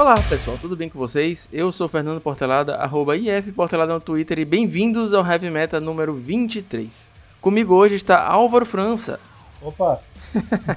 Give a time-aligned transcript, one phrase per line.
[0.00, 1.46] Olá pessoal, tudo bem com vocês?
[1.52, 6.14] Eu sou Fernando Portelada, arroba IF Portelada no Twitter e bem-vindos ao Heavy Meta número
[6.14, 6.88] 23.
[7.38, 9.20] Comigo hoje está Álvaro França.
[9.60, 10.00] Opa!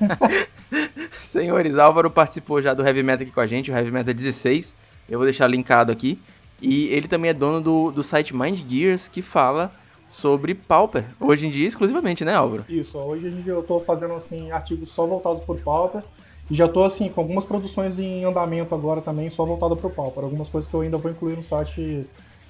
[1.23, 4.75] Senhores, Álvaro participou já do Heavy Meta aqui com a gente, o Heavy Meta 16.
[5.09, 6.19] Eu vou deixar linkado aqui.
[6.61, 9.71] E ele também é dono do, do site Mind Gears, que fala
[10.09, 11.05] sobre Pauper.
[11.17, 12.65] Hoje em dia, exclusivamente, né, Álvaro?
[12.67, 16.03] Isso, hoje em dia eu tô fazendo assim, artigos só voltados por Pauper.
[16.49, 20.23] E já tô assim, com algumas produções em andamento agora também, só voltada pro Pauper.
[20.23, 22.05] Algumas coisas que eu ainda vou incluir no site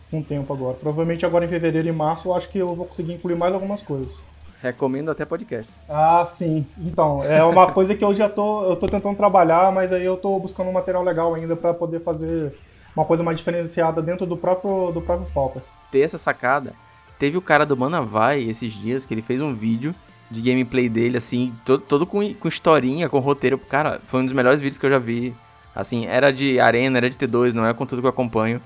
[0.09, 0.75] com um tempo agora.
[0.75, 3.83] Provavelmente agora em fevereiro e março eu acho que eu vou conseguir incluir mais algumas
[3.83, 4.21] coisas.
[4.61, 5.71] Recomendo até podcast.
[5.89, 6.65] Ah, sim.
[6.77, 10.15] Então, é uma coisa que eu já tô, eu tô tentando trabalhar, mas aí eu
[10.15, 12.53] tô buscando um material legal ainda para poder fazer
[12.95, 15.61] uma coisa mais diferenciada dentro do próprio, do próprio Pauper.
[15.91, 16.73] Ter essa sacada.
[17.19, 19.93] Teve o cara do Manavai esses dias que ele fez um vídeo
[20.33, 23.57] de gameplay dele, assim, todo, todo com, com historinha, com roteiro.
[23.57, 25.33] Cara, foi um dos melhores vídeos que eu já vi.
[25.75, 28.61] Assim, era de Arena, era de T2, não é com tudo que eu acompanho.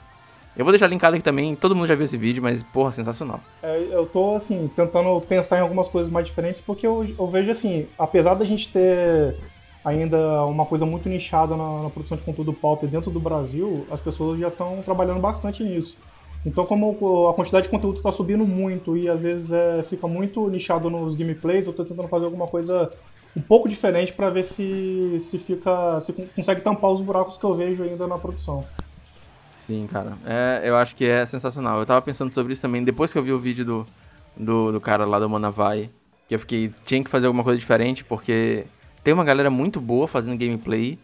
[0.55, 3.39] Eu vou deixar linkado aqui também, todo mundo já viu esse vídeo, mas, porra, sensacional.
[3.61, 7.51] É, eu tô, assim, tentando pensar em algumas coisas mais diferentes, porque eu, eu vejo,
[7.51, 9.35] assim, apesar da gente ter
[9.85, 14.01] ainda uma coisa muito nichada na, na produção de conteúdo pop dentro do Brasil, as
[14.01, 15.97] pessoas já estão trabalhando bastante nisso.
[16.45, 20.47] Então, como a quantidade de conteúdo está subindo muito e às vezes é, fica muito
[20.49, 22.91] nichado nos gameplays, eu estou tentando fazer alguma coisa
[23.35, 27.53] um pouco diferente para ver se, se fica se consegue tampar os buracos que eu
[27.53, 28.65] vejo ainda na produção.
[29.67, 30.13] Sim, cara.
[30.25, 31.79] É, eu acho que é sensacional.
[31.79, 33.85] Eu tava pensando sobre isso também depois que eu vi o vídeo do,
[34.35, 35.89] do, do cara lá do Manavai,
[36.27, 38.65] que eu fiquei tinha que fazer alguma coisa diferente porque
[39.03, 40.97] tem uma galera muito boa fazendo gameplay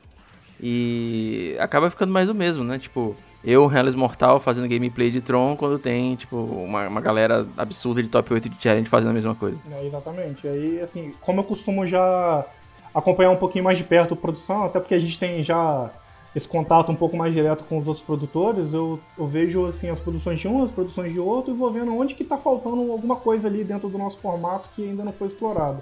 [0.62, 2.80] e acaba ficando mais do mesmo, né?
[2.80, 8.02] Tipo, eu, Hellis Mortal, fazendo gameplay de Tron, quando tem, tipo, uma, uma galera absurda
[8.02, 9.60] de top 8 de challenge fazendo a mesma coisa.
[9.70, 10.48] É, exatamente.
[10.48, 12.46] Aí, assim, como eu costumo já
[12.94, 15.90] acompanhar um pouquinho mais de perto a produção, até porque a gente tem já
[16.34, 20.00] esse contato um pouco mais direto com os outros produtores, eu, eu vejo, assim, as
[20.00, 23.18] produções de um, as produções de outro, e vou vendo onde que tá faltando alguma
[23.18, 25.82] coisa ali dentro do nosso formato que ainda não foi explorado.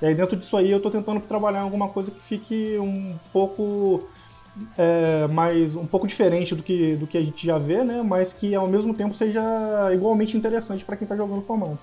[0.00, 4.08] E aí, dentro disso aí, eu tô tentando trabalhar alguma coisa que fique um pouco
[4.76, 8.02] é, mais um pouco diferente do que, do que a gente já vê, né?
[8.02, 9.42] Mas que ao mesmo tempo seja
[9.92, 11.78] igualmente interessante para quem está jogando o formato.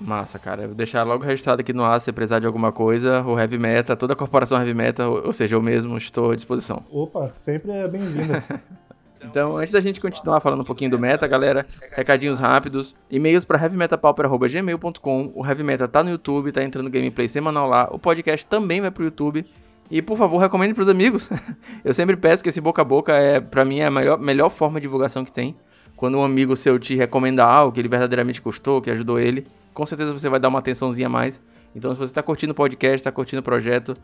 [0.00, 0.66] Massa, cara.
[0.66, 3.94] Vou deixar logo registrado aqui no ar se precisar de alguma coisa, o Heavy Meta,
[3.94, 6.82] toda a corporação Heavy Meta, ou seja, eu mesmo estou à disposição.
[6.90, 8.42] Opa, sempre é bem-vindo.
[9.22, 12.94] então, antes da gente continuar falando um pouquinho do meta, galera, recadinhos rápidos.
[13.10, 15.32] E-mails para heavymetapauper.gmail.com.
[15.34, 17.88] O Heavy Meta tá no YouTube, tá entrando gameplay semanal lá.
[17.92, 19.44] O podcast também vai pro YouTube.
[19.90, 21.28] E por favor, recomende para os amigos.
[21.84, 24.48] Eu sempre peço que esse boca a boca é, para mim, é a melhor, melhor
[24.48, 25.56] forma de divulgação que tem.
[25.96, 29.84] Quando um amigo seu te recomenda algo que ele verdadeiramente gostou, que ajudou ele, com
[29.84, 31.40] certeza você vai dar uma atençãozinha a mais.
[31.74, 33.94] Então, se você está curtindo o podcast, está curtindo o projeto,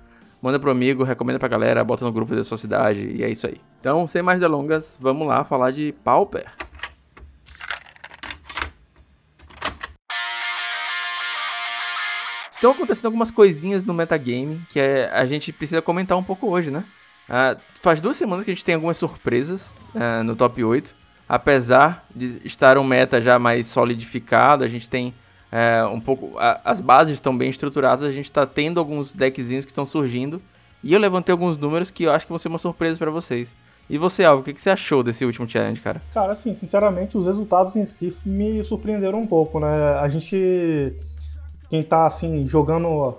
[0.42, 3.46] manda pro amigo, recomenda pra galera, bota no grupo da sua cidade e é isso
[3.46, 3.60] aí.
[3.80, 6.46] Então, sem mais delongas, vamos lá falar de Pauper.
[12.56, 16.70] Estão acontecendo algumas coisinhas no metagame que é, a gente precisa comentar um pouco hoje,
[16.70, 16.84] né?
[17.28, 20.94] Uh, faz duas semanas que a gente tem algumas surpresas uh, no top 8.
[21.28, 25.12] Apesar de estar um meta já mais solidificado, a gente tem
[25.52, 26.32] uh, um pouco.
[26.64, 30.40] as bases estão bem estruturadas, a gente está tendo alguns deckzinhos que estão surgindo.
[30.82, 33.52] E eu levantei alguns números que eu acho que vão ser uma surpresa para vocês.
[33.90, 36.00] E você, Alvo, o que, que você achou desse último challenge, cara?
[36.14, 39.98] Cara, assim, sinceramente, os resultados em si me surpreenderam um pouco, né?
[40.00, 40.94] A gente
[41.68, 43.16] quem tá assim jogando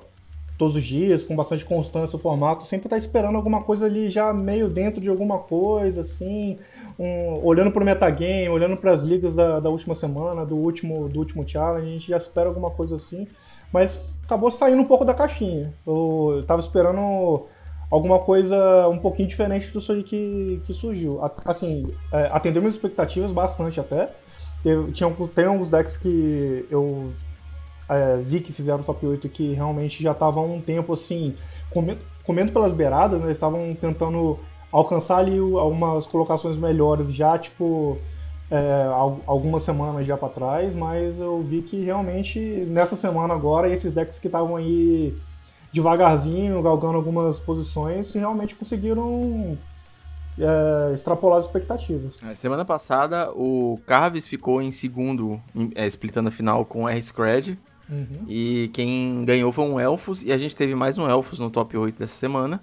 [0.58, 4.34] todos os dias, com bastante constância o formato, sempre tá esperando alguma coisa ali já
[4.34, 6.58] meio dentro de alguma coisa, assim,
[6.98, 11.20] um, olhando pro metagame, olhando para as ligas da, da última semana, do último, do
[11.20, 13.28] último challenge, a gente já espera alguma coisa assim,
[13.72, 15.74] mas acabou saindo um pouco da caixinha.
[15.86, 17.46] Eu, eu tava esperando
[17.92, 21.20] alguma coisa um pouquinho diferente aí que, que surgiu.
[21.46, 24.10] Assim, é, atendeu minhas expectativas bastante até.
[24.64, 27.12] Teve, tinha, tem alguns decks que eu
[27.90, 31.36] é, vi que fizeram top 8 que realmente já estavam um tempo assim,
[31.70, 33.28] comendo, comendo pelas beiradas, né?
[33.28, 34.38] Eles estavam tentando
[34.72, 37.98] alcançar ali algumas colocações melhores já, tipo,
[38.52, 38.86] é,
[39.26, 44.20] algumas semanas já para trás, mas eu vi que realmente nessa semana agora, esses decks
[44.20, 45.16] que estavam aí
[45.72, 49.58] devagarzinho, galgando algumas posições, realmente conseguiram
[50.38, 52.22] é, extrapolar as expectativas.
[52.24, 55.42] É, semana passada, o Carves ficou em segundo,
[55.76, 58.26] é, splitando a final com o R-Scred, Uhum.
[58.28, 61.78] E quem ganhou foi um Elfos, e a gente teve mais um Elfos no top
[61.78, 62.60] 8 dessa semana.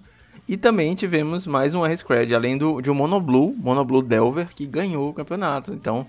[0.47, 5.09] E também tivemos mais um R-Scred, além do, de um Monoblue, Monoblue Delver, que ganhou
[5.09, 5.73] o campeonato.
[5.73, 6.06] Então,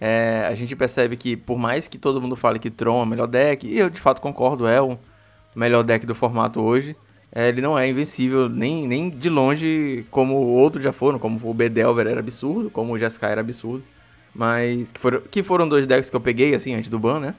[0.00, 3.06] é, a gente percebe que, por mais que todo mundo fale que Tron é o
[3.06, 4.96] melhor deck, e eu de fato concordo, é o
[5.56, 6.96] melhor deck do formato hoje,
[7.32, 11.52] é, ele não é invencível nem, nem de longe como outros já foram, como o
[11.52, 13.82] Bedelver era absurdo, como o Jeskai era absurdo.
[14.32, 17.34] Mas que foram, que foram dois decks que eu peguei, assim, antes do ban, né?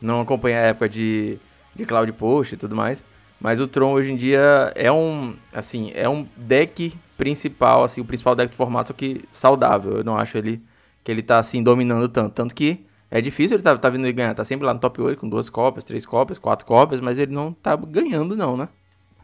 [0.00, 1.38] Não acompanhei a época de,
[1.74, 3.04] de Cloud Post e tudo mais.
[3.40, 8.04] Mas o Tron hoje em dia é um, assim, é um deck principal, assim, o
[8.04, 9.98] principal deck do formato que saudável.
[9.98, 10.60] Eu não acho ele
[11.04, 14.34] que ele tá assim dominando tanto, tanto que é difícil ele tá, tá vindo ganhar,
[14.34, 17.32] tá sempre lá no top 8 com duas cópias, três cópias, quatro cópias, mas ele
[17.32, 18.68] não tá ganhando não, né?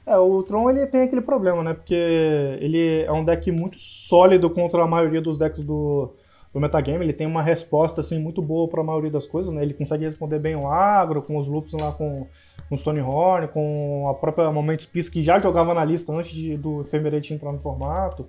[0.06, 1.74] É, o Tron ele tem aquele problema, né?
[1.74, 6.14] Porque ele é um deck muito sólido contra a maioria dos decks do,
[6.54, 7.04] do metagame.
[7.04, 9.60] Ele tem uma resposta assim muito boa para a maioria das coisas, né?
[9.60, 12.26] Ele consegue responder bem o agro, com os loops lá com,
[12.68, 16.56] com o Stonehorn, com a própria Momentos Peace, que já jogava na lista antes de,
[16.56, 18.26] do Ephemerate entrar no formato.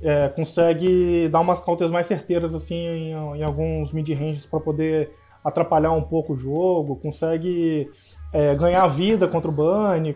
[0.00, 5.10] É, consegue dar umas counters mais certeiras assim em, em alguns mid-ranges para poder
[5.42, 7.90] atrapalhar um pouco o jogo, consegue
[8.32, 10.14] é, ganhar vida contra o Bunny,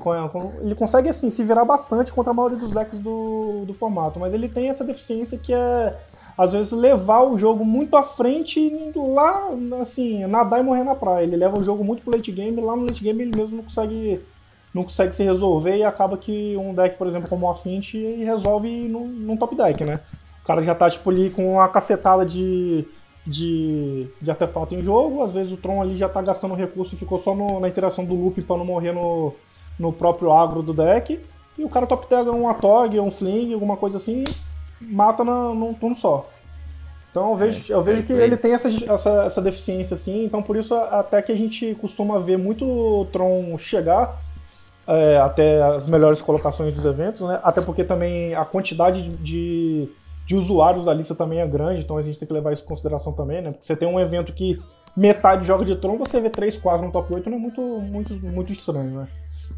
[0.60, 4.34] ele consegue assim se virar bastante contra a maioria dos decks do, do formato, mas
[4.34, 5.96] ele tem essa deficiência que é
[6.36, 9.50] às vezes levar o jogo muito à frente e lá,
[9.80, 11.24] assim, nadar e morrer na praia.
[11.24, 13.64] Ele leva o jogo muito pro late game, lá no late game ele mesmo não
[13.64, 14.20] consegue
[14.74, 18.68] não consegue se resolver e acaba que um deck, por exemplo, como o Affinity, resolve
[18.88, 20.00] num, num top deck, né?
[20.42, 22.86] O cara já tá, tipo, ali com uma cacetada de
[23.26, 25.22] de, de artefato em jogo.
[25.22, 28.04] Às vezes o Tron ali já tá gastando recurso e ficou só no, na interação
[28.04, 29.32] do loop para não morrer no,
[29.78, 31.20] no próprio agro do deck.
[31.56, 34.24] E o cara top pega um Atog, um Fling, alguma coisa assim,
[34.88, 36.28] mata na, num turno só.
[37.10, 40.24] Então eu vejo, é, eu vejo é que ele tem essa, essa, essa deficiência assim,
[40.24, 44.18] então por isso até que a gente costuma ver muito Tron chegar
[44.86, 47.38] é, até as melhores colocações dos eventos, né?
[47.42, 49.88] Até porque também a quantidade de,
[50.24, 52.68] de usuários da lista também é grande, então a gente tem que levar isso em
[52.68, 53.50] consideração também, né?
[53.50, 54.58] Porque você tem um evento que
[54.96, 58.14] metade joga de Tron, você vê 3, 4 no top 8 não é muito, muito,
[58.14, 59.08] muito estranho, né?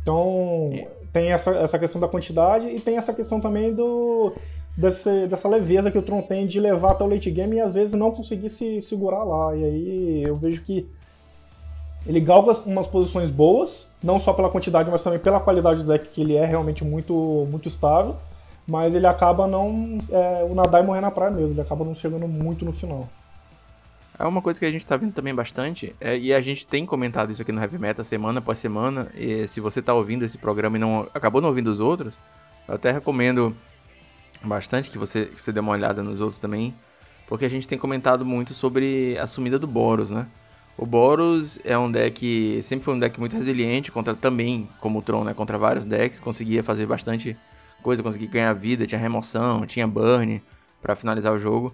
[0.02, 0.88] Então é.
[1.12, 4.32] tem essa, essa questão da quantidade e tem essa questão também do
[4.76, 7.74] desse, dessa leveza que o Tron tem de levar até o late game e às
[7.74, 9.54] vezes não conseguir se segurar lá.
[9.56, 10.86] E aí eu vejo que
[12.06, 16.08] ele galga umas posições boas, não só pela quantidade, mas também pela qualidade do deck,
[16.10, 17.14] que ele é realmente muito,
[17.50, 18.16] muito estável
[18.66, 19.98] mas ele acaba não.
[20.10, 23.08] É, o nadar e morrer na praia mesmo, ele acaba não chegando muito no final.
[24.18, 26.86] É uma coisa que a gente tá vendo também bastante, é, e a gente tem
[26.86, 30.38] comentado isso aqui no Heavy Meta semana após semana, e se você tá ouvindo esse
[30.38, 32.14] programa e não acabou não ouvindo os outros,
[32.68, 33.54] eu até recomendo
[34.46, 36.74] bastante que você, que você dê uma olhada nos outros também,
[37.26, 40.26] porque a gente tem comentado muito sobre a sumida do Boros, né?
[40.76, 45.02] O Boros é um deck, sempre foi um deck muito resiliente, contra também, como o
[45.02, 45.32] Tron, né?
[45.32, 47.36] Contra vários decks, conseguia fazer bastante
[47.82, 50.42] coisa, conseguir ganhar vida, tinha remoção, tinha burn
[50.82, 51.72] para finalizar o jogo.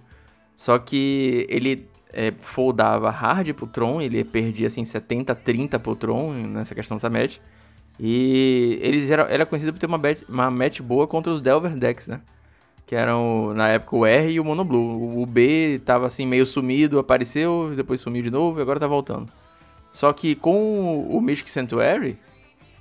[0.55, 6.75] Só que ele é, foldava hard pro Tron, ele perdia assim 70-30 pro Tron nessa
[6.75, 7.39] questão dessa match.
[7.99, 12.09] E ele era, era conhecido por ter uma, uma match boa contra os Delver decks,
[12.09, 12.21] né?
[12.91, 15.23] Que eram na época o R e o Mono Blue.
[15.23, 19.29] O B tava assim meio sumido, apareceu, depois sumiu de novo e agora tá voltando.
[19.93, 22.19] Só que com o Mystic Sanctuary,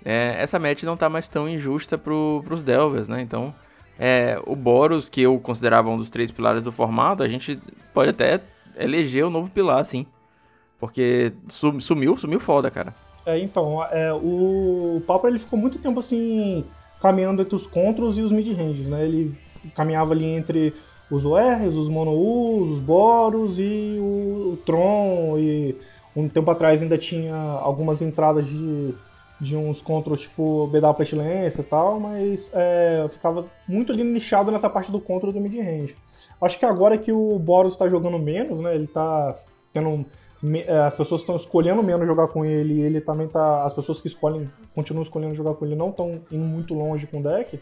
[0.04, 3.22] é, essa match não tá mais tão injusta pro, pros Delvers, né?
[3.22, 3.54] Então,
[4.00, 7.60] é, o Boros, que eu considerava um dos três pilares do formato, a gente
[7.94, 8.42] pode até
[8.80, 10.08] eleger o novo pilar, sim.
[10.80, 12.96] Porque sumiu, sumiu foda, cara.
[13.28, 16.66] É, então, é, o Pauper ele ficou muito tempo assim,
[17.00, 19.06] caminhando entre os contras e os mid-ranges, né?
[19.06, 19.38] Ele
[19.76, 20.74] caminhava ali entre
[21.10, 25.38] os ORs, os Mono-Us, os Boros e o, o Tron.
[25.38, 25.76] E
[26.16, 28.94] um tempo atrás ainda tinha algumas entradas de
[29.40, 34.70] de uns controls tipo BW Pestilência e tal, mas é, ficava muito ali nichado nessa
[34.70, 35.96] parte do control do mid-range.
[36.42, 39.32] Acho que agora que o Boros está jogando menos, né, ele tá
[39.72, 40.06] tendo...
[40.66, 43.64] É, as pessoas estão escolhendo menos jogar com ele ele também tá...
[43.64, 47.20] As pessoas que escolhem, continuam escolhendo jogar com ele não estão indo muito longe com
[47.20, 47.60] o deck.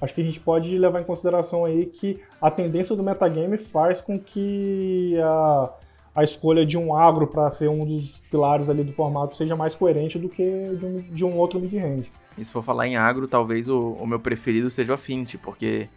[0.00, 4.00] Acho que a gente pode levar em consideração aí que a tendência do metagame faz
[4.00, 5.70] com que a
[6.14, 9.74] a escolha de um agro para ser um dos pilares ali do formato seja mais
[9.74, 12.12] coerente do que de um, de um outro mid-range.
[12.38, 15.88] E se for falar em agro, talvez o, o meu preferido seja o Affinity, porque.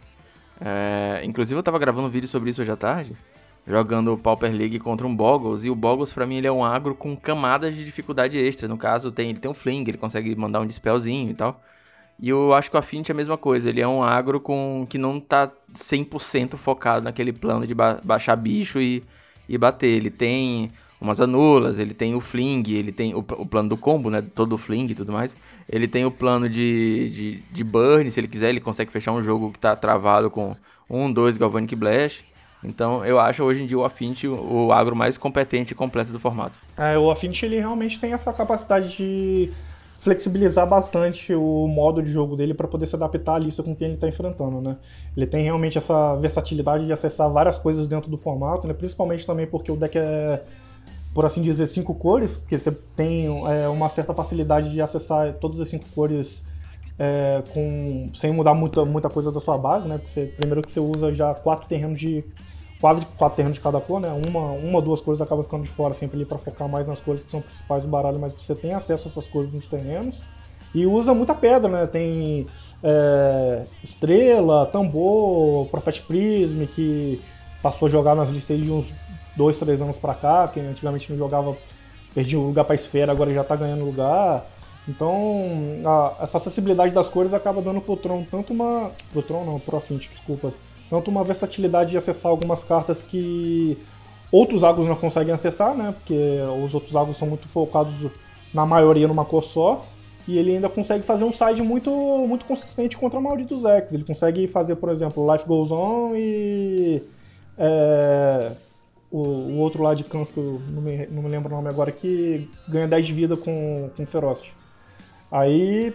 [0.60, 3.12] É, inclusive eu tava gravando um vídeo sobre isso hoje à tarde,
[3.64, 6.64] jogando o Pauper League contra um Boggles, e o Boggles para mim ele é um
[6.64, 8.66] agro com camadas de dificuldade extra.
[8.66, 11.62] No caso, tem, ele tem um Fling, ele consegue mandar um dispelzinho e tal.
[12.20, 14.86] E eu acho que o Affinity é a mesma coisa, ele é um agro com
[14.88, 19.02] que não tá 100% focado naquele plano de ba baixar bicho e
[19.48, 19.88] e bater.
[19.88, 20.70] Ele tem
[21.00, 24.22] umas anulas, ele tem o fling, ele tem o, o plano do combo, né?
[24.34, 25.36] Todo o fling e tudo mais.
[25.68, 29.22] Ele tem o plano de, de, de burn, se ele quiser, ele consegue fechar um
[29.22, 30.56] jogo que tá travado com
[30.88, 32.24] um, dois Galvanic Blast.
[32.62, 36.18] Então eu acho hoje em dia o Affinity o agro mais competente e completo do
[36.18, 36.56] formato.
[36.76, 39.52] É, o Affinity ele realmente tem essa capacidade de
[39.98, 43.88] flexibilizar bastante o modo de jogo dele para poder se adaptar à lista com quem
[43.88, 44.76] ele está enfrentando, né?
[45.16, 48.72] Ele tem realmente essa versatilidade de acessar várias coisas dentro do formato, né?
[48.72, 50.40] Principalmente também porque o deck é,
[51.12, 55.60] por assim dizer, cinco cores, porque você tem é, uma certa facilidade de acessar todas
[55.60, 56.46] as cinco cores
[56.96, 59.98] é, com, sem mudar muita, muita coisa da sua base, né?
[59.98, 62.24] Porque você, primeiro que você usa já quatro terrenos de
[62.80, 64.12] quase quatro terrenos de cada cor, né?
[64.26, 67.22] Uma, uma duas cores acaba ficando de fora sempre ali para focar mais nas cores
[67.22, 70.22] que são principais do baralho, mas você tem acesso a essas cores nos terrenos.
[70.74, 71.86] E usa muita pedra, né?
[71.86, 72.46] Tem
[72.82, 77.20] é, estrela, tambor, Prophet Prism, que
[77.62, 78.92] passou a jogar nas listas de uns
[79.36, 81.56] dois, três anos para cá, que antigamente não jogava,
[82.14, 84.46] perdia o lugar para esfera, agora já tá ganhando lugar.
[84.86, 85.40] Então,
[85.84, 88.92] a, essa acessibilidade das cores acaba dando pro Tron tanto uma.
[89.12, 90.52] Pro Tron não, pro Affinity, desculpa
[90.90, 93.76] tanto uma versatilidade de acessar algumas cartas que
[94.32, 95.94] outros agos não conseguem acessar, né?
[95.96, 98.10] Porque os outros agos são muito focados
[98.52, 99.86] na maioria numa cor só.
[100.26, 101.90] E ele ainda consegue fazer um side muito,
[102.26, 103.94] muito consistente contra a maioria dos decks.
[103.94, 107.02] Ele consegue fazer, por exemplo, Life Goes On e.
[107.56, 108.52] É,
[109.10, 111.68] o, o, outro lá de Cans, que eu não me, não me lembro o nome
[111.70, 114.54] agora, que ganha 10 de vida com, com Ferocity.
[115.32, 115.94] Aí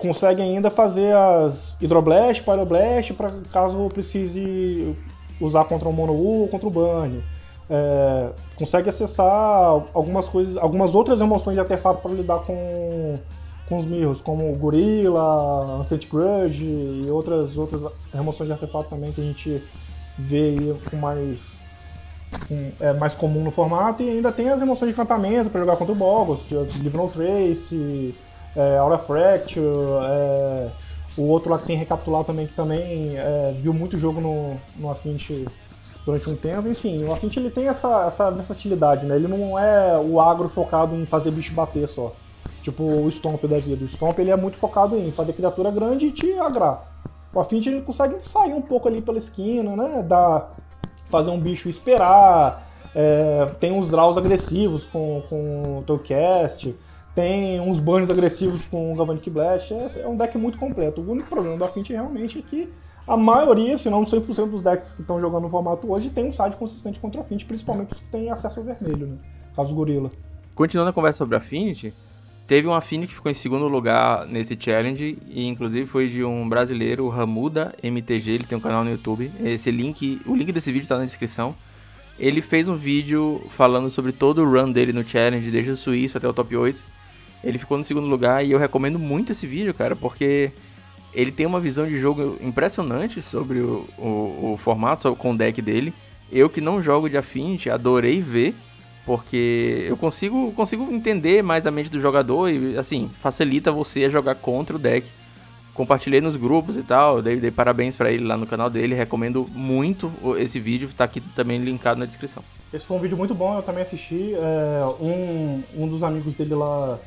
[0.00, 4.96] consegue ainda fazer as Hydroblast, Pyroblast, para caso precise
[5.40, 7.22] usar contra o Mono ou contra o Burn.
[7.68, 9.30] É, consegue acessar
[9.94, 13.18] algumas coisas, algumas outras emoções de artefatos para lidar com,
[13.68, 19.20] com os mirros, como Gorilla, Ancient Grudge e outras, outras emoções de artefato também que
[19.20, 19.62] a gente
[20.18, 21.60] vê com mais
[22.48, 25.76] com, é mais comum no formato e ainda tem as emoções de encantamento para jogar
[25.76, 28.14] contra o Boggles, Live No Trace,
[28.56, 29.66] é, Aura Fracture,
[30.04, 30.68] é,
[31.16, 34.90] o outro lá que tem recapitular também, que também é, viu muito jogo no, no
[34.90, 35.46] Affinity
[36.04, 36.68] durante um tempo.
[36.68, 39.16] Enfim, o Affinity ele tem essa, essa versatilidade, né?
[39.16, 42.12] Ele não é o agro focado em fazer bicho bater só.
[42.62, 43.84] Tipo o Stomp da vida.
[43.84, 46.86] O Stomp ele é muito focado em fazer criatura grande e te agrar.
[47.32, 50.02] O Affinity ele consegue sair um pouco ali pela esquina, né?
[50.02, 50.54] Dar,
[51.06, 52.68] fazer um bicho esperar.
[52.94, 56.74] É, tem uns draws agressivos com, com o teu cast
[57.14, 59.72] tem uns banhos agressivos com o Galvanic Blast.
[59.72, 61.00] É, é, um deck muito completo.
[61.00, 62.68] O único problema do Affinity realmente é que
[63.06, 66.32] a maioria, se não 100% dos decks que estão jogando no formato hoje, tem um
[66.32, 69.16] side consistente contra o Affinity, principalmente os que têm acesso ao vermelho, né?
[69.56, 70.10] Caso Gorila.
[70.54, 71.92] Continuando a conversa sobre Affinity,
[72.46, 76.48] teve um Affinity que ficou em segundo lugar nesse challenge, e inclusive foi de um
[76.48, 79.32] brasileiro, Ramuda MTG, ele tem um canal no YouTube.
[79.42, 81.54] Esse link, o link desse vídeo está na descrição.
[82.16, 86.18] Ele fez um vídeo falando sobre todo o run dele no challenge, desde o suíço
[86.18, 86.99] até o top 8
[87.42, 90.50] ele ficou no segundo lugar e eu recomendo muito esse vídeo, cara, porque
[91.12, 95.60] ele tem uma visão de jogo impressionante sobre o, o, o formato, com o deck
[95.60, 95.92] dele.
[96.30, 98.54] Eu que não jogo de Affinity, adorei ver,
[99.04, 104.08] porque eu consigo, consigo entender mais a mente do jogador e, assim, facilita você a
[104.08, 105.06] jogar contra o deck.
[105.74, 109.46] Compartilhei nos grupos e tal, dei, dei parabéns para ele lá no canal dele, recomendo
[109.52, 112.42] muito esse vídeo, tá aqui também linkado na descrição.
[112.72, 114.34] Esse foi um vídeo muito bom, eu também assisti.
[114.34, 116.98] É, um, um dos amigos dele lá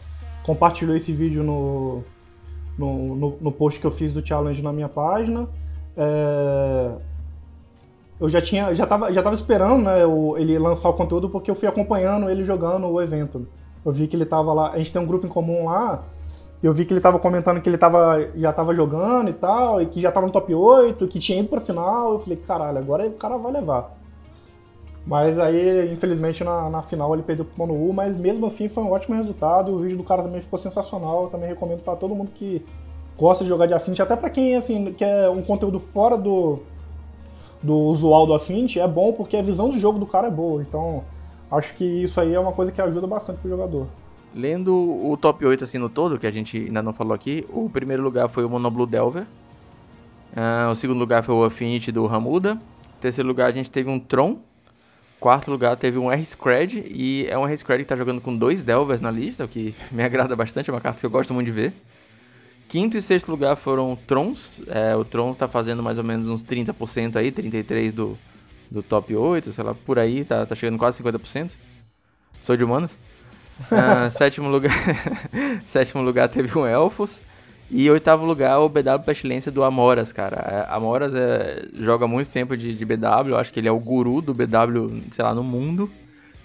[0.44, 2.04] compartilhou esse vídeo no,
[2.78, 5.48] no, no, no, post que eu fiz do challenge na minha página.
[5.96, 6.92] É,
[8.20, 10.02] eu já tinha, já tava, já tava esperando, né,
[10.38, 13.48] ele lançar o conteúdo porque eu fui acompanhando ele jogando o evento.
[13.86, 16.04] Eu vi que ele tava lá, a gente tem um grupo em comum lá,
[16.64, 19.86] eu vi que ele tava comentando que ele tava, já tava jogando e tal, e
[19.86, 22.14] que já tava no top 8, que tinha ido pra final.
[22.14, 23.92] Eu falei, caralho, agora o cara vai levar.
[25.06, 28.84] Mas aí, infelizmente, na, na final ele perdeu pro Mono U, mas mesmo assim foi
[28.84, 31.24] um ótimo resultado e o vídeo do cara também ficou sensacional.
[31.24, 32.64] Eu também recomendo para todo mundo que
[33.18, 36.60] gosta de jogar de Affinity, até para quem assim, quer um conteúdo fora do,
[37.62, 40.62] do usual do Affinity, é bom porque a visão de jogo do cara é boa.
[40.62, 41.04] Então,
[41.52, 43.88] acho que isso aí é uma coisa que ajuda bastante pro jogador.
[44.34, 47.70] Lendo o top 8 assim no todo, que a gente ainda não falou aqui, o
[47.70, 49.28] primeiro lugar foi o Monoblue Delver.
[50.36, 52.58] Uh, o segundo lugar foi o Affinity do Ramuda.
[53.00, 54.40] terceiro lugar a gente teve um Tron,
[55.24, 59.00] quarto lugar teve um R-Scred, e é um R-Scred que está jogando com dois Delvers
[59.00, 61.54] na lista, o que me agrada bastante, é uma carta que eu gosto muito de
[61.54, 61.74] ver.
[62.68, 66.44] Quinto e sexto lugar foram Trons, é, o Trons está fazendo mais ou menos uns
[66.44, 68.18] 30% aí, 33% do,
[68.70, 71.52] do top 8, sei lá, por aí, tá, tá chegando quase 50%.
[72.44, 72.92] Sou de humanas.
[72.92, 74.74] uh, sétimo lugar
[75.66, 77.22] sétimo lugar teve um Elfos.
[77.72, 80.68] E oitavo lugar, o BW Pestilência do Amoras, cara.
[80.70, 83.80] É, Amoras é, joga muito tempo de, de BW, eu acho que ele é o
[83.80, 85.90] guru do BW, sei lá, no mundo.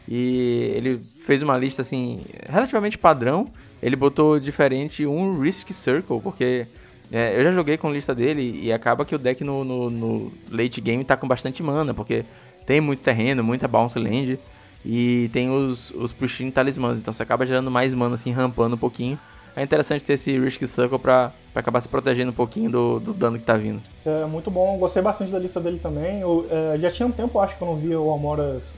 [0.08, 3.44] E ele fez uma lista, assim, relativamente padrão.
[3.82, 6.66] Ele botou diferente um Risk Circle, porque
[7.12, 10.32] é, eu já joguei com lista dele e acaba que o deck no, no, no,
[10.50, 12.24] late game tá com bastante mana, porque
[12.66, 14.38] tem muito terreno, muita bounce land
[14.84, 18.78] e tem os, os Pristine Talismãs, então você acaba gerando mais mana, assim, rampando um
[18.78, 19.18] pouquinho.
[19.58, 23.12] É interessante ter esse Risk Circle pra, pra acabar se protegendo um pouquinho do, do
[23.12, 23.82] dano que tá vindo.
[23.96, 26.20] Isso é muito bom, gostei bastante da lista dele também.
[26.20, 28.74] Eu, é, já tinha um tempo, acho que eu não via o Amoras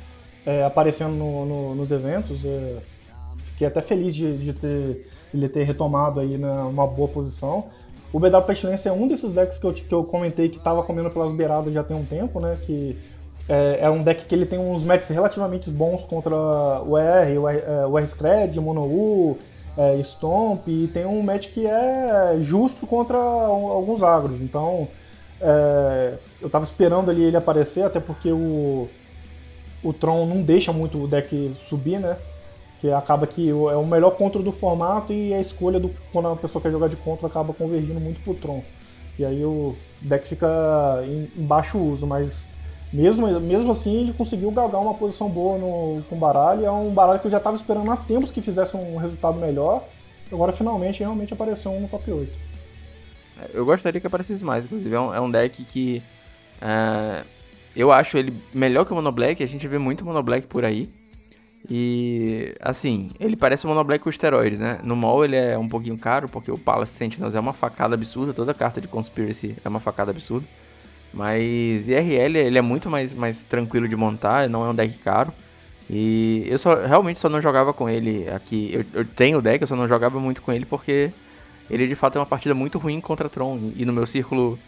[0.47, 2.45] é, aparecendo no, no, nos eventos.
[2.45, 2.79] É,
[3.43, 7.67] fiquei até feliz de, de ter ele ter retomado aí numa boa posição.
[8.13, 11.11] O BW Pestilência é um desses decks que eu, que eu comentei que estava comendo
[11.11, 12.59] pelas beiradas já tem um tempo, né?
[12.67, 12.99] Que
[13.49, 17.49] é, é, um deck que ele tem uns matches relativamente bons contra o R, o
[17.49, 19.39] R, é, o Scred, Mono U,
[19.77, 24.41] é, Stomp, e tem um match que é justo contra alguns agros.
[24.41, 24.89] Então,
[25.41, 28.89] é, eu estava esperando ali ele aparecer, até porque o,
[29.83, 32.17] o Tron não deixa muito o deck subir, né?
[32.81, 36.37] que acaba que é o melhor contra do formato e a escolha do quando a
[36.37, 38.65] pessoa quer jogar de contra acaba convergindo muito pro Tron.
[39.19, 40.49] E aí o deck fica
[41.07, 42.49] em baixo uso, mas
[42.93, 46.65] mesmo, mesmo assim ele conseguiu galgar uma posição boa no, com o baralho.
[46.65, 49.85] É um baralho que eu já estava esperando há tempos que fizesse um resultado melhor.
[50.33, 52.33] Agora finalmente realmente apareceu um no top 8.
[53.41, 54.95] É, eu gostaria que aparecesse mais, inclusive.
[54.95, 56.03] É um, é um deck que.
[56.61, 57.25] Uh,
[57.75, 59.43] eu acho ele melhor que o Mono Black.
[59.43, 60.89] A gente vê muito Mono Black por aí.
[61.69, 64.79] E, assim, ele parece um Monoblack com esteroides, né?
[64.83, 68.33] No mall ele é um pouquinho caro, porque o Palace Sentinels é uma facada absurda,
[68.33, 70.47] toda carta de Conspiracy é uma facada absurda.
[71.13, 75.33] Mas IRL ele é muito mais, mais tranquilo de montar, não é um deck caro.
[75.89, 78.71] E eu só realmente só não jogava com ele aqui.
[78.73, 81.11] Eu, eu tenho o deck, eu só não jogava muito com ele porque
[81.69, 83.73] ele de fato é uma partida muito ruim contra Tron.
[83.77, 84.59] E no meu círculo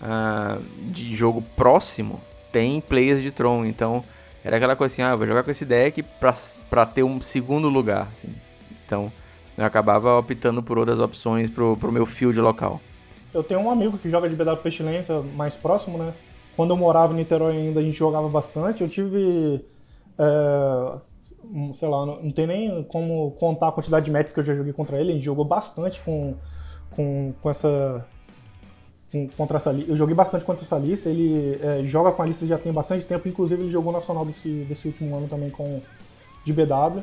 [0.00, 4.04] uh, de jogo próximo tem players de Tron, então
[4.44, 6.34] era aquela coisa assim, ah, vou jogar com esse deck pra,
[6.68, 8.34] pra ter um segundo lugar, assim.
[8.84, 9.12] Então,
[9.56, 12.80] eu acabava optando por outras opções pro, pro meu field local.
[13.34, 16.12] Eu tenho um amigo que joga de BW Pestilência mais próximo, né?
[16.54, 18.82] Quando eu morava em Niterói ainda, a gente jogava bastante.
[18.82, 19.64] Eu tive...
[20.18, 20.98] É,
[21.74, 24.54] sei lá, não, não tem nem como contar a quantidade de matches que eu já
[24.54, 25.12] joguei contra ele.
[25.12, 26.34] A gente jogou bastante com,
[26.90, 28.06] com, com essa
[29.36, 31.08] contra essa Eu joguei bastante contra essa lista.
[31.08, 33.28] Ele é, joga com a lista já tem bastante tempo.
[33.28, 35.80] Inclusive, ele jogou nacional desse, desse último ano também com
[36.44, 37.00] de BW.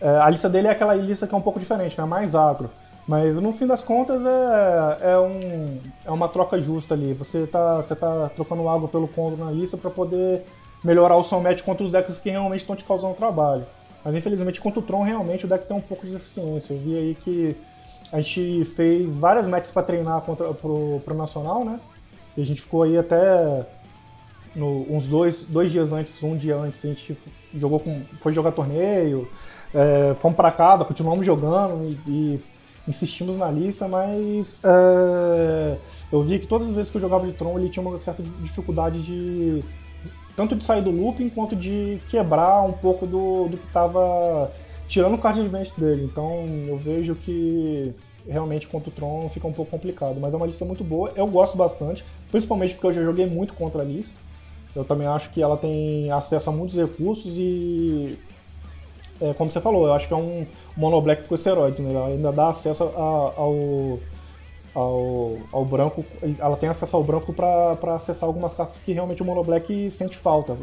[0.00, 2.04] É, a lista dele é aquela lista que é um pouco diferente, né?
[2.04, 2.70] mais agro.
[3.06, 7.12] Mas no fim das contas é, é, um, é uma troca justa ali.
[7.14, 10.42] Você está você tá trocando água pelo contra na lista para poder
[10.84, 13.64] melhorar o seu match contra os decks que realmente estão te causando trabalho.
[14.04, 16.74] Mas infelizmente contra o Tron realmente o deck tem um pouco de deficiência.
[16.74, 17.56] Eu vi aí que
[18.12, 21.80] a gente fez várias matches para treinar contra, pro, pro Nacional, né?
[22.36, 23.66] E a gente ficou aí até
[24.54, 27.16] no, uns dois, dois dias antes, um dia antes, a gente
[27.54, 29.28] jogou com, foi jogar torneio,
[29.74, 32.40] é, fomos para casa, continuamos jogando e, e,
[32.86, 35.76] insistimos na lista, mas é,
[36.10, 38.22] eu vi que todas as vezes que eu jogava de Tron ele tinha uma certa
[38.22, 39.62] dificuldade de
[40.34, 44.50] tanto de sair do looping quanto de quebrar um pouco do, do que estava
[44.88, 46.04] tirando o card advantage dele.
[46.04, 47.94] Então eu vejo que
[48.28, 50.18] realmente contra o Tron fica um pouco complicado.
[50.20, 53.54] Mas é uma lista muito boa, eu gosto bastante, principalmente porque eu já joguei muito
[53.54, 54.18] contra a lista.
[54.74, 58.18] Eu também acho que ela tem acesso a muitos recursos e.
[59.22, 60.44] É, como você falou, eu acho que é um
[60.76, 61.94] mono black com esteroide, né?
[61.94, 63.98] Ela ainda dá acesso a, ao,
[64.74, 66.04] ao, ao branco,
[66.40, 70.16] ela tem acesso ao branco para acessar algumas cartas que realmente o mono black sente
[70.16, 70.56] falta.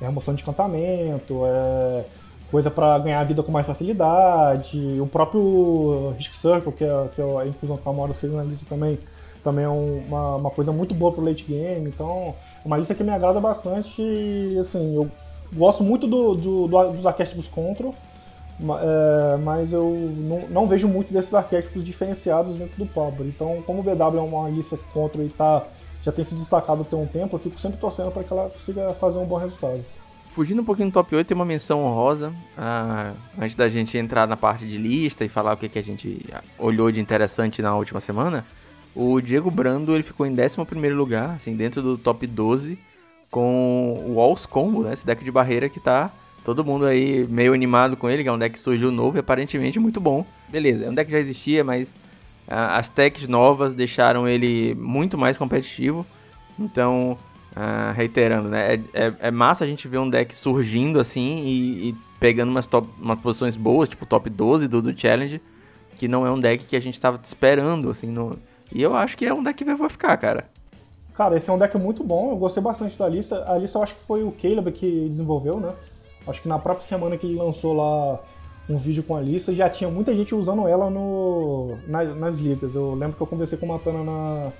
[0.00, 2.04] É remoção de encantamento, é
[2.50, 4.98] coisa para ganhar a vida com mais facilidade.
[4.98, 8.98] O próprio Risk Circle, que é, que é a inclusão que a na lista também,
[9.44, 11.86] também é uma, uma coisa muito boa pro late game.
[11.88, 15.10] Então, é uma lista que me agrada bastante e, assim, eu
[15.52, 17.94] gosto muito do, do, do dos arquétipos Control,
[18.60, 23.20] é, mas eu não, não, vejo muito desses arquétipos diferenciados dentro do Power.
[23.22, 25.62] Então, como o BW é uma lista Control e tá,
[26.02, 28.94] já tem se destacado até um tempo, eu fico sempre torcendo para que ela consiga
[28.94, 29.84] fazer um bom resultado.
[30.34, 32.30] Fugindo um pouquinho do top 8, tem uma menção honrosa.
[32.58, 35.82] Ah, antes da gente entrar na parte de lista e falar o que, que a
[35.82, 36.26] gente
[36.58, 38.44] olhou de interessante na última semana,
[38.94, 42.78] o Diego Brando ele ficou em 11 lugar, assim, dentro do top 12,
[43.30, 44.92] com o Walls Combo, né?
[44.92, 46.10] Esse deck de barreira que tá
[46.44, 49.20] todo mundo aí meio animado com ele, que é um deck que surgiu novo e
[49.20, 50.24] aparentemente muito bom.
[50.48, 51.92] Beleza, é um deck que já existia, mas
[52.46, 56.06] ah, as techs novas deixaram ele muito mais competitivo.
[56.58, 57.18] Então,
[57.56, 58.74] Uh, reiterando, né?
[58.74, 62.66] É, é, é, massa a gente ver um deck surgindo assim e, e pegando umas,
[62.66, 65.40] top, umas posições boas, tipo top 12 do, do Challenge,
[65.94, 68.08] que não é um deck que a gente tava esperando, assim.
[68.08, 68.38] No...
[68.70, 70.50] E eu acho que é um deck que vai ficar, cara.
[71.16, 73.42] Cara, esse é um deck muito bom, eu gostei bastante da lista.
[73.50, 75.72] A lista eu acho que foi o Caleb que desenvolveu, né?
[76.26, 78.20] Acho que na própria semana que ele lançou lá
[78.68, 82.74] um vídeo com a lista, já tinha muita gente usando ela no, nas, nas ligas.
[82.74, 84.52] Eu lembro que eu conversei com o Matana na,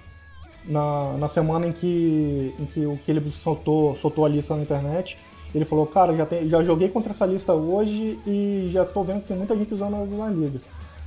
[0.64, 5.18] na, na semana em que, em que o ele soltou, soltou a lista na internet,
[5.54, 9.22] ele falou, cara, já, tem, já joguei contra essa lista hoje e já tô vendo
[9.22, 10.60] que tem muita gente usando as na liga.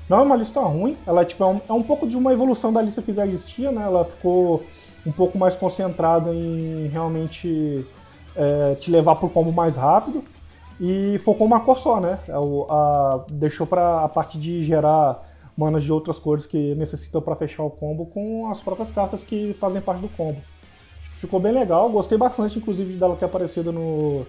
[0.10, 2.74] Não é uma lista ruim, ela tipo, é, um, é um pouco de uma evolução
[2.74, 3.84] da lista que já existia, né?
[3.84, 4.64] Ela ficou
[5.06, 7.86] um pouco mais concentrada em realmente
[8.36, 10.24] é, te levar pro combo mais rápido
[10.80, 12.20] e focou uma cor só, né?
[12.28, 12.34] É
[12.70, 17.64] a, deixou para a parte de gerar manas de outras cores que necessitam para fechar
[17.64, 20.42] o combo com as próprias cartas que fazem parte do combo.
[21.12, 24.26] Ficou bem legal, gostei bastante, inclusive, dela ter aparecido no,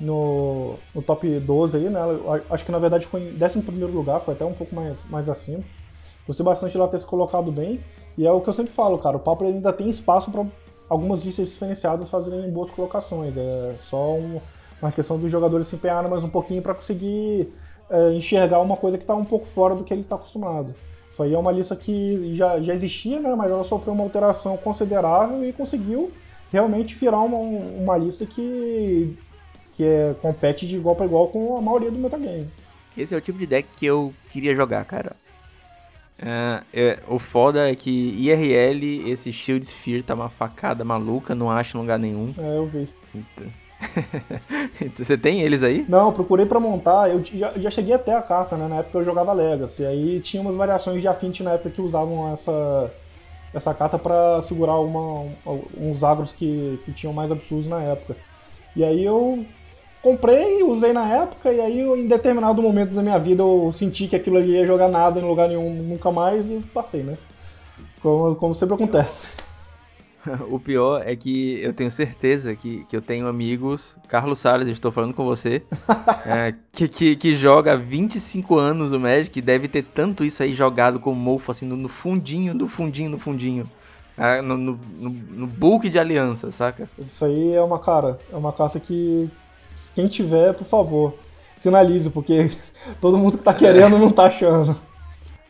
[0.00, 2.00] no, no top 12 aí, né?
[2.48, 3.58] Acho que na verdade ficou em 11
[3.92, 5.62] lugar, foi até um pouco mais, mais acima.
[6.26, 7.80] Gostei bastante dela ter se colocado bem.
[8.16, 10.44] E é o que eu sempre falo, cara, o Pauper ainda tem espaço para
[10.88, 13.36] algumas listas diferenciadas fazerem boas colocações.
[13.36, 14.40] É só um,
[14.82, 17.52] uma questão dos jogadores se empenharem mais um pouquinho para conseguir
[17.88, 20.74] é, enxergar uma coisa que está um pouco fora do que ele está acostumado.
[21.10, 24.56] Isso aí é uma lista que já, já existia, né, mas ela sofreu uma alteração
[24.56, 26.12] considerável e conseguiu
[26.52, 29.16] realmente virar uma, uma lista que,
[29.74, 32.46] que é, compete de igual para igual com a maioria do metagame.
[32.96, 35.16] Esse é o tipo de deck que eu queria jogar, cara.
[36.22, 41.50] É, é, o foda é que IRL, esse Shield Sphere tá uma facada maluca, não
[41.50, 42.34] acha em lugar nenhum.
[42.38, 42.88] É, eu vi.
[43.14, 43.46] Então...
[44.80, 45.86] então você tem eles aí?
[45.88, 47.08] Não, procurei para montar.
[47.10, 48.68] Eu já, já, cheguei até a carta, né?
[48.68, 49.86] Na época eu jogava Legacy.
[49.86, 52.92] Aí tinha umas variações de Affinity na época que usavam essa,
[53.54, 55.26] essa carta para segurar uma,
[55.78, 58.16] uns agros que, que tinham mais absurdos na época.
[58.76, 59.44] E aí eu
[60.02, 64.16] comprei, usei na época, e aí em determinado momento da minha vida eu senti que
[64.16, 67.18] aquilo ali ia jogar nada em lugar nenhum nunca mais e passei, né?
[68.02, 69.28] Como, como sempre acontece.
[70.50, 74.92] o pior é que eu tenho certeza que, que eu tenho amigos, Carlos Salles, estou
[74.92, 75.62] falando com você,
[76.26, 80.54] é, que, que, que, joga há 25 anos o Magic, deve ter tanto isso aí
[80.54, 83.70] jogado como mofo, assim, no, no fundinho, do fundinho, no fundinho.
[84.18, 86.90] É, no, no, no, no bulk de aliança, saca?
[86.98, 89.30] Isso aí é uma cara, é uma carta que
[89.94, 91.14] quem tiver, por favor,
[91.56, 92.50] sinalize, porque
[93.00, 94.76] todo mundo que tá querendo não tá achando.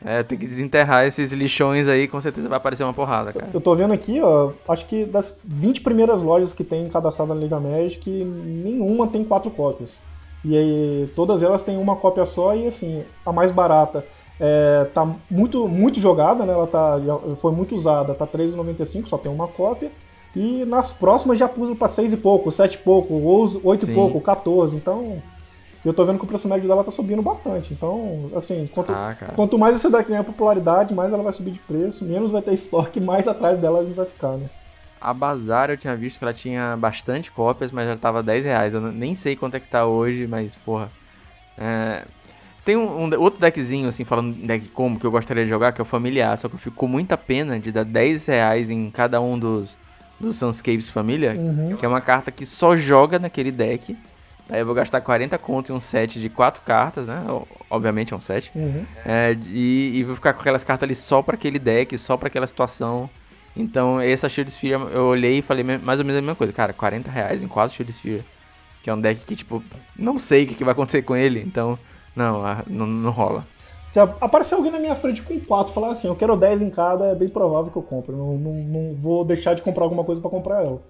[0.04, 3.50] É, tem que desenterrar esses lixões aí, com certeza vai aparecer uma porrada, cara.
[3.52, 7.40] Eu tô vendo aqui, ó, acho que das 20 primeiras lojas que tem cadastrada na
[7.40, 10.00] Liga Magic, nenhuma tem quatro cópias.
[10.42, 14.02] E aí, todas elas têm uma cópia só e assim, a mais barata
[14.40, 16.52] é, tá muito, muito jogada, né?
[16.54, 16.98] Ela tá,
[17.36, 19.90] foi muito usada, tá R$3,95, só tem uma cópia.
[20.34, 23.94] E nas próximas já pus para 6 e pouco, 7 e pouco, ou 8 e
[23.94, 24.76] pouco, 14.
[24.76, 25.20] Então,
[25.84, 27.72] eu tô vendo que o preço médio dela tá subindo bastante.
[27.72, 31.58] Então, assim, quanto, ah, quanto mais essa daqui ganhar popularidade, mais ela vai subir de
[31.60, 34.46] preço, menos vai ter estoque, mais atrás dela a gente vai ficar, né?
[35.00, 38.74] A Bazar eu tinha visto que ela tinha bastante cópias, mas já tava 10 reais.
[38.74, 40.90] Eu nem sei quanto é que tá hoje, mas, porra.
[41.56, 42.04] É...
[42.62, 45.72] Tem um, um, outro deckzinho, assim, falando de deck combo que eu gostaria de jogar,
[45.72, 48.68] que é o familiar, só que eu fico com muita pena de dar 10 reais
[48.68, 49.74] em cada um dos,
[50.20, 51.76] dos Sunscapes Família, uhum.
[51.76, 53.96] que é uma carta que só joga naquele deck
[54.50, 57.24] Aí eu vou gastar 40 conto em um set de 4 cartas, né?
[57.70, 58.50] Obviamente é um set.
[58.54, 58.84] Uhum.
[59.06, 62.26] É, e, e, vou ficar com aquelas cartas ali só para aquele deck, só para
[62.26, 63.08] aquela situação.
[63.56, 66.52] Então, essa Shield Sphere eu olhei e falei mais ou menos a mesma coisa.
[66.52, 68.24] Cara, 40 reais em 4 Shield Sphere.
[68.82, 69.62] Que é um deck que, tipo,
[69.96, 71.44] não sei o que, que vai acontecer com ele.
[71.46, 71.78] Então,
[72.16, 73.46] não, não, não rola.
[73.90, 77.06] Se aparecer alguém na minha frente com 4 falar assim, eu quero 10 em cada,
[77.06, 78.14] é bem provável que eu compre.
[78.14, 80.80] Não, não, não vou deixar de comprar alguma coisa para comprar ela.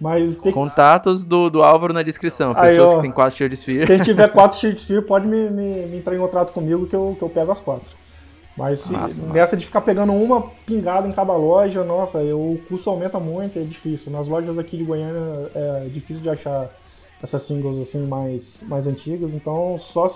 [0.00, 0.52] Mas tem...
[0.52, 2.54] Contatos do, do Álvaro na descrição.
[2.54, 3.86] Pessoas Aí, ó, que têm 4 Shield.
[3.86, 7.22] Quem tiver 4 Shield pode me, me, me, entrar em contato comigo que eu, que
[7.22, 7.86] eu pego as 4.
[8.56, 9.56] Mas se, massa, nessa massa.
[9.58, 14.10] de ficar pegando uma pingada em cada loja, nossa, o custo aumenta muito, é difícil.
[14.10, 16.70] Nas lojas aqui de Goiânia é difícil de achar
[17.22, 20.06] essas singles assim mais, mais antigas, então só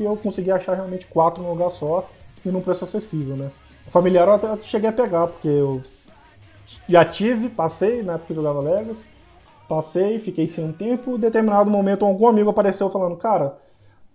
[0.00, 2.08] se eu conseguir achar realmente quatro num lugar só
[2.42, 3.50] e num preço acessível, né?
[3.86, 5.82] O familiar eu até cheguei a pegar, porque eu
[6.88, 9.06] já tive, passei na época que eu jogava Legacy,
[9.68, 13.58] Passei, fiquei sem um tempo, em determinado momento algum amigo apareceu falando, cara,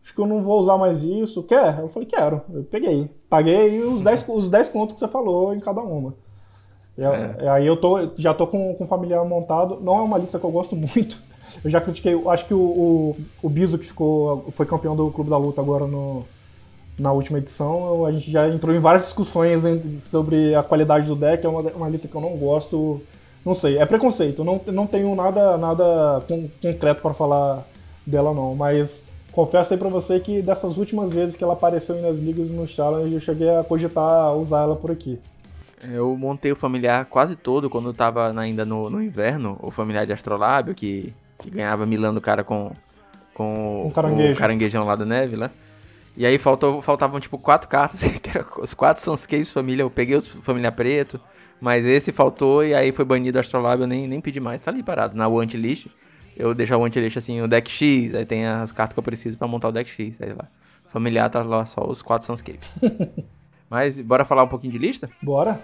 [0.04, 1.80] acho que eu não vou usar mais isso, quer?
[1.80, 2.41] Eu falei, quero.
[2.52, 3.10] Eu peguei.
[3.30, 6.15] Paguei os 10, os 10 contos que você falou em cada uma.
[6.98, 7.48] E, é.
[7.48, 9.80] Aí eu tô, já tô com, com o familiar montado.
[9.80, 11.21] Não é uma lista que eu gosto muito.
[11.63, 15.29] Eu já critiquei, acho que o, o, o Biso que ficou, foi campeão do Clube
[15.29, 16.23] da Luta agora no,
[16.97, 19.62] na última edição, a gente já entrou em várias discussões
[20.01, 21.45] sobre a qualidade do deck.
[21.45, 23.01] É uma, uma lista que eu não gosto
[23.45, 24.43] não sei, é preconceito.
[24.43, 26.23] Não, não tenho nada, nada
[26.60, 27.63] concreto para falar
[28.05, 28.55] dela, não.
[28.55, 32.65] Mas confesso aí pra você que dessas últimas vezes que ela apareceu nas ligas no
[32.65, 35.19] Challenge, eu cheguei a cogitar usar ela por aqui.
[35.84, 40.08] Eu montei o familiar quase todo quando eu tava ainda no, no inverno, o familiar
[40.08, 42.71] de Astrolábio, que, que ganhava milando o cara com,
[43.34, 44.34] com um caranguejo.
[44.34, 45.50] o caranguejão lá da neve, né?
[46.17, 50.15] E aí faltou, faltavam tipo quatro cartas, que eram os quatro Sunscapes família, eu peguei
[50.15, 51.19] os familiar preto,
[51.60, 54.62] mas esse faltou e aí foi banido o Astrolabe, eu nem, nem pedi mais.
[54.62, 55.88] Tá ali parado, na want list.
[56.38, 59.04] Eu deixo a want list assim, o deck X, aí tem as cartas que eu
[59.04, 60.21] preciso para montar o deck X.
[60.21, 60.48] Aí lá.
[60.89, 62.60] Familiar tá lá só os quatro Sunscape.
[63.69, 65.10] Mas bora falar um pouquinho de lista?
[65.21, 65.60] Bora.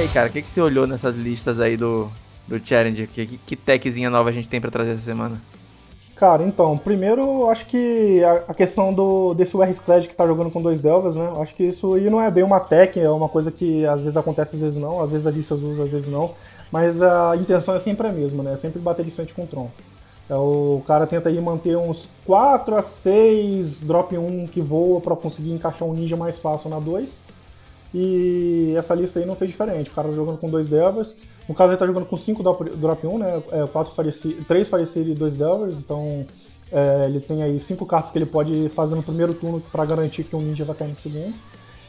[0.00, 2.10] E aí, cara, o que, que você olhou nessas listas aí do,
[2.48, 3.06] do Challenger?
[3.06, 5.38] Que, que, que techzinha nova a gente tem para trazer essa semana?
[6.16, 10.62] Cara, então, primeiro, acho que a, a questão do desse Scred que tá jogando com
[10.62, 11.30] dois Delvas, né?
[11.36, 14.16] Acho que isso aí não é bem uma tech, é uma coisa que às vezes
[14.16, 16.30] acontece, às vezes não, às vezes a lista usa, às vezes não.
[16.72, 18.54] Mas a intenção é sempre a mesma, né?
[18.54, 19.68] É sempre bater de frente com o Tron.
[20.30, 25.14] É, o cara tenta aí manter uns 4 a 6 drop 1 que voa para
[25.14, 27.20] conseguir encaixar um ninja mais fácil na 2
[27.92, 29.90] e essa lista aí não fez diferente.
[29.90, 31.16] O cara tá jogando com dois Delvers.
[31.48, 32.42] No caso, ele tá jogando com 5
[32.76, 33.42] drop 1, né?
[33.50, 33.92] É, quatro
[34.46, 35.78] três Farecir e dois Delvers.
[35.78, 36.24] Então,
[36.70, 40.24] é, ele tem aí cinco cartas que ele pode fazer no primeiro turno para garantir
[40.24, 41.34] que o Ninja vai cair no segundo.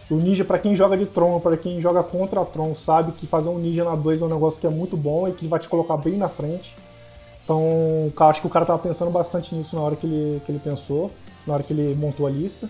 [0.10, 3.50] O Ninja, para quem joga de Tron, para quem joga contra Tron, sabe que fazer
[3.50, 5.70] um Ninja na 2 é um negócio que é muito bom e que vai te
[5.70, 6.76] colocar bem na frente.
[7.44, 10.60] Então, acho que o cara tava pensando bastante nisso na hora que ele, que ele
[10.60, 11.12] pensou,
[11.46, 12.68] na hora que ele montou a lista.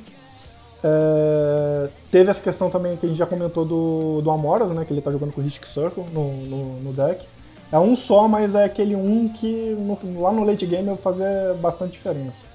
[0.83, 4.83] É, teve essa questão também que a gente já comentou do, do Amoras, né?
[4.85, 7.25] Que ele tá jogando com o Circle no, no, no, deck.
[7.71, 11.53] É um só, mas é aquele um que no, lá no late game vai fazer
[11.55, 12.45] bastante diferença.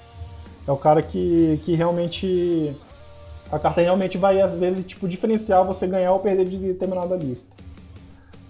[0.67, 2.75] É o cara que, que realmente.
[3.51, 7.55] A carta realmente vai, às vezes, tipo, diferenciar você ganhar ou perder de determinada lista.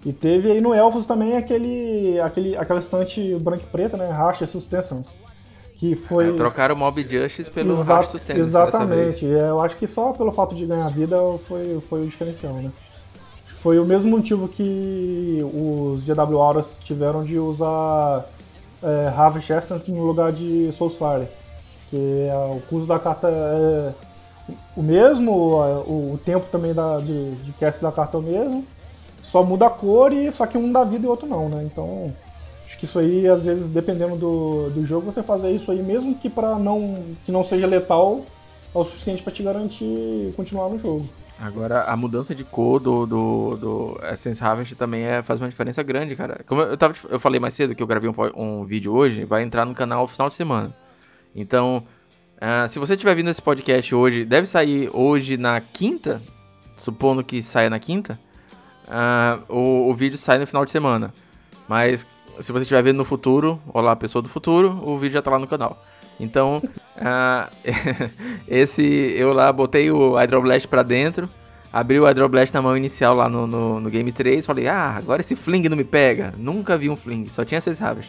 [0.07, 4.07] E teve aí no Elfos também aquele, aquele, aquela estante branca e preta, né?
[4.07, 5.15] Racha Sustenance
[5.77, 6.31] que foi...
[6.31, 9.27] É, trocaram o Mob Justice pelo Exa Sustenance Exatamente.
[9.27, 12.71] É, eu acho que só pelo fato de ganhar vida foi, foi o diferencial, né?
[13.45, 18.25] Foi o mesmo motivo que os GW Auras tiveram de usar
[18.83, 21.29] é, Harvest Essence no lugar de Soulsfire.
[21.91, 23.93] Que é, o custo da carta é
[24.77, 28.65] o mesmo, o, o tempo também da, de, de cast da carta é o mesmo.
[29.21, 31.65] Só muda a cor e só que um dá vida e outro não, né?
[31.65, 32.13] Então
[32.77, 36.15] Acho que isso aí, às vezes, dependendo do, do jogo, você fazer isso aí, mesmo
[36.15, 38.27] que para não que não seja letal,
[38.75, 41.09] é o suficiente para te garantir continuar no jogo.
[41.41, 45.83] Agora, a mudança de cor do, do, do Essence Harvest também é, faz uma diferença
[45.83, 46.45] grande, cara.
[46.47, 49.43] Como eu, tava, eu falei mais cedo que eu gravei um, um vídeo hoje, vai
[49.43, 50.75] entrar no canal final de semana.
[51.35, 51.83] Então,
[52.37, 56.21] uh, se você estiver vindo esse podcast hoje, deve sair hoje na quinta,
[56.77, 58.19] supondo que saia na quinta,
[58.87, 61.15] uh, o, o vídeo sai no final de semana.
[61.67, 62.07] Mas
[62.41, 65.39] se você estiver vendo no futuro, olá pessoa do futuro, o vídeo já tá lá
[65.39, 65.83] no canal.
[66.19, 66.63] Então,
[66.97, 67.57] uh,
[68.49, 68.83] esse
[69.17, 71.29] eu lá botei o Hydroblast pra dentro,
[71.73, 75.21] abri o Hydroblast na mão inicial lá no, no, no, Game 3, falei, ah, agora
[75.21, 76.33] esse Fling não me pega.
[76.37, 78.07] Nunca vi um Fling, só tinha seis rabas.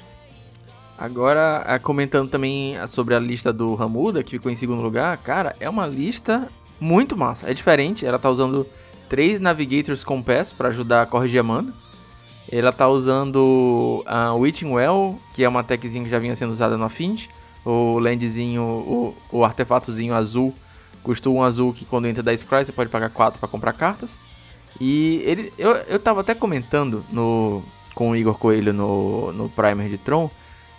[0.98, 5.56] Agora, uh, comentando também sobre a lista do Ramuda, que ficou em segundo lugar, cara,
[5.60, 6.48] é uma lista
[6.80, 7.50] muito massa.
[7.50, 8.66] É diferente, ela tá usando
[9.08, 11.74] três Navigators Compass para ajudar a corrigir a mana
[12.50, 16.78] ela tá usando a Witching Well, que é uma techzinha que já vinha sendo usada
[16.78, 17.30] no Affinity.
[17.66, 20.54] O landzinho, o, o artefatozinho azul,
[21.04, 24.10] custa um azul que quando entra da Scry você pode pagar 4 para comprar cartas.
[24.80, 29.90] E ele, eu, eu tava até comentando no, com o Igor Coelho no, no Primer
[29.90, 30.30] de Tron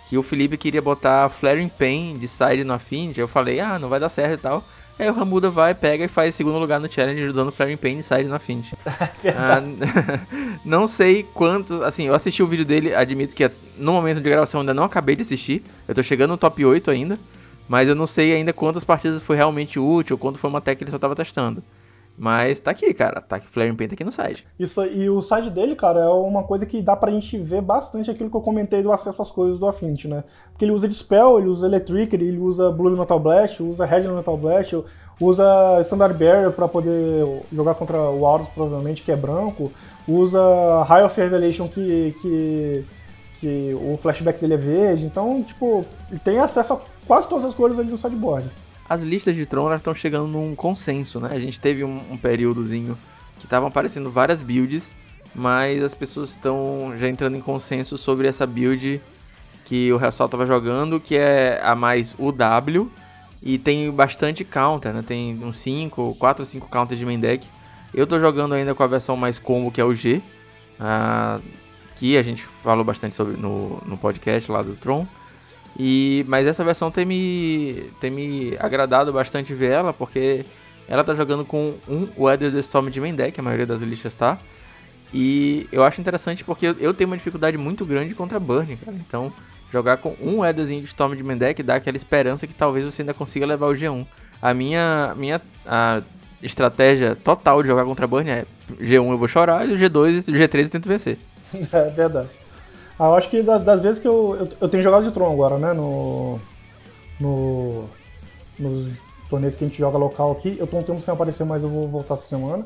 [0.09, 3.19] que o Felipe queria botar Flaring Pain de side no Affinity.
[3.19, 4.63] Eu falei, ah, não vai dar certo e tal.
[4.99, 8.03] Aí o Ramuda vai, pega e faz segundo lugar no challenge usando Flaring Pain e
[8.03, 8.75] sai na Affinity.
[8.85, 9.63] ah,
[10.65, 11.81] não sei quanto.
[11.83, 15.15] Assim, eu assisti o vídeo dele, admito que no momento de gravação ainda não acabei
[15.15, 15.63] de assistir.
[15.87, 17.17] Eu tô chegando no top 8 ainda.
[17.69, 20.75] Mas eu não sei ainda quantas partidas foi realmente útil, ou quanto foi uma tech
[20.75, 21.63] que ele só tava testando.
[22.19, 23.21] Mas tá aqui, cara.
[23.21, 24.45] Tá aqui, Flaring Paint aqui no site.
[24.59, 28.11] Isso, e o site dele, cara, é uma coisa que dá pra gente ver bastante
[28.11, 30.25] aquilo que eu comentei do acesso às coisas do Affinity, né?
[30.51, 34.35] Porque ele usa Dispel, ele usa Electric, ele usa Blue Metal Blast, usa Red Metal
[34.35, 34.83] Blast,
[35.17, 39.71] usa Standard Barrier pra poder jogar contra o Aurus, provavelmente, que é branco,
[40.05, 40.41] usa
[40.83, 42.85] High of Revelation, que, que,
[43.39, 45.05] que o flashback dele é verde.
[45.05, 48.49] Então, tipo, ele tem acesso a quase todas as cores ali do sideboard
[48.89, 51.29] as listas de Tron estão chegando num consenso, né?
[51.31, 52.97] A gente teve um, um períodozinho
[53.37, 54.89] que estavam aparecendo várias builds,
[55.35, 58.99] mas as pessoas estão já entrando em consenso sobre essa build
[59.65, 62.91] que o Real estava jogando, que é a mais UW,
[63.43, 65.03] e tem bastante counter, né?
[65.05, 67.45] Tem uns 5, 4 ou 5 counters de main deck.
[67.93, 70.21] Eu estou jogando ainda com a versão mais combo, que é o G,
[70.79, 71.41] uh,
[71.97, 75.05] que a gente falou bastante sobre no, no podcast lá do Tron.
[75.81, 80.45] E, mas essa versão tem me, tem me agradado bastante ver ela, porque
[80.89, 84.13] ela tá jogando com um Weather the Storm de main deck, a maioria das listas
[84.13, 84.37] tá.
[85.13, 88.97] E eu acho interessante porque eu tenho uma dificuldade muito grande contra Burn, cara.
[88.97, 89.31] Então,
[89.71, 93.01] jogar com um Weatherzinho de Storm de main deck dá aquela esperança que talvez você
[93.01, 94.05] ainda consiga levar o G1.
[94.41, 96.01] A minha, minha a
[96.43, 98.45] estratégia total de jogar contra Burn é
[98.81, 101.17] G1 eu vou chorar e o G2 e o G3 eu tento vencer.
[101.71, 102.29] É verdade.
[102.99, 105.31] Ah, eu acho que das, das vezes que eu, eu, eu, tenho jogado de Tron
[105.31, 105.71] agora, né?
[105.71, 106.37] No,
[107.17, 107.85] no,
[108.59, 108.97] nos
[109.29, 110.57] torneios que a gente joga local aqui.
[110.59, 112.65] Eu tô um tempo sem aparecer, mas eu vou voltar essa semana.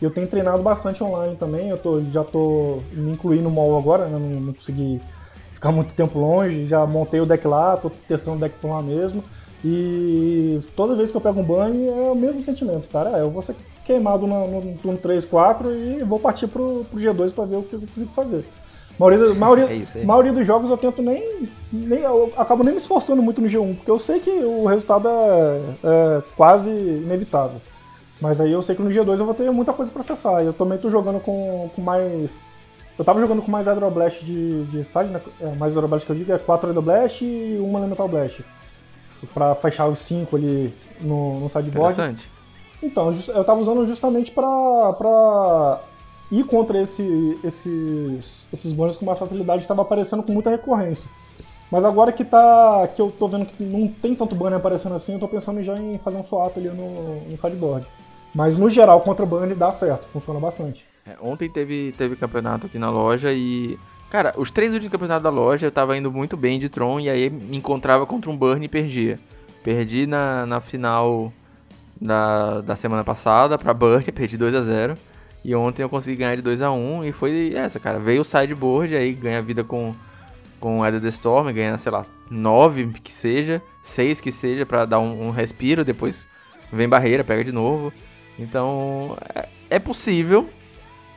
[0.00, 1.68] E eu tenho treinado bastante online também.
[1.68, 4.18] Eu tô, já tô me incluindo no mall agora, né?
[4.18, 5.02] Não, não consegui
[5.52, 6.66] ficar muito tempo longe.
[6.66, 9.22] Já montei o deck lá, tô testando o deck por lá mesmo.
[9.62, 13.18] E toda vez que eu pego um banho é o mesmo sentimento, cara.
[13.18, 16.98] É, eu vou ser queimado no, no turno 3, 4 e vou partir pro, pro
[16.98, 18.44] G2 para ver o que eu consigo fazer.
[18.98, 20.04] Maioria, maioria, é isso, é.
[20.04, 22.00] maioria dos jogos eu tento nem, nem.
[22.00, 25.60] Eu acabo nem me esforçando muito no G1, porque eu sei que o resultado é,
[25.82, 27.60] é quase inevitável.
[28.20, 30.42] Mas aí eu sei que no G2 eu vou ter muita coisa pra acessar.
[30.42, 32.42] E eu também tô jogando com, com mais.
[32.96, 35.20] Eu tava jogando com mais Hydroblast de, de side, né?
[35.40, 38.44] É, mais Hydroblast que eu digo é 4 Hydroblast e 1 Elemental Blast.
[39.32, 41.94] Pra fechar os 5 ali no, no sideboard.
[41.94, 42.30] Interessante.
[42.82, 45.80] Então, eu tava usando justamente pra, pra
[46.30, 51.10] ir contra esse, esses, esses bônus com uma facilidade estava aparecendo com muita recorrência.
[51.70, 52.88] Mas agora que tá.
[52.94, 55.76] que eu tô vendo que não tem tanto banner aparecendo assim, eu tô pensando já
[55.76, 57.86] em fazer um swap ali no, no sideboard.
[58.34, 60.86] Mas no geral, contra banner dá certo, funciona bastante.
[61.06, 63.78] É, ontem teve, teve campeonato aqui na loja e.
[64.10, 67.10] Cara, os três últimos campeonatos da loja eu tava indo muito bem de Tron e
[67.10, 69.18] aí me encontrava contra um Burn e perdia.
[69.64, 71.32] Perdi na, na final
[72.00, 74.96] da, da semana passada pra Burn, perdi 2 a 0
[75.44, 77.98] e ontem eu consegui ganhar de 2 a 1 e foi essa, cara.
[77.98, 79.94] Veio o sideboard, aí ganha vida com,
[80.58, 85.00] com Eder the Storm, ganha, sei lá, 9 que seja, 6 que seja, para dar
[85.00, 86.26] um, um, respiro, depois
[86.72, 87.92] vem barreira, pega de novo.
[88.38, 90.48] Então, é, é possível,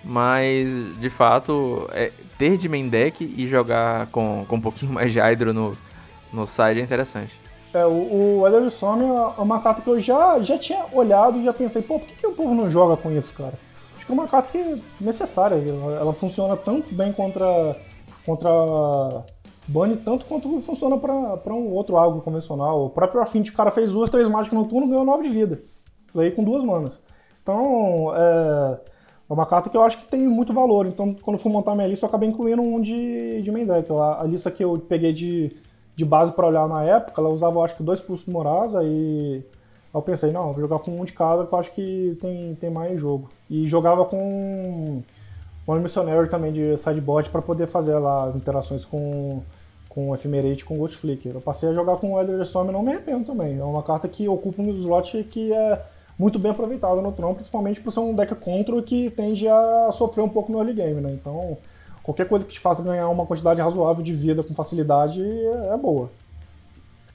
[0.04, 0.68] mas
[1.00, 5.20] de fato, é, ter de main deck e jogar com, com um pouquinho mais de
[5.22, 5.78] Hydro no,
[6.34, 7.40] no side é interessante.
[7.74, 9.04] É, o, o Eder Storm
[9.38, 12.16] é uma carta que eu já, já tinha olhado e já pensei, pô, por que,
[12.16, 13.54] que o povo não joga com isso, cara?
[14.08, 15.56] Que é uma carta que é necessária.
[15.56, 17.76] Ela funciona tanto bem contra,
[18.26, 18.50] contra
[19.68, 22.86] Bunny, tanto quanto funciona para um outro algo convencional.
[22.86, 25.62] O próprio Affinity, o cara fez duas, três mágicas no turno ganhou 9 de vida.
[26.16, 27.02] Aí com duas manas.
[27.44, 28.80] Então, é,
[29.30, 30.86] é, uma carta que eu acho que tem muito valor.
[30.88, 33.92] Então, quando for montar minha lista, eu acabei incluindo um de, de main deck.
[33.92, 35.54] A, a lista que eu peguei de,
[35.96, 39.44] de base para olhar na época, ela usava, acho que, dois pulsos do Morasa e
[39.94, 42.70] eu pensei, não, vou jogar com um de cada que eu acho que tem, tem
[42.70, 43.30] mais jogo.
[43.50, 45.02] E jogava com
[45.66, 49.42] One Missionary também de sideboard para poder fazer lá as interações com,
[49.90, 51.34] com Ephemerate com Ghost Flicker.
[51.36, 53.58] Eu passei a jogar com Elder Storm e não me arrependo também.
[53.58, 55.82] É uma carta que ocupa um slot que é
[56.18, 60.24] muito bem aproveitado no Tron, principalmente por ser um deck control que tende a sofrer
[60.24, 61.12] um pouco no early game, né?
[61.12, 61.58] Então,
[62.02, 65.78] qualquer coisa que te faça ganhar uma quantidade razoável de vida com facilidade é, é
[65.78, 66.10] boa.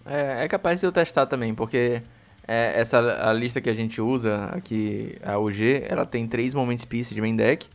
[0.04, 2.02] É, é capaz de eu testar também, porque
[2.46, 6.84] é, essa a lista que a gente usa aqui, a UG, ela tem três Moments
[6.84, 7.66] Piece de main deck.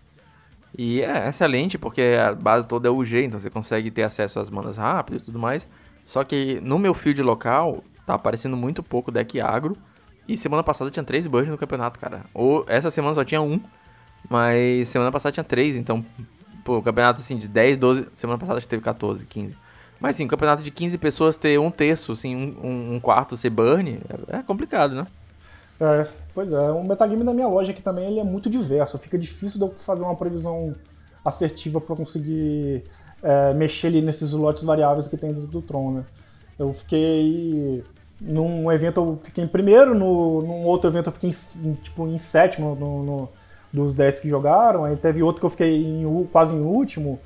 [0.77, 4.49] E é excelente, porque a base toda é UG, então você consegue ter acesso às
[4.49, 5.67] manas rápido e tudo mais.
[6.05, 9.77] Só que no meu field local, tá aparecendo muito pouco deck agro.
[10.27, 12.25] E semana passada tinha três burns no campeonato, cara.
[12.33, 13.59] Ou essa semana só tinha um,
[14.29, 16.03] mas semana passada tinha três, então,
[16.63, 18.07] pô, campeonato assim de 10, 12.
[18.13, 19.57] Semana passada acho que teve 14, 15.
[19.99, 23.49] Mas sim, um campeonato de 15 pessoas ter um terço, assim, um, um quarto ser
[23.49, 25.07] burn, é, é complicado, né?
[25.79, 26.71] É, pois é.
[26.71, 28.97] O metagame da minha loja aqui também ele é muito diverso.
[28.97, 30.75] Fica difícil de eu fazer uma previsão
[31.23, 32.83] assertiva para conseguir
[33.21, 36.03] é, mexer ali nesses lotes variáveis que tem dentro do Tron, né?
[36.57, 37.83] Eu fiquei.
[38.19, 41.31] Num evento eu fiquei em primeiro, no, num outro evento eu fiquei
[41.63, 43.29] em, tipo, em sétimo no, no,
[43.71, 47.19] dos 10 que jogaram, aí teve outro que eu fiquei em, quase em último,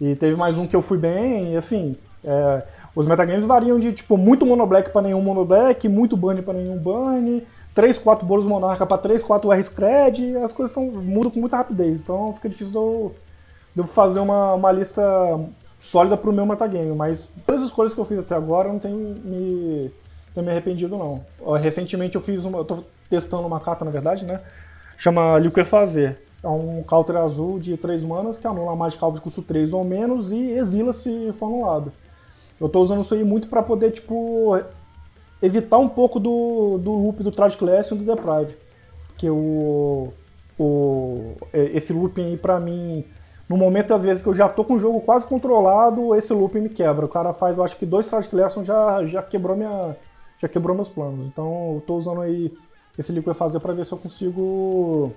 [0.00, 2.62] e teve mais um que eu fui bem, e assim, é,
[2.94, 7.46] os metagames variam de tipo muito monoblack para nenhum monoblack, muito bunny para nenhum bunny,
[7.74, 11.56] 3, 4 bolos monarca para 3, 4 R scred, as coisas tão, mudam com muita
[11.58, 12.00] rapidez.
[12.00, 13.14] Então fica difícil de eu,
[13.74, 15.00] de eu fazer uma, uma lista
[15.78, 16.94] sólida pro meu metagame.
[16.96, 19.92] Mas todas as escolhas que eu fiz até agora não tem me,
[20.34, 21.24] tem me arrependido não.
[21.56, 22.58] Recentemente eu fiz uma.
[22.58, 24.40] Eu tô testando uma carta, na verdade, né?
[24.96, 26.20] Chama Liquefazer.
[26.42, 29.72] É um counter azul de 3 manas que anula a mágica alvo de custo 3
[29.72, 31.92] ou menos e exila se for anulado.
[32.60, 34.58] Eu tô usando isso aí muito para poder, tipo,
[35.40, 38.56] evitar um pouco do, do loop do Tragic Class e do Deprive.
[39.08, 40.10] Porque o,
[40.58, 43.04] o, esse looping aí pra mim,
[43.48, 46.60] no momento às vezes que eu já tô com o jogo quase controlado, esse looping
[46.60, 47.06] me quebra.
[47.06, 49.96] O cara faz, eu acho que dois Tragic Lessons já, já quebrou minha
[50.40, 51.26] já quebrou meus planos.
[51.26, 52.52] Então eu tô usando aí
[52.96, 55.12] esse Liquid fazer para ver se eu consigo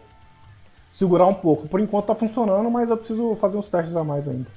[0.90, 1.68] segurar um pouco.
[1.68, 4.50] Por enquanto tá funcionando, mas eu preciso fazer uns testes a mais ainda.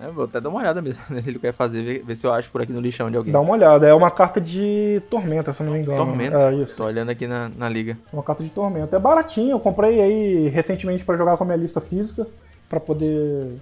[0.00, 2.32] É, vou até dar uma olhada mesmo nesse ele quer fazer, ver, ver, se eu
[2.32, 3.32] acho por aqui no lixão de alguém.
[3.32, 5.98] Dá uma olhada, é uma carta de tormenta, se eu não me engano.
[5.98, 6.50] Tormenta?
[6.50, 6.76] É isso.
[6.76, 7.96] Tô olhando aqui na, na liga.
[8.12, 8.96] Uma carta de tormenta.
[8.96, 12.26] É baratinho, eu comprei aí recentemente para jogar com a minha lista física,
[12.68, 13.58] para poder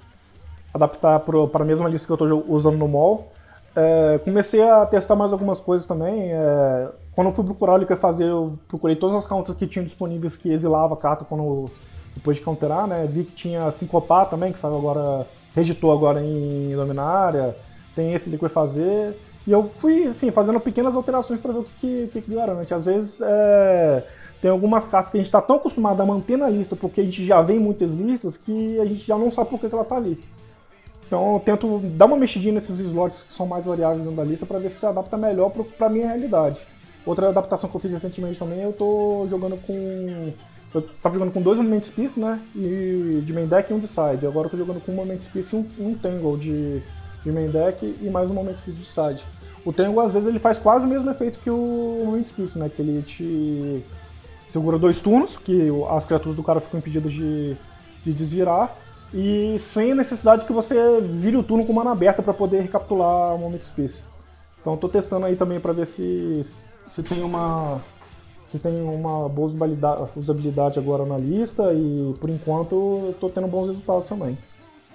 [0.74, 3.32] adaptar para a mesma lista que eu estou usando no mall.
[3.74, 6.32] É, comecei a testar mais algumas coisas também.
[6.32, 9.56] É, quando eu fui procurar o que eu ia fazer, eu procurei todas as counters
[9.56, 11.66] que tinham disponíveis que exilava a carta quando,
[12.14, 13.06] depois de counterar, né?
[13.08, 15.26] Vi que tinha Sincopar também, que saiu agora,
[15.56, 17.56] reeditou agora em Dominária.
[17.96, 19.16] Tem esse que eu ia fazer.
[19.46, 22.74] E eu fui, assim, fazendo pequenas alterações para ver o que, que, que, garante.
[22.74, 24.04] Às vezes é,
[24.42, 27.04] tem algumas cartas que a gente está tão acostumado a manter na lista, porque a
[27.04, 29.84] gente já vê muitas listas, que a gente já não sabe por que, que ela
[29.84, 30.22] está ali.
[31.06, 34.44] Então eu tento dar uma mexidinha nesses slots que são mais variáveis dentro da lista
[34.44, 36.66] para ver se se adapta melhor para minha realidade.
[37.06, 40.32] Outra adaptação que eu fiz recentemente também, eu tô jogando com.
[40.76, 42.38] Eu tava jogando com dois Moment Piece, né?
[42.54, 44.26] E de main deck e um de side.
[44.26, 46.82] Agora eu tô jogando com um Moment Piece e um, um Tangle de,
[47.24, 49.24] de main deck e mais um Moment Piece de side.
[49.64, 52.68] O Tangle, às vezes, ele faz quase o mesmo efeito que o Moment Piece, né?
[52.68, 53.82] Que ele te
[54.46, 57.56] segura dois turnos, que as criaturas do cara ficam impedidas de,
[58.04, 58.76] de desvirar
[59.14, 63.34] e sem a necessidade que você vire o turno com mana aberta para poder recapitular
[63.34, 64.02] o Moment Space.
[64.60, 66.42] Então estou testando aí também para ver se,
[66.86, 67.80] se tem uma
[68.46, 69.50] se tem uma boa
[70.14, 74.38] usabilidade agora na lista e por enquanto estou tendo bons resultados também.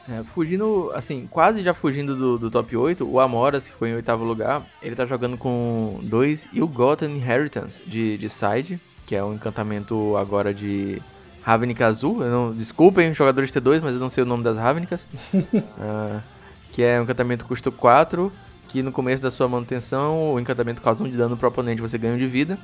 [0.09, 3.95] É, fugindo, assim, quase já fugindo do, do, top 8, o Amoras, que foi em
[3.95, 9.33] oitavo lugar, ele tá jogando com dois Ill-Gotten Inheritance de, de side, que é um
[9.33, 10.99] encantamento agora de
[11.43, 12.23] Ravnica Azul.
[12.23, 15.05] Eu não, desculpem, jogadores T2, mas eu não sei o nome das Ravnicas.
[15.33, 16.21] uh,
[16.71, 18.31] que é um encantamento custo 4,
[18.69, 21.97] que no começo da sua manutenção, o encantamento causa 1 de dano pro oponente, você
[21.97, 22.57] ganha 1 de vida.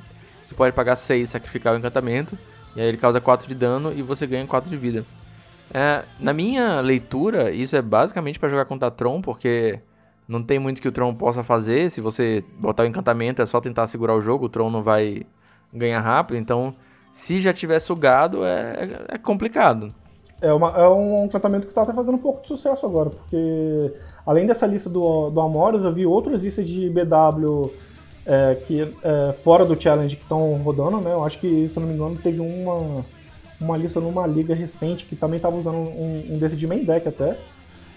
[0.48, 2.38] Você pode pagar 6 e sacrificar o encantamento,
[2.74, 5.04] e aí ele causa 4 de dano e você ganha 4 de vida.
[5.68, 9.78] Uh, na minha leitura, isso é basicamente para jogar contra Tron, porque
[10.26, 11.90] não tem muito que o Tron possa fazer.
[11.90, 15.26] Se você botar o encantamento, é só tentar segurar o jogo, o Tron não vai
[15.70, 16.74] ganhar rápido, então
[17.12, 19.88] se já tiver sugado, é, é complicado.
[20.40, 23.92] É, uma, é um tratamento que está até fazendo um pouco de sucesso agora, porque
[24.24, 27.70] além dessa lista do, do Amoras, eu vi outras listas de BW
[28.28, 31.12] é, que, é, fora do Challenge que estão rodando, né?
[31.12, 33.04] Eu acho que, se não me engano, teve uma,
[33.58, 37.08] uma lista numa liga recente que também estava usando um, um desse de main deck
[37.08, 37.38] até.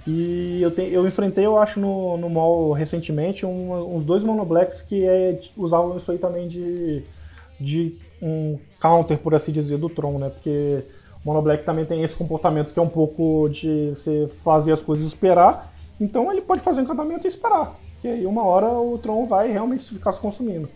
[0.07, 4.81] E eu, te, eu enfrentei, eu acho, no, no mall recentemente um, uns dois monoblacks
[4.81, 7.03] que é, usavam isso aí também de,
[7.59, 10.29] de um counter, por assim dizer, do Tron, né?
[10.29, 10.83] Porque
[11.23, 14.81] o Mono Black também tem esse comportamento que é um pouco de você fazer as
[14.81, 15.73] coisas esperar.
[15.99, 17.75] Então ele pode fazer um encantamento e esperar.
[18.01, 20.67] Que aí uma hora o Tron vai realmente ficar se consumindo.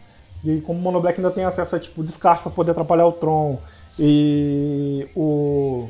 [0.43, 3.11] E como o Mono Black ainda tem acesso a tipo, descarte para poder atrapalhar o
[3.11, 3.59] Tron
[3.97, 5.89] e o,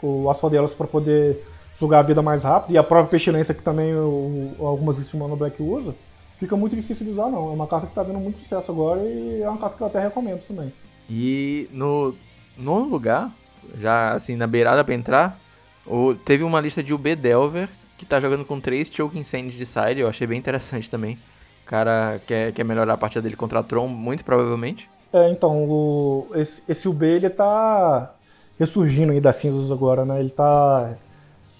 [0.00, 3.94] o Asfodelos para poder sugar a vida mais rápido, e a própria pestilência que também
[3.94, 5.94] o, algumas listas de Mono Black usa,
[6.36, 7.50] fica muito difícil de usar não.
[7.50, 9.86] É uma carta que está vendo muito sucesso agora e é uma carta que eu
[9.86, 10.72] até recomendo também.
[11.10, 12.14] E no
[12.56, 13.30] nono lugar,
[13.78, 15.38] já assim, na beirada pra entrar,
[16.24, 20.00] teve uma lista de UB Delver, que tá jogando com três Choking Sands de side,
[20.00, 21.18] eu achei bem interessante também.
[21.64, 24.88] O cara quer, quer melhorar a partida dele contra a Tron, muito provavelmente.
[25.12, 28.14] É, então, o, esse, esse UB ele tá
[28.58, 30.20] ressurgindo aí das cinzas agora, né?
[30.20, 30.94] Ele tá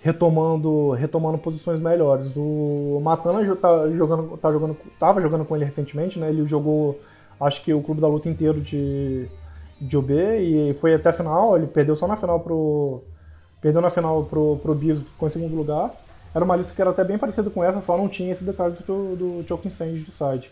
[0.01, 2.32] retomando, retomando posições melhores.
[2.37, 6.28] O Matana tá jogando, tá jogando, tava jogando com ele recentemente, né?
[6.28, 7.01] Ele jogou
[7.41, 9.28] acho que o clube da luta inteiro de,
[9.80, 13.03] de OB e foi até a final, ele perdeu só na final pro.
[13.61, 15.91] Perdeu na final pro, pro Biso, ficou em segundo lugar.
[16.37, 18.74] Era uma lista que era até bem parecida com essa, só não tinha esse detalhe
[18.87, 20.51] do, do Choking Sand do side.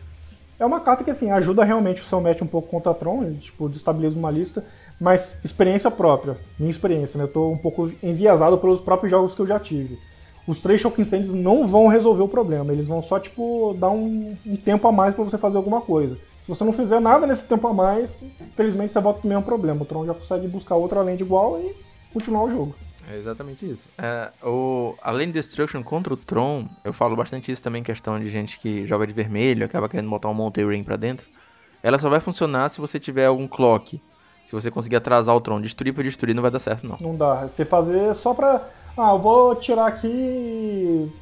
[0.58, 3.22] É uma carta que assim, ajuda realmente o seu match um pouco contra a Tron,
[3.22, 4.64] ele, tipo, destabiliza uma lista,
[4.98, 7.24] mas experiência própria, minha experiência, né?
[7.24, 9.98] Eu tô um pouco enviesado pelos próprios jogos que eu já tive.
[10.48, 14.34] Os três Choking Sands não vão resolver o problema, eles vão só, tipo, dar um,
[14.46, 16.16] um tempo a mais para você fazer alguma coisa.
[16.44, 19.82] Se você não fizer nada nesse tempo a mais, infelizmente você volta pro mesmo problema.
[19.82, 21.76] O Tron já consegue buscar outra land igual e
[22.10, 22.74] continuar o jogo.
[23.10, 23.88] É exatamente isso.
[23.98, 28.30] É, o, além de Destruction contra o Tron, eu falo bastante isso também, questão de
[28.30, 31.26] gente que joga de vermelho, acaba querendo botar um Monte Ring pra dentro.
[31.82, 34.00] Ela só vai funcionar se você tiver algum clock.
[34.46, 36.96] Se você conseguir atrasar o Tron, destruir por destruir, não vai dar certo, não.
[37.00, 37.46] Não dá.
[37.46, 38.68] Você fazer só pra.
[38.96, 41.12] Ah, eu vou tirar aqui.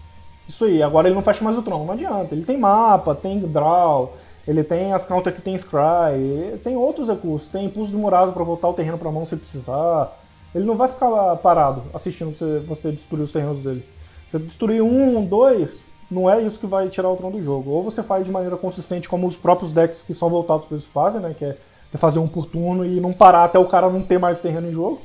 [0.46, 1.84] Isso aí, agora ele não fecha mais o Tron.
[1.84, 2.34] Não adianta.
[2.34, 4.16] Ele tem mapa, tem draw,
[4.46, 8.68] ele tem as counter que tem Scry, tem outros recursos, tem impulso demorado para voltar
[8.68, 10.12] o terreno para mão se precisar.
[10.54, 13.84] Ele não vai ficar parado assistindo você, você destruir os terrenos dele.
[14.28, 17.70] Você destruir um, dois, não é isso que vai tirar o trono do jogo.
[17.70, 20.88] Ou você faz de maneira consistente, como os próprios decks que são voltados para isso
[20.88, 21.34] fazem, né?
[21.36, 21.58] Que é
[21.90, 24.68] você fazer um por turno e não parar até o cara não ter mais terreno
[24.68, 25.00] em jogo.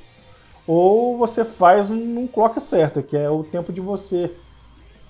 [0.65, 4.31] Ou você faz um, um clock certo, que é o tempo de você.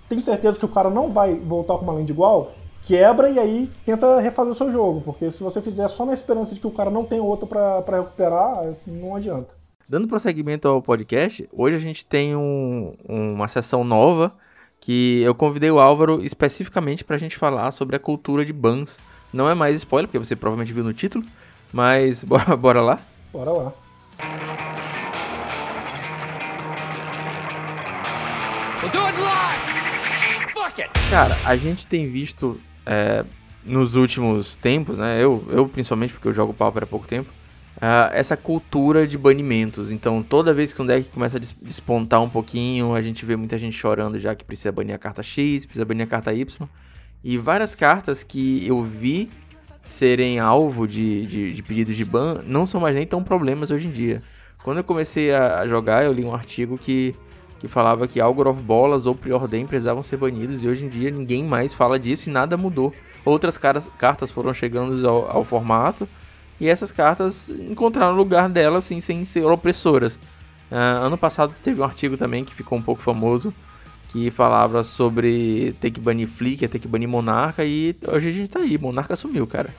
[0.08, 2.52] Tem certeza que o cara não vai voltar com uma land igual?
[2.88, 6.56] quebra e aí tenta refazer o seu jogo, porque se você fizer só na esperança
[6.56, 9.54] de que o cara não tem outro para recuperar, não adianta.
[9.90, 14.36] Dando prosseguimento ao podcast, hoje a gente tem um, uma sessão nova
[14.82, 18.98] que eu convidei o Álvaro especificamente para a gente falar sobre a cultura de bans.
[19.32, 21.24] Não é mais spoiler, porque você provavelmente viu no título,
[21.72, 23.00] mas bora, bora lá?
[23.32, 23.74] Bora lá.
[31.10, 33.24] Cara, a gente tem visto é,
[33.64, 35.24] nos últimos tempos, né?
[35.24, 37.37] Eu, eu principalmente, porque eu jogo Pauper há pouco tempo,
[37.78, 39.92] uh, essa cultura de banimentos.
[39.92, 43.58] Então, toda vez que um deck começa a despontar um pouquinho, a gente vê muita
[43.58, 46.68] gente chorando já que precisa banir a carta X, precisa banir a carta Y.
[47.24, 49.30] E várias cartas que eu vi
[49.84, 53.88] serem alvo de, de, de pedidos de ban não são mais nem tão problemas hoje
[53.88, 54.22] em dia.
[54.64, 57.16] Quando eu comecei a jogar, eu li um artigo que
[57.60, 61.44] que falava que Algoroth Bolas ou Preordain precisavam ser banidos e hoje em dia ninguém
[61.44, 62.94] mais fala disso e nada mudou.
[63.26, 66.08] Outras caras, cartas foram chegando ao, ao, formato
[66.60, 70.16] e essas cartas encontraram lugar delas assim, sem ser opressoras.
[70.72, 73.54] Uh, ano passado teve um artigo também que ficou um pouco famoso
[74.10, 78.50] que falava sobre ter que banir Flicker, ter que banir Monarca e hoje a gente
[78.50, 79.70] tá aí, Monarca sumiu, cara.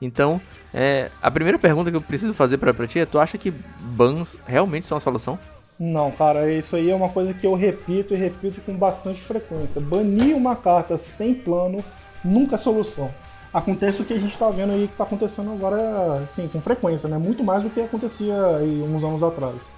[0.00, 0.40] Então,
[0.74, 4.36] é, a primeira pergunta que eu preciso fazer para ti é: tu acha que bans
[4.46, 5.38] realmente são a solução?
[5.78, 9.80] Não, cara, isso aí é uma coisa que eu repito e repito com bastante frequência.
[9.80, 11.84] Banir uma carta sem plano
[12.24, 13.12] nunca é solução.
[13.52, 17.08] Acontece o que a gente está vendo aí que está acontecendo agora, assim, com frequência,
[17.08, 17.18] né?
[17.18, 19.70] Muito mais do que acontecia aí uns anos atrás.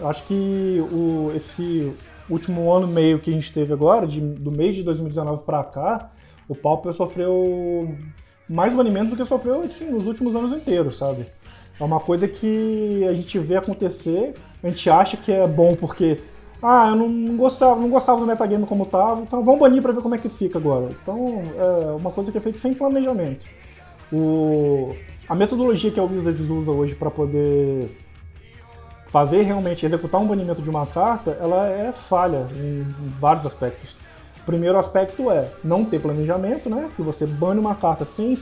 [0.00, 1.92] Acho que o, esse
[2.30, 5.64] último ano e meio que a gente teve agora, de, do mês de 2019 para
[5.64, 6.10] cá,
[6.48, 7.96] o Pauper sofreu
[8.48, 11.26] mais banimentos do que sofreu assim, nos últimos anos inteiros, sabe?
[11.80, 16.18] É uma coisa que a gente vê acontecer a gente acha que é bom porque
[16.62, 20.02] ah, eu não gostava, não gostava do metagame como estava, então vamos banir para ver
[20.02, 20.88] como é que fica agora.
[21.02, 23.46] Então, é uma coisa que é feita sem planejamento.
[24.12, 24.92] O,
[25.28, 27.96] a metodologia que a Wizards usa hoje para poder
[29.06, 32.84] fazer realmente executar um banimento de uma carta, ela é falha em
[33.18, 33.96] vários aspectos.
[34.42, 36.90] O primeiro aspecto é não ter planejamento, né?
[36.96, 38.34] Que você bane uma carta sem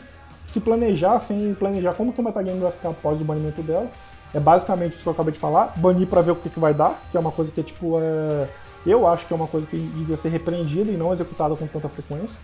[0.47, 3.91] se planejar, sem planejar como que o metagame vai ficar após o banimento dela.
[4.37, 6.75] É basicamente isso que eu acabei de falar, banir para ver o que, que vai
[6.75, 7.99] dar, que é uma coisa que tipo.
[7.99, 8.47] É...
[8.85, 11.89] Eu acho que é uma coisa que devia ser repreendida e não executada com tanta
[11.89, 12.39] frequência.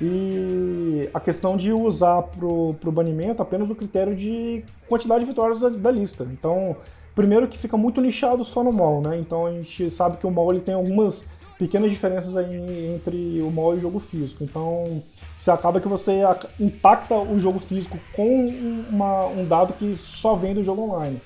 [0.00, 5.60] E a questão de usar pro, pro banimento apenas o critério de quantidade de vitórias
[5.60, 6.26] da, da lista.
[6.32, 6.74] Então,
[7.14, 9.18] primeiro que fica muito nichado só no mall, né?
[9.18, 11.26] Então a gente sabe que o mall ele tem algumas
[11.58, 14.42] pequenas diferenças aí entre o mall e o jogo físico.
[14.42, 15.02] Então,
[15.40, 16.22] você acaba que você
[16.58, 18.48] impacta o jogo físico com
[18.90, 21.20] uma, um dado que só vem do jogo online.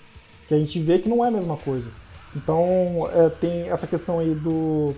[0.47, 1.91] Que a gente vê que não é a mesma coisa.
[2.37, 4.95] Então, é, tem essa questão aí do,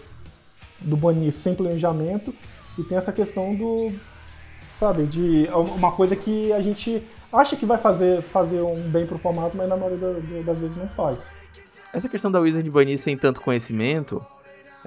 [0.80, 2.34] do banir sem planejamento
[2.78, 3.92] e tem essa questão do,
[4.74, 7.02] sabe, de uma coisa que a gente
[7.32, 10.88] acha que vai fazer, fazer um bem pro formato, mas na maioria das vezes não
[10.88, 11.30] faz.
[11.92, 14.24] Essa questão da Wizard banir sem tanto conhecimento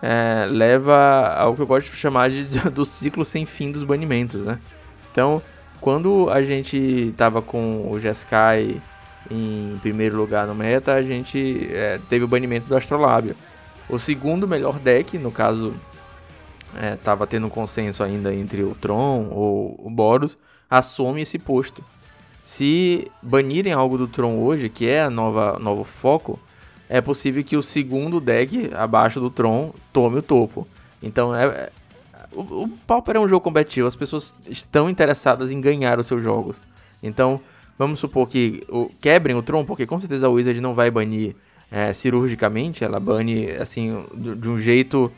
[0.01, 4.41] é, leva ao que eu gosto de chamar de, do ciclo sem fim dos banimentos,
[4.41, 4.59] né?
[5.11, 5.41] Então,
[5.81, 8.81] quando a gente tava com o Jeskai
[9.29, 13.35] em primeiro lugar no meta, a gente é, teve o banimento do Astrolábio.
[13.89, 15.73] O segundo melhor deck, no caso,
[16.75, 20.37] é, tava tendo um consenso ainda entre o Tron ou o Boros,
[20.69, 21.83] assume esse posto.
[22.41, 26.39] Se banirem algo do Tron hoje, que é a nova novo foco,
[26.89, 30.67] é possível que o segundo deck abaixo do Tron tome o topo.
[31.01, 31.71] Então é, é
[32.31, 36.23] o, o Pauper é um jogo competitivo, as pessoas estão interessadas em ganhar os seus
[36.23, 36.55] jogos.
[37.01, 37.39] Então,
[37.77, 41.35] vamos supor que o, quebrem o Tron, porque com certeza a Wizard não vai banir
[41.71, 45.11] é, cirurgicamente, ela bane assim de, de um jeito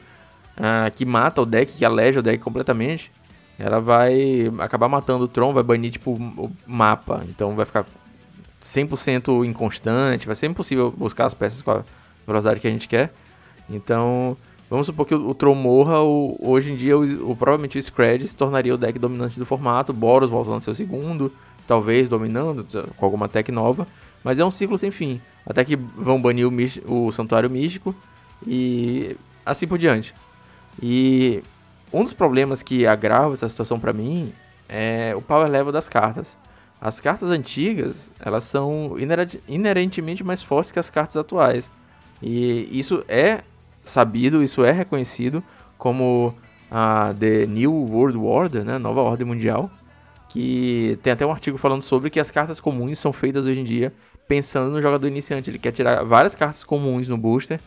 [0.57, 3.11] uh, que mata o deck, que aleja o deck completamente.
[3.57, 7.86] Ela vai acabar matando o Tron, vai banir tipo o mapa, então vai ficar
[8.74, 11.84] 100% inconstante, vai ser impossível buscar as peças com a
[12.26, 13.11] velocidade que a gente quer.
[13.70, 14.38] Então,
[14.70, 18.28] vamos supor que o, o morra, o, hoje em dia o, o, provavelmente o Scred
[18.28, 21.32] se tornaria o deck dominante do formato, Boros voltando seu segundo,
[21.67, 22.65] talvez dominando
[22.95, 23.88] com alguma tech nova,
[24.24, 27.95] mas é um ciclo sem fim, até que vão banir o, o Santuário Místico
[28.45, 29.15] e
[29.45, 30.13] assim por diante.
[30.82, 31.43] E
[31.91, 34.32] um dos problemas que agrava essa situação para mim
[34.67, 36.38] é o power level das cartas.
[36.82, 38.95] As cartas antigas, elas são
[39.47, 41.69] inerentemente mais fortes que as cartas atuais.
[42.21, 43.41] E isso é
[43.84, 45.43] sabido, isso é reconhecido
[45.77, 46.34] como
[46.71, 49.69] a The New World Order, né, nova ordem mundial,
[50.30, 53.63] que tem até um artigo falando sobre que as cartas comuns são feitas hoje em
[53.63, 53.93] dia
[54.27, 55.49] pensando no jogador iniciante.
[55.49, 57.59] Ele quer tirar várias cartas comuns no booster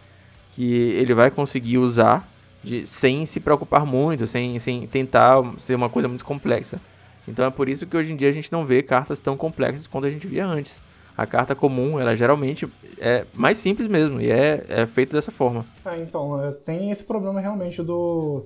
[0.54, 2.26] que ele vai conseguir usar
[2.62, 6.80] de, sem se preocupar muito, sem, sem tentar ser uma coisa muito complexa.
[7.26, 9.86] Então é por isso que hoje em dia a gente não vê cartas tão complexas
[9.86, 10.74] quanto a gente via antes.
[11.16, 12.66] A carta comum, ela geralmente
[12.98, 15.64] é mais simples mesmo e é, é feita dessa forma.
[15.84, 18.44] É, então, é, tem esse problema realmente do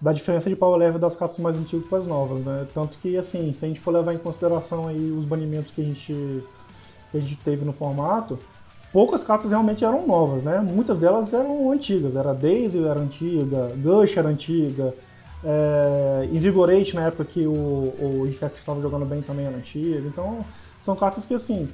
[0.00, 2.66] da diferença de power level das cartas mais antigas para as novas, né?
[2.72, 5.84] Tanto que, assim, se a gente for levar em consideração aí os banimentos que a
[5.84, 6.12] gente,
[7.10, 8.38] que a gente teve no formato,
[8.92, 10.60] poucas cartas realmente eram novas, né?
[10.60, 12.14] Muitas delas eram antigas.
[12.14, 14.94] Era Daisy era antiga, Gush era antiga,
[15.44, 20.06] é, Invigorate na época que o, o Infect estava jogando bem também era antiga.
[20.06, 20.38] Então,
[20.80, 21.68] são cartas que, assim,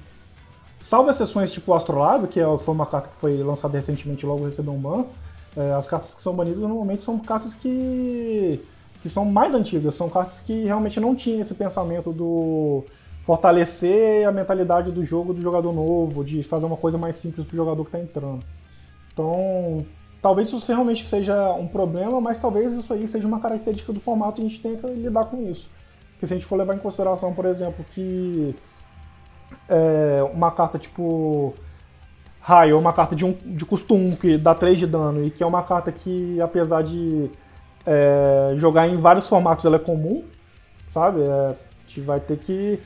[0.81, 4.73] salvo exceções tipo Astrolabe, que é, foi uma carta que foi lançada recentemente logo recebeu
[4.73, 5.05] um ban,
[5.57, 8.61] é, as cartas que são banidas normalmente são cartas que,
[9.03, 12.85] que são mais antigas, são cartas que realmente não tinham esse pensamento do
[13.23, 17.55] fortalecer a mentalidade do jogo do jogador novo, de fazer uma coisa mais simples para
[17.55, 18.45] o jogador que está entrando.
[19.11, 19.87] Então,
[20.25, 24.41] talvez isso realmente seja um problema, mas talvez isso aí seja uma característica do formato
[24.41, 25.69] e a gente tenha que lidar com isso.
[26.13, 28.57] Porque se a gente for levar em consideração, por exemplo, que
[29.69, 31.53] é, uma carta tipo
[32.41, 35.43] raio, uma carta de, um, de custo 1 que dá 3 de dano e que
[35.43, 37.31] é uma carta que, apesar de
[37.85, 40.25] é, jogar em vários formatos, ela é comum,
[40.89, 41.21] sabe?
[41.21, 41.57] É, a
[41.87, 42.81] gente vai ter que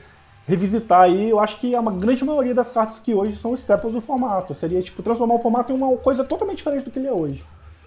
[0.49, 4.01] revisitar aí, eu acho que a grande maioria das cartas que hoje são staples do
[4.01, 4.55] formato.
[4.55, 7.45] Seria, tipo, transformar o formato em uma coisa totalmente diferente do que ele é hoje.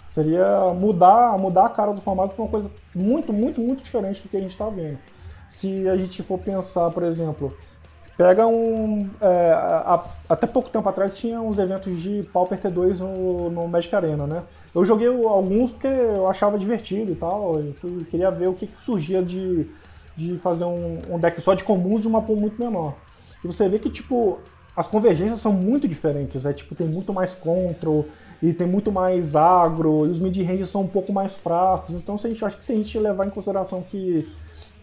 [0.08, 4.28] Seria mudar, mudar a cara do formato para uma coisa muito, muito, muito diferente do
[4.28, 4.98] que a gente está vendo.
[5.48, 7.52] Se a gente for pensar, por exemplo,
[8.16, 9.08] Pega um.
[9.20, 13.94] É, a, até pouco tempo atrás tinha uns eventos de Pauper T2 no, no Magic
[13.96, 14.42] Arena, né?
[14.74, 17.58] Eu joguei alguns porque eu achava divertido e tal.
[17.58, 19.66] Eu fui, queria ver o que, que surgia de,
[20.16, 22.94] de fazer um, um, deck só de comuns de uma pool muito menor.
[23.42, 24.38] E você vê que, tipo,
[24.76, 26.46] as convergências são muito diferentes.
[26.46, 28.06] É tipo, tem muito mais control
[28.42, 31.94] e tem muito mais agro, e os mid-ranges são um pouco mais fracos.
[31.94, 34.28] Então, se a gente acha que se a gente levar em consideração que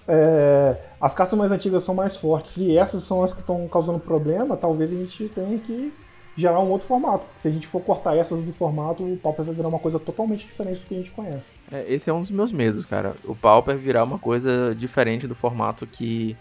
[0.08, 4.00] é, as cartas mais antigas são mais fortes e essas são as que estão causando
[4.00, 5.94] problema, talvez a gente tenha que
[6.40, 7.26] gerar um outro formato.
[7.36, 10.46] Se a gente for cortar essas do formato, o Pauper vai virar uma coisa totalmente
[10.46, 11.52] diferente do que a gente conhece.
[11.72, 13.16] É, esse é um dos meus medos, cara.
[13.26, 16.36] O Pauper virar uma coisa diferente do formato que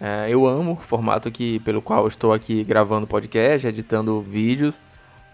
[0.00, 4.74] é, eu amo, formato que pelo qual estou aqui gravando podcast, editando vídeos.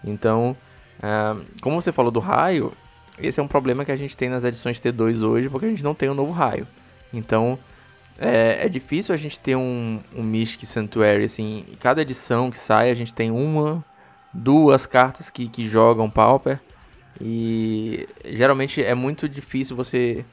[0.03, 0.55] Então,
[1.01, 2.71] é, como você falou do raio,
[3.19, 5.83] esse é um problema que a gente tem nas edições T2 hoje, porque a gente
[5.83, 6.67] não tem um novo raio.
[7.13, 7.57] Então,
[8.19, 12.89] é, é difícil a gente ter um, um Mystic Sanctuary, assim, cada edição que sai
[12.89, 13.83] a gente tem uma,
[14.33, 16.59] duas cartas que, que jogam Pauper,
[17.19, 20.23] e geralmente é muito difícil você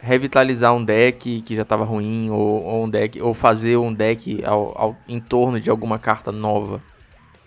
[0.00, 4.44] revitalizar um deck que já estava ruim, ou, ou, um deck, ou fazer um deck
[4.44, 6.82] ao, ao, em torno de alguma carta nova.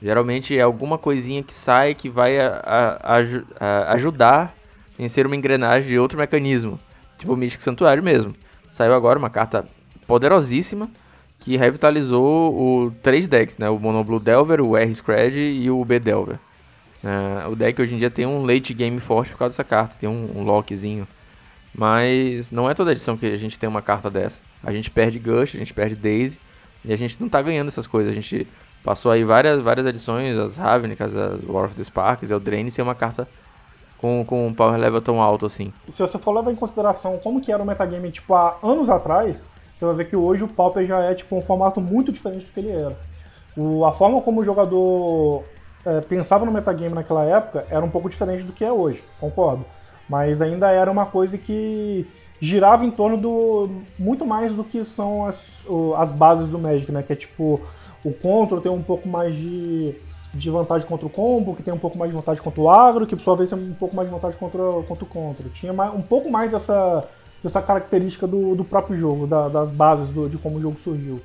[0.02, 3.18] Geralmente é alguma coisinha que sai que vai a, a,
[3.60, 4.54] a, ajudar
[4.98, 6.80] em ser uma engrenagem de outro mecanismo,
[7.18, 8.34] tipo o Mystic Santuário mesmo.
[8.70, 9.66] Saiu agora uma carta
[10.08, 10.90] poderosíssima
[11.42, 13.68] que revitalizou o três decks, né?
[13.68, 16.40] O Mono Blue Delver, o R Scred e o B Delver.
[17.04, 19.96] Uh, o deck hoje em dia tem um late game forte por causa dessa carta,
[20.00, 21.08] tem um, um lockzinho.
[21.74, 24.40] Mas não é toda edição que a gente tem uma carta dessa.
[24.64, 26.40] A gente perde Gush, a gente perde Daisy
[26.86, 28.12] e a gente não tá ganhando essas coisas.
[28.12, 28.48] A gente
[28.84, 32.94] passou aí várias, várias edições, as Ravnicas, as War of the Sparks, Eldraine, sem uma
[32.94, 33.28] carta
[33.98, 35.74] com, com um power level tão alto assim.
[35.88, 39.48] Se você for levar em consideração como que era o metagame tipo há anos atrás,
[39.82, 42.52] você vai ver que hoje o Pauper já é tipo um formato muito diferente do
[42.52, 42.96] que ele era.
[43.58, 45.44] O, a forma como o jogador
[45.84, 49.66] é, pensava no metagame naquela época era um pouco diferente do que é hoje, concordo.
[50.08, 52.06] Mas ainda era uma coisa que
[52.40, 55.66] girava em torno do muito mais do que são as,
[55.98, 57.02] as bases do Magic, né?
[57.02, 57.60] Que é tipo
[58.04, 59.96] o control tem um pouco mais de
[60.34, 63.06] de vantagem contra o combo, que tem um pouco mais de vantagem contra o agro,
[63.06, 65.50] que por sua vez tem um pouco mais de vantagem contra, contra o contra.
[65.50, 67.04] Tinha mais, um pouco mais essa,
[67.48, 71.22] essa característica do, do próprio jogo, da, das bases do, de como o jogo surgiu.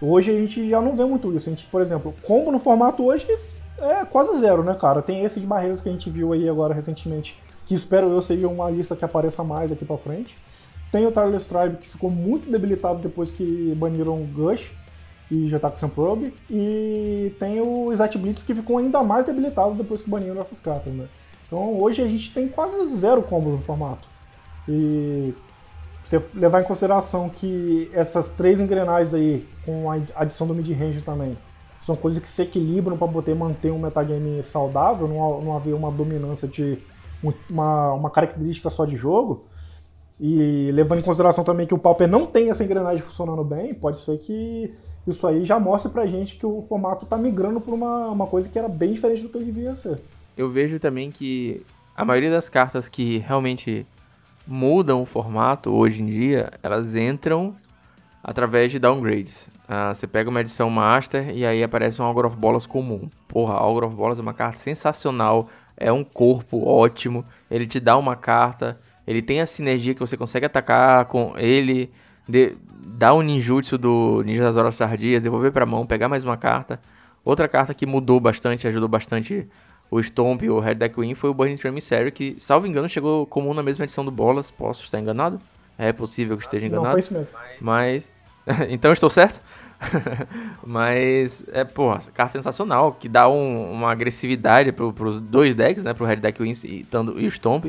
[0.00, 1.48] Hoje a gente já não vê muito isso.
[1.48, 3.26] A gente, por exemplo, combo no formato hoje
[3.80, 5.00] é quase zero, né, cara?
[5.02, 8.46] Tem esse de barreiras que a gente viu aí agora recentemente, que espero eu seja
[8.46, 10.36] uma lista que apareça mais aqui pra frente.
[10.92, 14.72] Tem o Tireless Tribe, que ficou muito debilitado depois que baniram o Gush
[15.30, 16.34] e já tá com Probe.
[16.48, 20.92] E tem o Isat Blitz que ficou ainda mais debilitado depois que baniram essas cartas,
[20.92, 21.08] né?
[21.46, 24.08] Então hoje a gente tem quase zero combo no formato.
[24.68, 25.34] E
[26.04, 31.36] você levar em consideração que essas três engrenagens aí, com a adição do mid-range também,
[31.82, 35.90] são coisas que se equilibram para poder manter um metagame saudável, não, não haver uma
[35.90, 36.78] dominância de
[37.50, 39.44] uma, uma característica só de jogo.
[40.20, 43.98] E levando em consideração também que o Pauper não tem essa engrenagem funcionando bem, pode
[43.98, 44.72] ser que
[45.06, 48.48] isso aí já mostra pra gente que o formato tá migrando pra uma, uma coisa
[48.48, 50.00] que era bem diferente do que ele devia ser.
[50.36, 51.64] Eu vejo também que
[51.96, 53.86] a maioria das cartas que realmente
[54.46, 57.54] mudam o formato hoje em dia, elas entram
[58.22, 59.48] através de downgrades.
[59.68, 63.08] Ah, você pega uma edição Master e aí aparece um Algor of Bolas comum.
[63.28, 67.96] Porra, Algor of Bolas é uma carta sensacional, é um corpo ótimo, ele te dá
[67.96, 71.90] uma carta Ele tem a sinergia que você consegue atacar com ele,
[72.28, 76.36] de, dar o ninjutsu do Ninja das Horas Tardias, devolver pra mão, pegar mais uma
[76.36, 76.80] carta.
[77.24, 79.46] Outra carta que mudou bastante, ajudou bastante
[79.94, 82.88] o Stomp e o Red Deck Win foi o Burning Tree Emissary, que, salvo engano,
[82.88, 84.50] chegou comum na mesma edição do Bolas.
[84.50, 85.38] Posso estar enganado?
[85.78, 86.86] É possível que esteja enganado.
[86.86, 87.28] Não, foi isso mesmo.
[87.60, 88.08] Mas.
[88.70, 89.40] então estou certo?
[90.66, 95.94] Mas, é, porra, carta sensacional, que dá um, uma agressividade pro, pros dois decks, né?
[95.94, 96.84] Pro Red Deck Win e,
[97.16, 97.66] e o Stomp,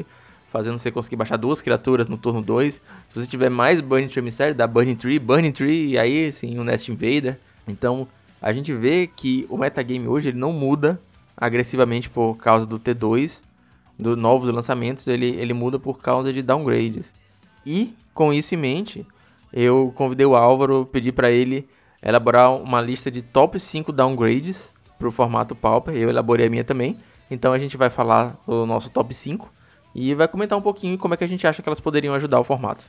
[0.49, 2.73] fazendo você conseguir baixar duas criaturas no turno 2.
[2.73, 2.82] Se
[3.13, 6.63] você tiver mais Burning Tree Emissary, dá Burning Tree, Burning Tree e aí, sim, um
[6.63, 7.38] Nest Invader.
[7.67, 8.07] Então,
[8.41, 10.99] a gente vê que o metagame hoje ele não muda
[11.38, 13.39] agressivamente por causa do T2,
[13.97, 17.13] dos novos lançamentos, ele, ele muda por causa de downgrades.
[17.65, 19.05] E, com isso em mente,
[19.51, 21.67] eu convidei o Álvaro, pedi para ele
[22.01, 24.69] elaborar uma lista de top 5 downgrades
[24.99, 25.95] para o formato Pauper.
[25.95, 26.97] Eu elaborei a minha também.
[27.31, 29.51] Então a gente vai falar do nosso top 5
[29.95, 32.39] e vai comentar um pouquinho como é que a gente acha que elas poderiam ajudar
[32.39, 32.86] o formato.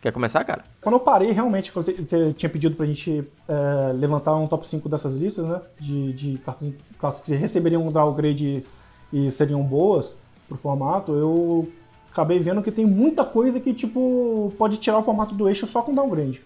[0.00, 0.64] Quer começar, cara?
[0.80, 4.88] Quando eu parei, realmente, você, você tinha pedido pra gente é, levantar um top 5
[4.88, 5.60] dessas listas, né?
[5.78, 8.64] De, de cartas, que receberiam um downgrade
[9.12, 11.68] e seriam boas pro formato, eu
[12.10, 15.82] acabei vendo que tem muita coisa que, tipo, pode tirar o formato do eixo só
[15.82, 16.40] com downgrade.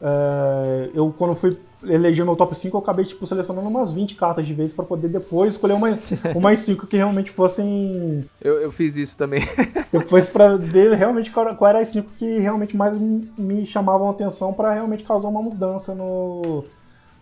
[0.00, 4.46] É, eu, quando fui eleger meu top 5, eu acabei tipo, selecionando umas 20 cartas
[4.46, 5.98] de vez para poder depois escolher uma,
[6.34, 8.24] umas 5 que realmente fossem.
[8.40, 9.42] Eu, eu fiz isso também.
[9.92, 14.10] depois para ver realmente qual, qual era as 5 que realmente mais me chamavam a
[14.10, 16.64] atenção para realmente causar uma mudança no,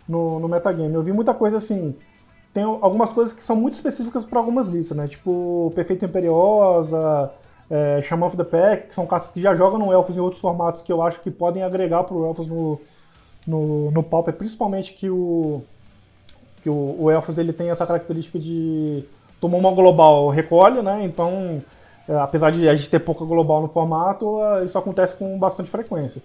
[0.08, 0.94] no, no metagame.
[0.94, 1.96] Eu vi muita coisa assim.
[2.52, 5.08] Tem algumas coisas que são muito específicas para algumas listas, né?
[5.08, 7.32] Tipo, Perfeito Imperiosa
[7.70, 10.40] é, Shaman of the Pack, que são cartas que já jogam no Elfos em outros
[10.40, 12.80] formatos que eu acho que podem agregar para o Elfos no,
[13.46, 15.62] no, no Pauper, principalmente que o
[16.62, 19.04] que o, o Elfos ele tem essa característica de
[19.38, 21.04] tomar uma global recolhe, né?
[21.04, 21.62] Então,
[22.08, 25.68] é, apesar de a gente ter pouca global no formato, é, isso acontece com bastante
[25.68, 26.22] frequência.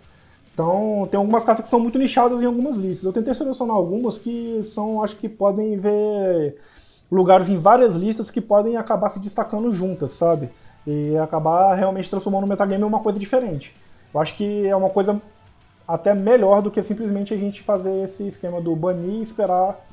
[0.54, 3.06] Então, tem algumas cartas que são muito nichadas em algumas listas.
[3.06, 6.58] Eu tentei selecionar algumas que são, acho que podem ver
[7.12, 10.50] lugares em várias listas que podem acabar se destacando juntas, sabe?
[10.86, 13.76] e acabar realmente transformando o metagame em uma coisa diferente.
[14.14, 15.22] Eu acho que é uma coisa
[15.90, 19.84] até melhor do que simplesmente a gente fazer esse esquema do banir e esperar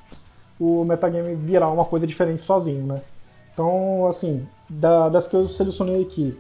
[0.61, 3.01] o metagame virar uma coisa diferente sozinho, né?
[3.53, 6.36] Então, assim, da, das que eu selecionei aqui,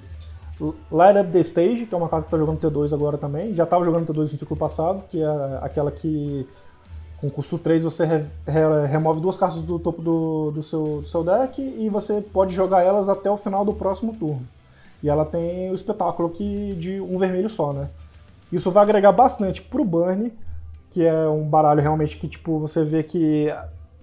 [0.92, 3.64] Light Up the Stage, que é uma carta que está jogando T2 agora também, já
[3.64, 6.46] estava jogando T2 no ciclo passado, que é aquela que
[7.18, 11.06] com custo 3 você re, re, remove duas cartas do topo do, do, seu, do
[11.06, 14.46] seu deck e você pode jogar elas até o final do próximo turno.
[15.02, 17.88] E ela tem o espetáculo que de um vermelho só, né?
[18.52, 20.32] Isso vai agregar bastante pro Burn,
[20.90, 23.46] que é um baralho realmente que tipo você vê que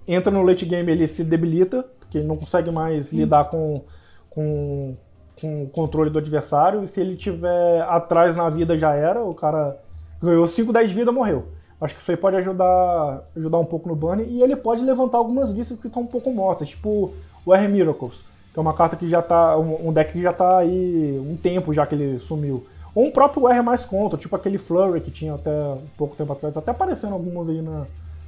[0.07, 3.17] entra no late game ele se debilita, porque ele não consegue mais hum.
[3.17, 3.81] lidar com,
[4.29, 4.97] com,
[5.39, 9.33] com o controle do adversário, e se ele tiver atrás na vida já era, o
[9.33, 9.77] cara
[10.21, 11.47] ganhou 5, 10 vida, morreu.
[11.83, 14.25] Acho que isso aí pode ajudar, ajudar um pouco no banner.
[14.29, 17.13] E ele pode levantar algumas listas que estão um pouco mortas, tipo
[17.45, 18.23] o R Miracles,
[18.53, 19.57] que é uma carta que já tá.
[19.57, 22.65] Um, deck que já tá aí um tempo já que ele sumiu.
[22.95, 25.51] Ou um próprio R mais contra, tipo aquele Flurry que tinha até
[25.97, 27.85] pouco tempo atrás, até aparecendo algumas aí na,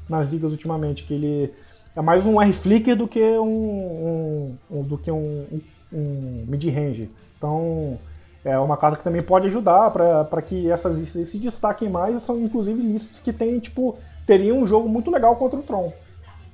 [0.10, 1.54] nas ligas ultimamente, que ele
[1.96, 5.46] é mais um R Flicker do que um, um, um do que um,
[5.94, 7.10] um mid-range.
[7.38, 8.00] Então,
[8.44, 12.22] é uma carta que também pode ajudar para que essas listas se destaquem mais.
[12.22, 15.92] São inclusive listas que tem, tipo, teriam um jogo muito legal contra o Tron.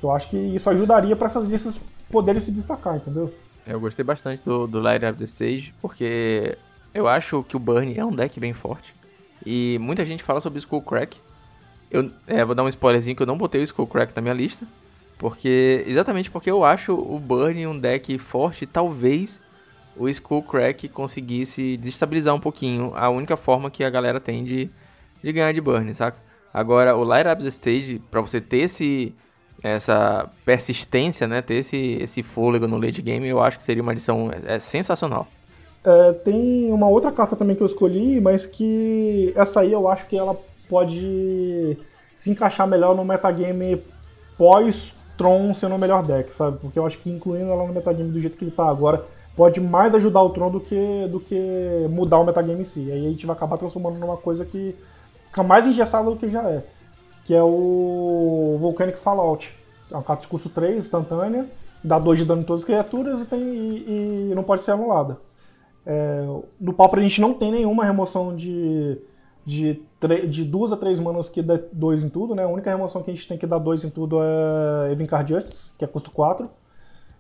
[0.02, 3.34] Eu acho que isso ajudaria para essas listas poderem se destacar, entendeu?
[3.66, 6.58] Eu gostei bastante do, do Light Up the Stage, porque
[6.94, 8.94] eu acho que o Burn é um deck bem forte.
[9.46, 11.18] E muita gente fala sobre Skull Crack.
[11.90, 14.34] Eu é, vou dar um spoilerzinho que eu não botei o Skull Crack na minha
[14.34, 14.66] lista.
[15.18, 15.84] Porque.
[15.88, 19.40] Exatamente porque eu acho o Burn um deck forte, talvez
[19.96, 24.70] o Skullcrack conseguisse desestabilizar um pouquinho a única forma que a galera tem de,
[25.24, 26.18] de ganhar de burn, saca?
[26.54, 29.14] Agora, o Light Up the Stage, pra você ter esse,
[29.64, 31.42] essa persistência, né?
[31.42, 35.28] Ter esse, esse fôlego no late game, eu acho que seria uma adição é sensacional.
[35.84, 40.08] É, tem uma outra carta também que eu escolhi, mas que essa aí eu acho
[40.08, 40.38] que ela
[40.70, 41.78] pode
[42.16, 43.82] se encaixar melhor no metagame
[44.38, 46.58] pós-Tron sendo o melhor deck, sabe?
[46.60, 49.04] Porque eu acho que incluindo ela no metagame do jeito que ele tá agora,
[49.36, 52.92] pode mais ajudar o Tron do que, do que mudar o metagame em si.
[52.92, 54.76] Aí a gente vai acabar transformando numa coisa que
[55.26, 56.64] fica mais engessada do que já é.
[57.26, 59.54] Que é o Volcanic Fallout.
[59.90, 61.46] É uma carta de custo 3, instantânea,
[61.84, 64.72] dá 2 de dano em todas as criaturas e, tem, e, e não pode ser
[64.72, 65.18] anulada.
[65.86, 66.26] É,
[66.60, 68.98] no Pauper a gente não tem nenhuma remoção de,
[69.46, 69.82] de,
[70.30, 72.44] de duas a três manas que dá 2 em tudo, né?
[72.44, 75.72] A única remoção que a gente tem que dar 2 em tudo é Evincar Justice,
[75.78, 76.50] que é custo 4.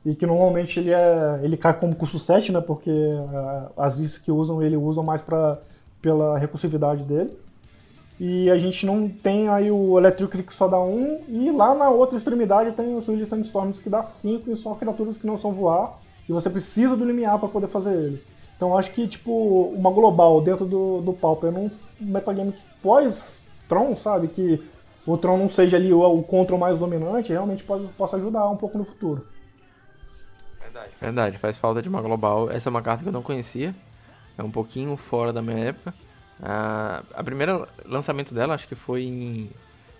[0.05, 2.61] e que normalmente ele, é, ele cai como custo 7, né?
[2.61, 5.59] Porque uh, as listas que usam ele usam mais pra,
[6.01, 7.31] pela recursividade dele.
[8.19, 11.89] E a gente não tem aí o Electric que só dá 1, e lá na
[11.89, 15.51] outra extremidade tem o Swirly Sandstorms que dá 5 e só criaturas que não são
[15.51, 15.97] voar,
[16.29, 18.23] e você precisa do limiar para poder fazer ele.
[18.61, 21.67] Então acho que, tipo, uma global dentro do, do Pauper num
[21.99, 24.27] metagame pós-Tron, sabe?
[24.27, 24.63] Que
[25.03, 28.55] o Tron não seja ali o, o control mais dominante, realmente pode, possa ajudar um
[28.55, 29.25] pouco no futuro.
[30.59, 30.91] Verdade.
[31.01, 32.51] Verdade, faz falta de uma global.
[32.51, 33.73] Essa é uma carta que eu não conhecia.
[34.37, 35.91] É um pouquinho fora da minha época.
[36.39, 39.49] A, a primeira lançamento dela acho que foi em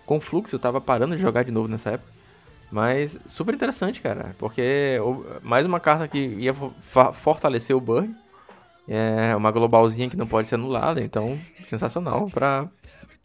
[0.06, 2.12] Conflux, eu tava parando de jogar de novo nessa época.
[2.72, 5.00] Mas super interessante, cara, porque
[5.42, 6.54] mais uma carta que ia
[7.12, 8.21] fortalecer o Burn.
[8.94, 12.68] É uma globalzinha que não pode ser anulada, então sensacional para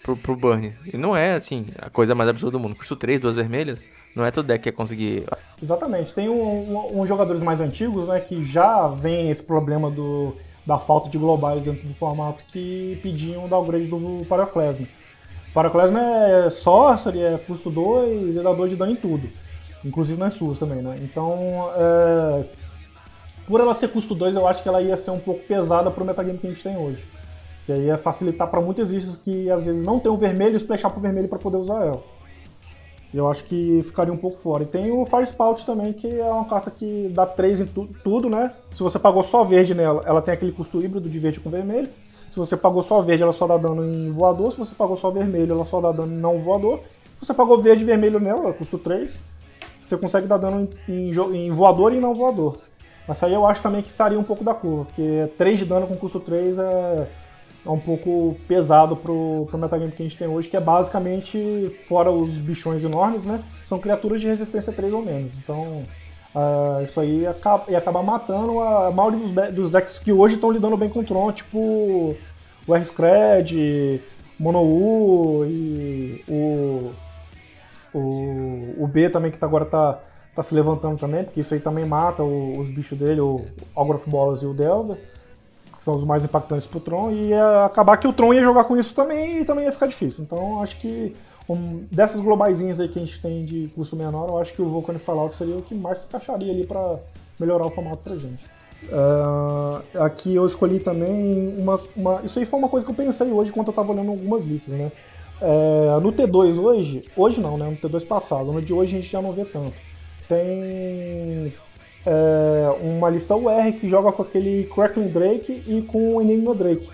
[0.00, 0.72] pro, pro Burn.
[0.92, 2.76] E não é, assim, a coisa mais absurda do mundo.
[2.76, 3.82] Custo 3, duas vermelhas,
[4.14, 5.24] não é todo deck que ia conseguir.
[5.60, 6.14] Exatamente.
[6.14, 11.10] Tem um, um, jogadores mais antigos, né, que já vem esse problema do, da falta
[11.10, 14.86] de globais dentro do formato que pediam o downgrade do Paraclesma.
[15.52, 19.28] Paraclesma é sorcery, é custo 2 e dá 2 de dano em tudo.
[19.84, 20.94] Inclusive nas suas também, né?
[21.00, 22.65] Então, é...
[23.46, 26.04] por ela ser custo 2, eu acho que ela ia ser um pouco pesada pro
[26.04, 27.04] metagame que a gente tem hoje.
[27.64, 30.56] Que aí ia facilitar para muitas listas que às vezes não tem o vermelho e
[30.56, 32.02] splashar pro vermelho para poder usar ela.
[33.14, 34.62] Eu acho que ficaria um pouco fora.
[34.62, 37.88] E tem o Fire Spout também, que é uma carta que dá 3 em tu
[38.04, 38.52] tudo, né?
[38.70, 41.88] Se você pagou só verde nela, ela tem aquele custo híbrido de verde com vermelho.
[42.30, 44.52] Se você pagou só verde, ela só dá dano em voador.
[44.52, 46.80] Se você pagou só vermelho, ela só dá dano em não voador.
[47.18, 49.18] Se você pagou verde e vermelho nela, ela custa 3.
[49.80, 52.58] Você consegue dar dano em, em, em voador e não voador.
[53.06, 55.86] Mas aí eu acho também que faria um pouco da curva, porque 3 de dano
[55.86, 57.06] com custo 3 é
[57.66, 61.68] é um pouco pesado pro, pro metagame que a gente tem hoje, que é basicamente,
[61.88, 63.42] fora os bichões enormes, né?
[63.64, 65.32] São criaturas de resistência 3 ou menos.
[65.36, 65.82] Então,
[66.32, 67.34] uh, isso aí ia,
[67.68, 71.04] ia acabar matando a maioria dos, dos decks que hoje estão lidando bem com o
[71.04, 72.16] Tron, tipo
[72.68, 74.00] o R-Scred,
[74.38, 76.92] Mono-U e o,
[77.92, 79.98] o, o B também, que tá, agora tá,
[80.36, 84.06] tá se levantando também, porque isso aí também mata o, os bichos dele, o Algoroth
[84.06, 84.98] Bolas e o Delver
[85.80, 87.32] são os mais impactantes pro Tron, e
[87.64, 90.24] acabar que o Tron ia jogar com isso também e também ia ficar difícil.
[90.24, 91.14] Então acho que
[91.48, 94.68] um, dessas globaisinhas aí que a gente tem de custo menor, eu acho que o
[94.68, 96.98] Vulcan Fallout seria o que mais se encaixaria ali para
[97.38, 98.44] melhorar o formato pra gente.
[98.84, 103.30] Uh, aqui eu escolhi também uma, uma, Isso aí foi uma coisa que eu pensei
[103.30, 104.92] hoje quando eu tava olhando algumas listas, né?
[105.40, 107.68] Uh, no T2 hoje, hoje não, né?
[107.70, 109.74] No T2 passado, no de hoje a gente já não vê tanto.
[110.28, 111.52] Tem
[112.04, 116.88] é, uma lista UR que joga com aquele Crackling Drake e com o Enigma Drake.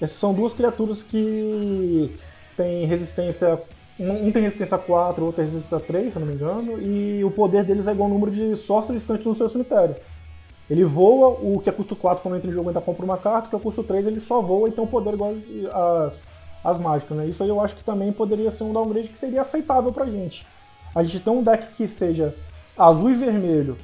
[0.00, 2.12] Essas são duas criaturas que
[2.56, 3.60] têm resistência.
[3.98, 7.30] Um tem resistência 4, outro tem resistência 3, se eu não me engano, e o
[7.30, 9.94] poder deles é igual ao número de sorcery instantes no seu cemitério.
[10.68, 13.46] Ele voa, o que é custo 4 quando entra em jogo ainda compra uma carta,
[13.46, 15.34] o que é custo 3 ele só voa e tem um poder igual
[16.06, 16.26] às,
[16.64, 17.26] às mágicas, né?
[17.26, 20.46] Isso aí eu acho que também poderia ser um downgrade que seria aceitável pra gente.
[20.94, 22.34] A gente tem um deck que seja
[22.76, 23.76] azul e vermelho,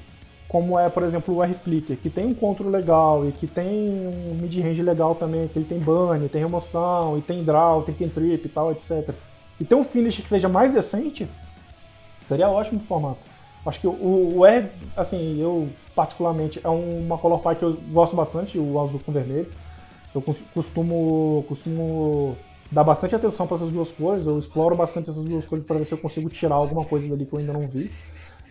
[0.49, 4.39] como é, por exemplo, o R-Flicker, que tem um controle legal e que tem um
[4.41, 8.49] mid-range legal também, que ele tem burn, tem remoção, e tem draw, tem cantrip e
[8.49, 9.11] tal, etc.
[9.61, 11.29] E tem um finish que seja mais decente,
[12.25, 13.27] seria ótimo o formato.
[13.67, 18.17] Acho que o, o R, assim, eu particularmente, é uma color pie que eu gosto
[18.17, 19.51] bastante, o azul com vermelho.
[20.15, 20.23] Eu
[20.55, 22.37] costumo, costumo
[22.71, 25.85] dar bastante atenção para essas duas cores, eu exploro bastante essas duas cores para ver
[25.85, 27.91] se eu consigo tirar alguma coisa dali que eu ainda não vi.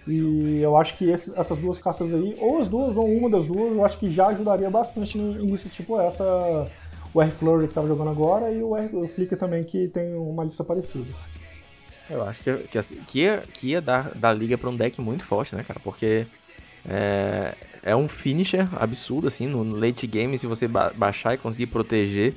[0.08, 3.74] E eu acho que essas duas cartas aí, ou as duas, ou uma das duas,
[3.74, 6.66] eu acho que já ajudaria bastante nisso, tipo essa,
[7.14, 10.64] o R-Flurry que tava jogando agora e o, R, Flicker também, que tem uma lista
[10.64, 11.08] parecida.
[12.10, 15.02] Eu acho que, que, assim, que ia, que ia dar, dar liga pra um deck
[15.02, 15.80] muito forte, né, cara?
[15.84, 16.26] Porque
[16.88, 17.54] é,
[17.84, 22.34] é um finisher absurdo, assim, no late game, se você ba baixar e conseguir proteger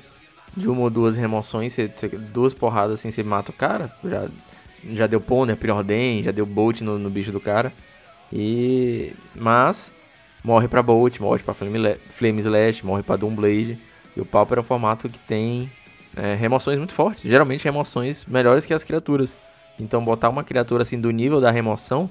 [0.55, 4.27] de uma ou duas remoções, você, você, duas porradas assim, você mata o cara, já
[4.93, 7.71] já deu Pôner, Preordem, já deu Bolt no, no, bicho do cara.
[8.31, 9.13] E.
[9.35, 9.91] Mas.
[10.43, 13.77] Morre pra Bolt, morre pra Flame, Flame Slash, morre pra Doomblade.
[14.17, 15.71] E o Pauper é um formato que tem
[16.17, 17.29] é, remoções muito fortes.
[17.29, 19.35] Geralmente remoções melhores que as criaturas.
[19.79, 22.09] Então botar uma criatura assim do nível da remoção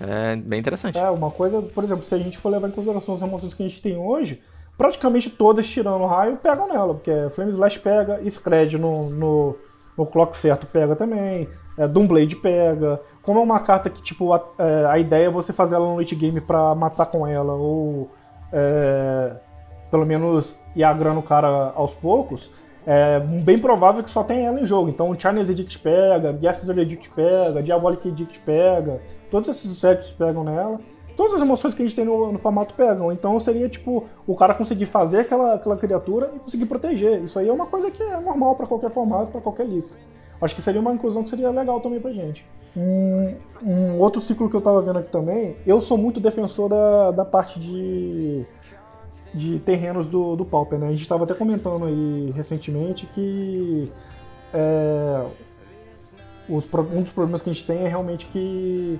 [0.00, 0.98] é bem interessante.
[0.98, 3.62] É, uma coisa, por exemplo, se a gente for levar em consideração as remoções que
[3.62, 4.40] a gente tem hoje,
[4.76, 9.56] praticamente todas tirando raio pegam nela, porque Flame Slash pega, Scred no, no,
[9.96, 13.00] no clock certo pega também, é, Doomblade pega.
[13.22, 15.96] Como é uma carta que, tipo, a, é, a ideia é você fazer ela no
[15.96, 18.10] late game pra matar com ela, ou
[18.52, 19.32] é,
[19.90, 22.50] pelo menos ir agrando o cara aos poucos,
[22.86, 24.88] é bem provável que só tem ela em jogo.
[24.90, 30.78] Então, Chinese Edict pega, Guesses Edict pega, Diabolic Edict pega, todos esses sets pegam nela.
[31.16, 33.12] Todas as emoções que a gente tem no, no, formato pegam.
[33.12, 37.22] Então seria tipo o cara conseguir fazer aquela, aquela criatura e conseguir proteger.
[37.22, 39.96] Isso aí é uma coisa que é normal para qualquer formato, para qualquer lista.
[40.40, 42.44] Acho que seria uma inclusão que seria legal também pra gente.
[42.76, 47.10] Um, um, outro ciclo que eu tava vendo aqui também, eu sou muito defensor da,
[47.10, 48.44] da parte de,
[49.32, 50.88] de terrenos do, do Pauper, né?
[50.88, 53.92] A gente estava até comentando aí recentemente que
[54.52, 55.24] é,
[56.48, 58.98] os, um dos problemas que a gente tem é realmente que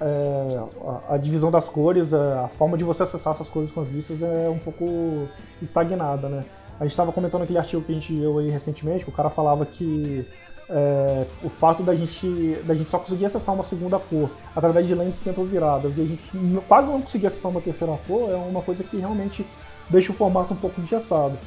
[0.00, 0.64] é,
[1.08, 3.88] a, a, divisão das cores, a, a, forma de você acessar essas cores com as
[3.88, 5.28] listas é um pouco
[5.62, 6.44] estagnada, né?
[6.78, 9.30] A gente estava comentando aquele artigo que a gente viu aí recentemente, que o cara
[9.30, 10.26] falava que
[10.68, 14.94] é, o fato da gente, da gente só conseguir acessar uma segunda cor através de
[14.94, 16.32] lentes viradas e a gente
[16.66, 19.46] quase não conseguir acessar uma terceira cor é uma coisa que realmente
[19.88, 21.38] deixa o formato um pouco engessado.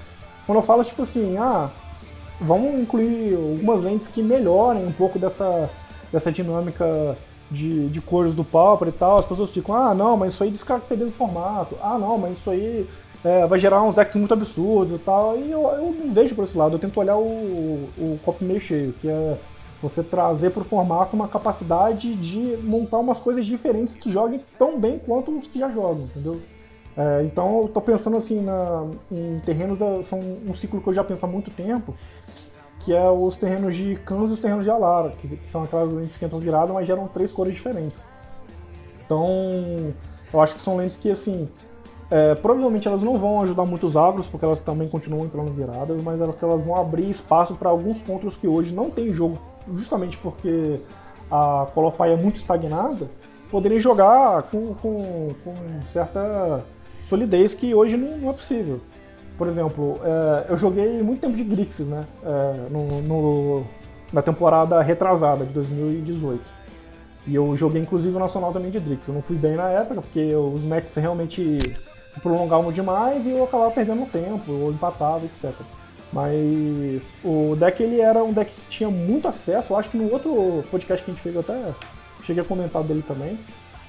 [0.45, 1.69] Quando eu falo tipo assim, ah,
[2.39, 5.69] vamos incluir algumas lentes que melhorem um pouco dessa,
[6.11, 7.17] dessa dinâmica
[7.49, 10.51] de, de cores do Pauper e tal, as pessoas ficam, ah, não, mas isso aí
[10.51, 12.87] descaracteriza o formato, ah, não, mas isso aí
[13.23, 16.43] é, vai gerar uns decks muito absurdos e tal, e eu, eu não vejo por
[16.43, 19.37] esse lado, eu tento olhar o, o copo meio cheio, que é
[19.81, 24.79] você trazer para o formato uma capacidade de montar umas coisas diferentes que joguem tão
[24.79, 26.41] bem quanto os que já jogam, entendeu?
[26.97, 30.93] É, então eu tô pensando assim na, em terrenos, é, são um ciclo que eu
[30.93, 31.93] já penso há muito tempo,
[32.87, 35.91] que é os terrenos de Kansas e os terrenos de Alara, que, que são aquelas
[35.91, 38.05] lentes que entram viradas, mas geram três cores diferentes.
[39.05, 39.93] Então,
[40.33, 41.49] eu acho que são lentes que, assim,
[42.09, 46.21] é, provavelmente elas não vão ajudar muitos agros, porque elas também continuam entrando viradas, mas
[46.21, 49.37] elas, elas vão abrir espaço para alguns controls que hoje não tem jogo,
[49.73, 50.79] justamente porque
[51.29, 53.11] a Colopai é muito estagnada,
[53.51, 55.55] poderem jogar com, com, com
[55.91, 56.63] certa
[57.01, 58.79] solidez que hoje não, não é possível.
[59.37, 62.05] Por exemplo, é, eu joguei muito tempo de Grixis, né?
[62.23, 63.63] É, no, no,
[64.11, 66.57] na temporada retrasada de 2018.
[67.27, 69.07] E eu joguei inclusive o Nacional também de Drix.
[69.07, 71.57] Eu não fui bem na época, porque os matches realmente
[72.23, 75.51] prolongavam demais e eu acabava perdendo tempo, ou empatava, etc.
[76.11, 79.73] Mas o deck ele era um deck que tinha muito acesso.
[79.73, 81.73] Eu acho que no outro podcast que a gente fez eu até
[82.23, 83.37] cheguei a comentar dele também.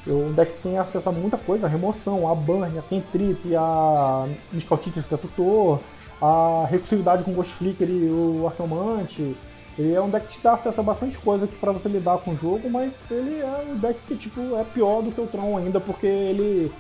[0.07, 4.79] O deck tem acesso a muita coisa, a remoção, a burn, a cantrip, a Mystical
[4.79, 5.81] que é tutor,
[6.21, 9.37] a recursividade com Ghost Flicker e o Arqueomante.
[9.79, 12.33] Ele é um deck que te dá acesso a bastante coisa para você lidar com
[12.33, 15.57] o jogo, mas ele é um deck que tipo, é pior do que o Tron
[15.57, 16.73] ainda, porque ele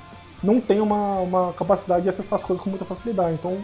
[0.42, 3.34] não tem uma, uma capacidade de acessar as coisas com muita facilidade.
[3.34, 3.58] Então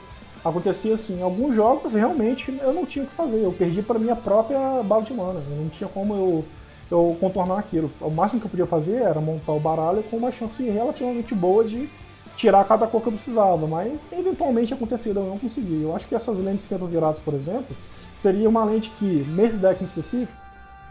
[0.45, 3.99] acontecia assim, em alguns jogos realmente eu não tinha o que fazer, eu perdi para
[3.99, 6.45] minha própria bala de mana, eu não tinha como eu
[6.91, 7.91] eu contornar aquilo.
[8.01, 11.65] O máximo que eu podia fazer era montar o baralho com uma chance relativamente boa
[11.65, 11.89] de
[12.37, 15.83] tirar cada cor que eu precisava, mas eventualmente acontecia eu não consegui.
[15.83, 17.77] Eu acho que essas lentes que viradas, por exemplo,
[18.17, 20.41] seria uma lente que, nesse deck em específico,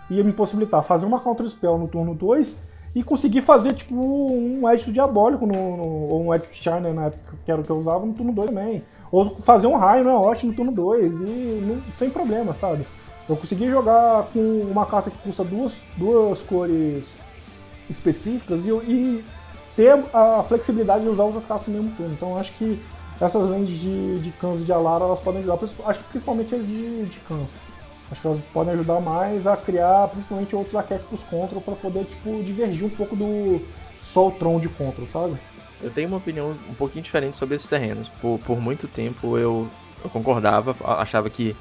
[0.09, 2.57] ia me possibilitar fazer uma counter spell no turno 2
[2.95, 7.37] e conseguir fazer tipo um edito diabólico no, no, ou um edito China na época
[7.43, 8.83] que era o que eu usava no turno 2 também.
[9.11, 12.85] Ou fazer um raio, né, ótimo no turno 2 e sem problema, sabe?
[13.28, 17.17] Eu consegui jogar com uma carta que custa duas, duas cores
[17.89, 19.26] específicas e, e
[19.76, 22.13] ter a flexibilidade de usar outras cartas no mesmo turno.
[22.13, 22.80] Então acho que
[23.19, 27.05] essas lentes de, de Kans de Alara elas podem ajudar, acho que principalmente as de,
[27.05, 27.55] de Kans.
[28.11, 32.43] Acho que elas podem ajudar mais a criar principalmente outros arquétipos contra para poder tipo,
[32.43, 33.61] divergir um pouco do
[34.01, 35.38] Sol Tron de contra, sabe?
[35.82, 38.09] Eu tenho uma opinião um pouquinho diferente sobre esses terrenos.
[38.21, 39.67] Por, por muito tempo eu,
[40.03, 41.55] eu concordava, achava que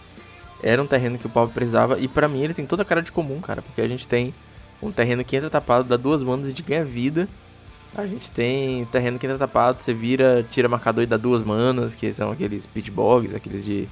[0.62, 1.98] era um terreno que o Paulo precisava.
[1.98, 3.62] E para mim ele tem toda a cara de comum, cara.
[3.62, 4.32] Porque a gente tem
[4.82, 7.28] um terreno que entra tapado, dá duas manas e gente ganha vida.
[7.94, 11.94] A gente tem terreno que entra tapado, você vira, tira marcador e dá duas manas,
[11.94, 13.86] que são aqueles pitbogs, aqueles de,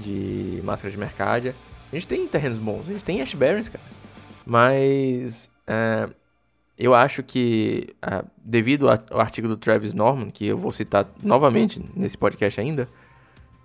[0.00, 1.54] de máscara de mercádia.
[1.92, 3.84] A gente tem terrenos bons, a gente tem Ash Barrens, cara.
[4.46, 6.08] Mas é,
[6.78, 11.80] eu acho que, é, devido ao artigo do Travis Norman, que eu vou citar novamente
[11.94, 12.88] nesse podcast ainda,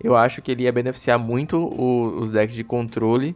[0.01, 3.35] eu acho que ele ia beneficiar muito o, os decks de controle,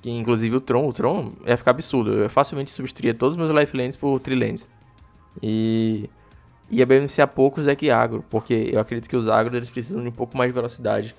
[0.00, 2.12] que inclusive o Tron, o Tron ia ficar absurdo.
[2.14, 4.68] Eu facilmente substituiria todos os meus lifelines por Trilands.
[5.42, 6.08] E
[6.70, 10.08] ia beneficiar pouco os decks agro, porque eu acredito que os agro eles precisam de
[10.08, 11.14] um pouco mais de velocidade.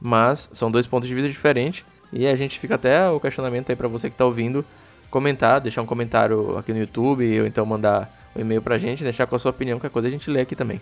[0.00, 3.76] Mas são dois pontos de vista diferentes e a gente fica até o questionamento aí
[3.76, 4.64] para você que está ouvindo
[5.10, 9.26] comentar, deixar um comentário aqui no YouTube ou então mandar um e-mail pra gente, deixar
[9.26, 10.80] com a sua opinião, que a coisa a gente lê aqui também.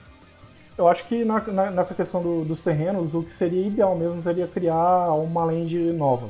[0.79, 4.23] Eu acho que na, na, nessa questão do, dos terrenos, o que seria ideal mesmo
[4.23, 6.29] seria criar uma land nova.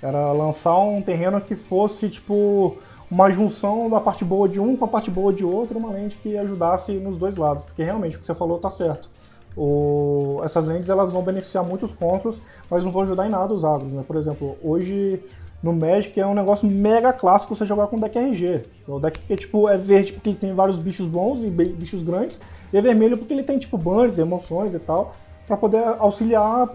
[0.00, 2.78] Era lançar um terreno que fosse, tipo,
[3.10, 6.16] uma junção da parte boa de um com a parte boa de outro, uma lente
[6.18, 7.64] que ajudasse nos dois lados.
[7.64, 9.10] Porque realmente o que você falou tá certo.
[9.56, 12.40] O, essas lentes elas vão beneficiar muitos contos,
[12.70, 13.92] mas não vão ajudar em nada os agros.
[13.92, 14.04] Né?
[14.06, 15.20] Por exemplo, hoje
[15.62, 18.62] no Magic é um negócio mega clássico você jogar com deck RG.
[18.86, 22.40] O deck que tipo, é verde porque ele tem vários bichos bons e bichos grandes,
[22.72, 25.14] e é vermelho porque ele tem tipo bans, emoções e tal,
[25.46, 26.68] para poder auxiliar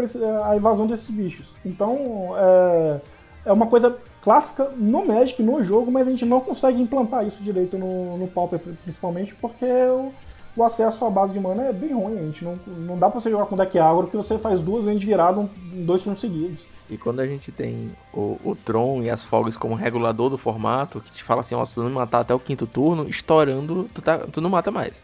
[0.46, 1.56] a evasão desses bichos.
[1.66, 1.98] Então
[2.38, 3.02] é,
[3.46, 7.44] é uma coisa clássica no Magic, no jogo, mas a gente não consegue implantar isso
[7.44, 10.12] direito no, no Pauper, principalmente porque o,
[10.56, 12.20] o acesso à base de mana é bem ruim.
[12.20, 14.86] A gente não, não dá pra você jogar com deck agro que você faz duas
[14.86, 16.68] vezes virado em dois turnos seguidos.
[16.89, 21.01] E quando a gente tem o, o Tron e as Fogs como regulador do formato,
[21.01, 24.01] que te fala assim, ó, se tu não matar até o quinto turno, estourando, tu,
[24.01, 25.01] tá, tu não mata mais.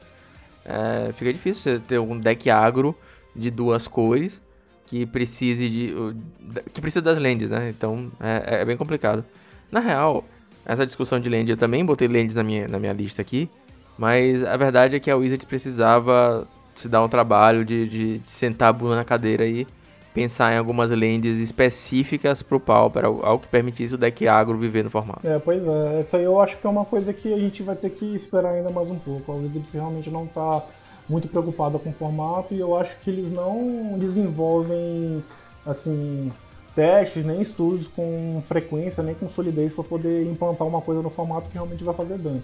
[0.65, 2.95] É, fica difícil você ter um deck agro
[3.35, 4.39] de duas cores
[4.85, 5.93] que precise de.
[6.73, 7.69] que precisa das lands, né?
[7.69, 9.23] Então é, é bem complicado.
[9.71, 10.23] Na real,
[10.65, 13.49] essa discussão de land, eu também botei lands na minha, na minha lista aqui,
[13.99, 18.29] mas a verdade é que a Wizard precisava se dar um trabalho de, de, de
[18.29, 19.67] sentar a bunda na cadeira e
[20.13, 24.89] pensar em algumas lands específicas pro Pauper, algo que permitisse o deck agro viver no
[24.89, 25.27] formato.
[25.27, 25.99] É, pois é.
[25.99, 28.53] Essa aí eu acho que é uma coisa que a gente vai ter que esperar
[28.53, 29.33] ainda mais um pouco.
[29.33, 30.63] A Wizards realmente não tá
[31.09, 35.21] muito preocupada com o formato e eu acho que eles não desenvolvem,
[35.65, 36.31] assim,
[36.73, 41.49] testes, nem estudos com frequência, nem com solidez para poder implantar uma coisa no formato
[41.49, 42.41] que realmente vai fazer dano.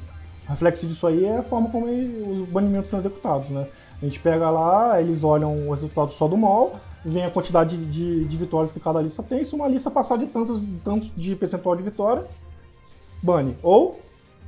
[0.48, 3.68] Reflexo disso aí é a forma como os banimentos são executados, né?
[4.02, 7.86] A gente pega lá, eles olham o resultado só do mall, vem a quantidade de,
[7.86, 9.43] de, de, vitórias que cada lista tem.
[9.43, 12.26] Se uma lista passar de tantos, tantos de percentual de vitória,
[13.24, 13.58] bane.
[13.64, 14.00] Ou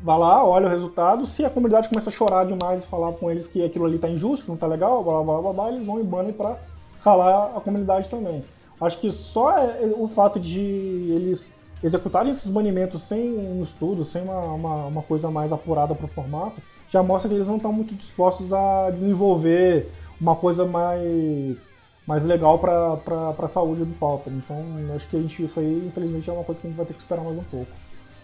[0.03, 1.25] vai lá, olha o resultado.
[1.25, 4.07] Se a comunidade começa a chorar demais e falar com eles que aquilo ali tá
[4.07, 6.57] injusto, que não tá legal, blá blá blá blá, eles vão e banem pra
[7.03, 8.43] calar a comunidade também.
[8.79, 14.23] Acho que só é o fato de eles executarem esses banimentos sem um estudo, sem
[14.23, 17.71] uma, uma, uma coisa mais apurada para o formato, já mostra que eles não estão
[17.71, 21.75] muito dispostos a desenvolver uma coisa mais
[22.07, 24.31] mais legal para a saúde do Pauper.
[24.31, 24.63] Então,
[24.95, 26.93] acho que a gente, isso aí, infelizmente, é uma coisa que a gente vai ter
[26.93, 27.71] que esperar mais um pouco.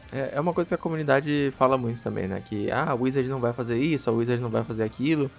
[0.10, 2.42] É, é uma coisa que a comunidade fala muito também, né?
[2.46, 5.30] Que, ah, a Wizard não vai fazer isso, a Wizard não vai fazer aquilo.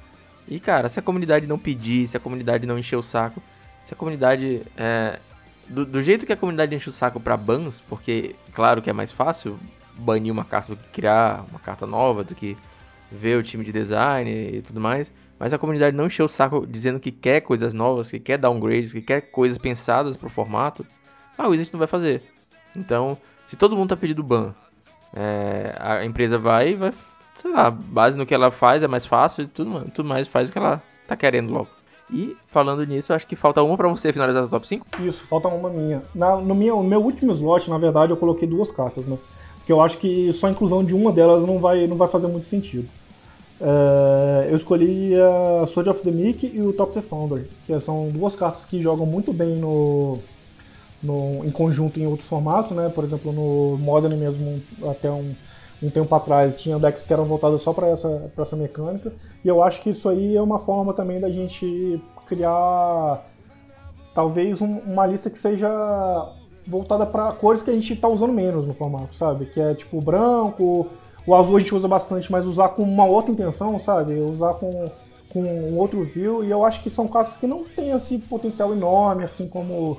[0.46, 3.42] E, cara, se a comunidade não pedir, se a comunidade não encher o saco,
[3.86, 4.60] se a comunidade...
[4.76, 5.18] É,
[5.68, 8.92] do, do, jeito que a comunidade enche o saco para bans, porque, claro que é
[8.92, 9.58] mais fácil
[9.96, 12.56] banir uma carta do que criar uma carta nova, do que
[13.10, 16.66] ver o time de design e tudo mais mas a comunidade não encheu o saco
[16.66, 20.86] dizendo que quer coisas novas, que quer downgrades, que quer coisas pensadas pro formato,
[21.36, 22.22] a Wizard não vai fazer.
[22.74, 24.54] Então, se todo mundo tá pedindo ban,
[25.12, 26.92] é, a empresa vai vai,
[27.34, 30.48] sei lá, base no que ela faz é mais fácil e tudo, tudo mais faz
[30.48, 31.68] o que ela tá querendo logo.
[32.14, 34.86] E falando nisso, acho que falta uma para você finalizar o top 5?
[35.02, 36.00] Isso, falta uma minha.
[36.14, 39.18] Na, no meu, último slot, na verdade, eu coloquei duas cartas, né?
[39.56, 42.28] Porque eu acho que só a inclusão de uma delas não vai, não vai fazer
[42.28, 42.88] muito sentido.
[43.60, 48.08] Uh, eu escolhi a Sword of the Meek e o Top the Founder, que são
[48.10, 50.18] duas cartas que jogam muito bem no,
[51.02, 52.88] no, em conjunto em outros formatos, né?
[52.94, 55.34] Por exemplo, no Modern mesmo, até um,
[55.84, 59.12] um tempo atrás, tinha decks que eram voltados só para essa, essa mecânica.
[59.44, 63.22] E eu acho que isso aí é uma forma também da gente criar
[64.14, 65.68] talvez um, uma lista que seja
[66.66, 69.46] voltada para cores que a gente está usando menos no formato, sabe?
[69.46, 70.88] Que é tipo branco,
[71.26, 74.14] o azul a gente usa bastante, mas usar com uma outra intenção, sabe?
[74.14, 74.90] Usar com,
[75.32, 76.44] com um outro view.
[76.44, 79.98] E eu acho que são cartas que não têm esse potencial enorme, assim como,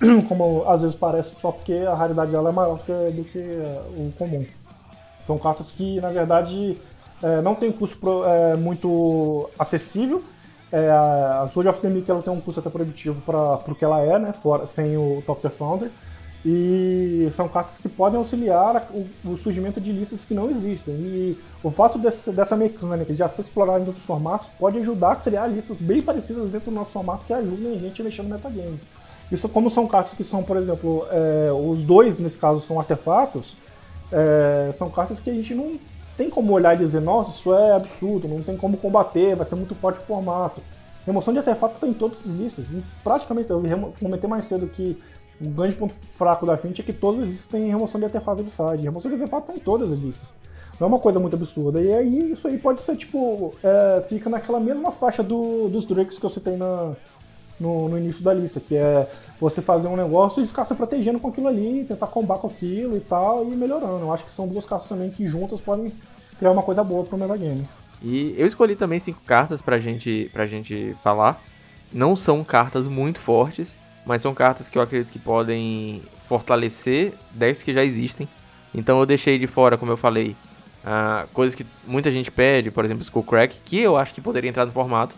[0.28, 3.38] como às vezes parece, só porque a raridade dela é maior do que, do que
[3.96, 4.44] o comum.
[5.26, 6.78] São cartas que, na verdade,
[7.22, 10.22] é, não tem custo pro, é, muito acessível.
[10.70, 13.84] É, a Sword of the Meek ela tem um custo até proibitivo para o que
[13.84, 14.32] ela é, né?
[14.32, 15.90] Fora, sem o Top the Founder.
[16.44, 20.92] E são cartas que podem auxiliar o, o surgimento de listas que não existem.
[20.94, 25.12] E o fato desse, dessa mecânica de já ser explorada em outros formatos pode ajudar
[25.12, 28.22] a criar listas bem parecidas dentro do nosso formato que ajudem a gente a mexer
[28.22, 28.78] no metagame.
[29.32, 33.56] Isso, como são cartas que são, por exemplo, é, os dois, nesse caso, são artefatos,
[34.12, 35.78] é, são cartas que a gente não
[36.16, 39.56] tem como olhar e dizer, nossa, isso é absurdo, não tem como combater, vai ser
[39.56, 40.60] muito forte o formato.
[41.04, 42.66] Remoção de artefato está em todas as listas.
[43.02, 43.62] Praticamente, eu
[44.00, 44.98] comentei mais cedo que
[45.40, 48.42] o grande ponto fraco da Fint é que todas as listas têm remoção de artefato
[48.42, 48.84] de side.
[48.84, 50.34] Remoção de artefato tá em todas as listas.
[50.80, 51.80] Não é uma coisa muito absurda.
[51.80, 53.54] E aí isso aí pode ser tipo.
[53.62, 56.94] É, fica naquela mesma faixa do, dos Drakes que eu citei na,
[57.58, 59.08] no, no, início da lista, que é
[59.40, 62.96] você fazer um negócio e ficar se protegendo com aquilo ali, tentar combar com aquilo
[62.96, 64.00] e tal, e melhorando.
[64.00, 65.92] Eu acho que são duas cartas também que juntas podem
[66.38, 67.66] criar uma coisa boa pro metagame.
[68.02, 71.40] E eu escolhi também cinco cartas pra gente, pra gente falar.
[71.92, 73.72] Não são cartas muito fortes,
[74.04, 78.28] mas são cartas que eu acredito que podem fortalecer decks que já existem.
[78.74, 80.36] Então eu deixei de fora, como eu falei,
[80.84, 84.66] uh, coisas que muita gente pede, por exemplo, Skullcrack, que eu acho que poderia entrar
[84.66, 85.14] no formato,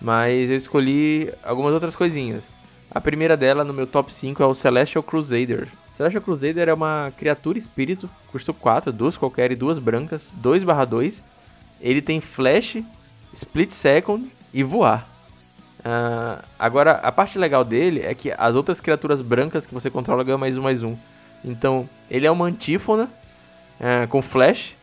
[0.00, 2.50] mas eu escolhi algumas outras coisinhas.
[2.90, 5.68] A primeira dela no meu top 5 é o Celestial Crusader,
[6.00, 11.22] Celestial Crusader é uma criatura espírito, custo 4, duas qualquer e duas brancas, 2 2.
[11.78, 12.82] Ele tem flash,
[13.34, 15.06] split second e voar.
[15.80, 20.24] Uh, agora, a parte legal dele é que as outras criaturas brancas que você controla
[20.24, 20.96] ganham mais um, mais um.
[21.44, 23.04] Então, ele é uma antífona
[23.78, 24.74] uh, com flash,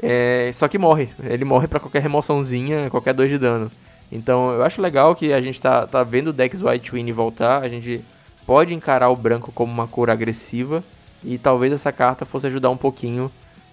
[0.00, 1.08] é, só que morre.
[1.24, 3.68] Ele morre para qualquer remoçãozinha, qualquer 2 de dano.
[4.10, 7.62] Então, eu acho legal que a gente tá, tá vendo o Dex White Twin voltar.
[7.62, 8.04] A gente
[8.46, 10.82] pode encarar o branco como uma cor agressiva.
[11.24, 13.30] E talvez essa carta fosse ajudar um pouquinho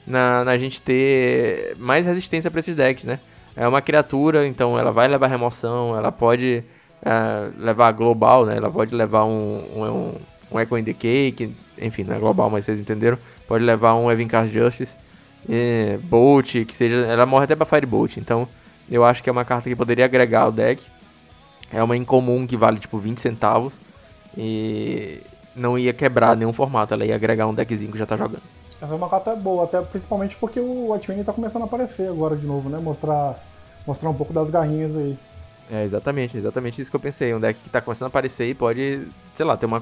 [0.08, 3.20] na, na gente ter mais resistência para esses decks, né?
[3.56, 6.64] É uma criatura, então ela vai levar remoção, ela pode
[7.04, 8.58] é, levar global, né?
[8.58, 10.16] Ela pode levar um, um,
[10.52, 10.86] um Echo in
[11.80, 13.18] enfim, não é global, mas vocês entenderam.
[13.48, 14.96] Pode levar um Evincast Justice,
[15.48, 16.96] é, Bolt, que seja...
[16.96, 18.48] Ela morre até pra Firebolt, então
[18.90, 20.84] eu acho que é uma carta que poderia agregar ao deck.
[21.72, 23.74] É uma incomum que vale, tipo, 20 centavos.
[24.38, 25.22] E
[25.56, 28.42] não ia quebrar nenhum formato, ela ia agregar um deckzinho que já tá jogando.
[28.70, 32.36] Essa é uma carta boa, até principalmente porque o Wing tá começando a aparecer agora
[32.36, 32.80] de novo, né?
[32.80, 33.40] Mostrar,
[33.86, 35.18] mostrar um pouco das garrinhas aí.
[35.72, 37.34] É, exatamente, exatamente isso que eu pensei.
[37.34, 39.82] Um deck que tá começando a aparecer e pode, sei lá, ter uma,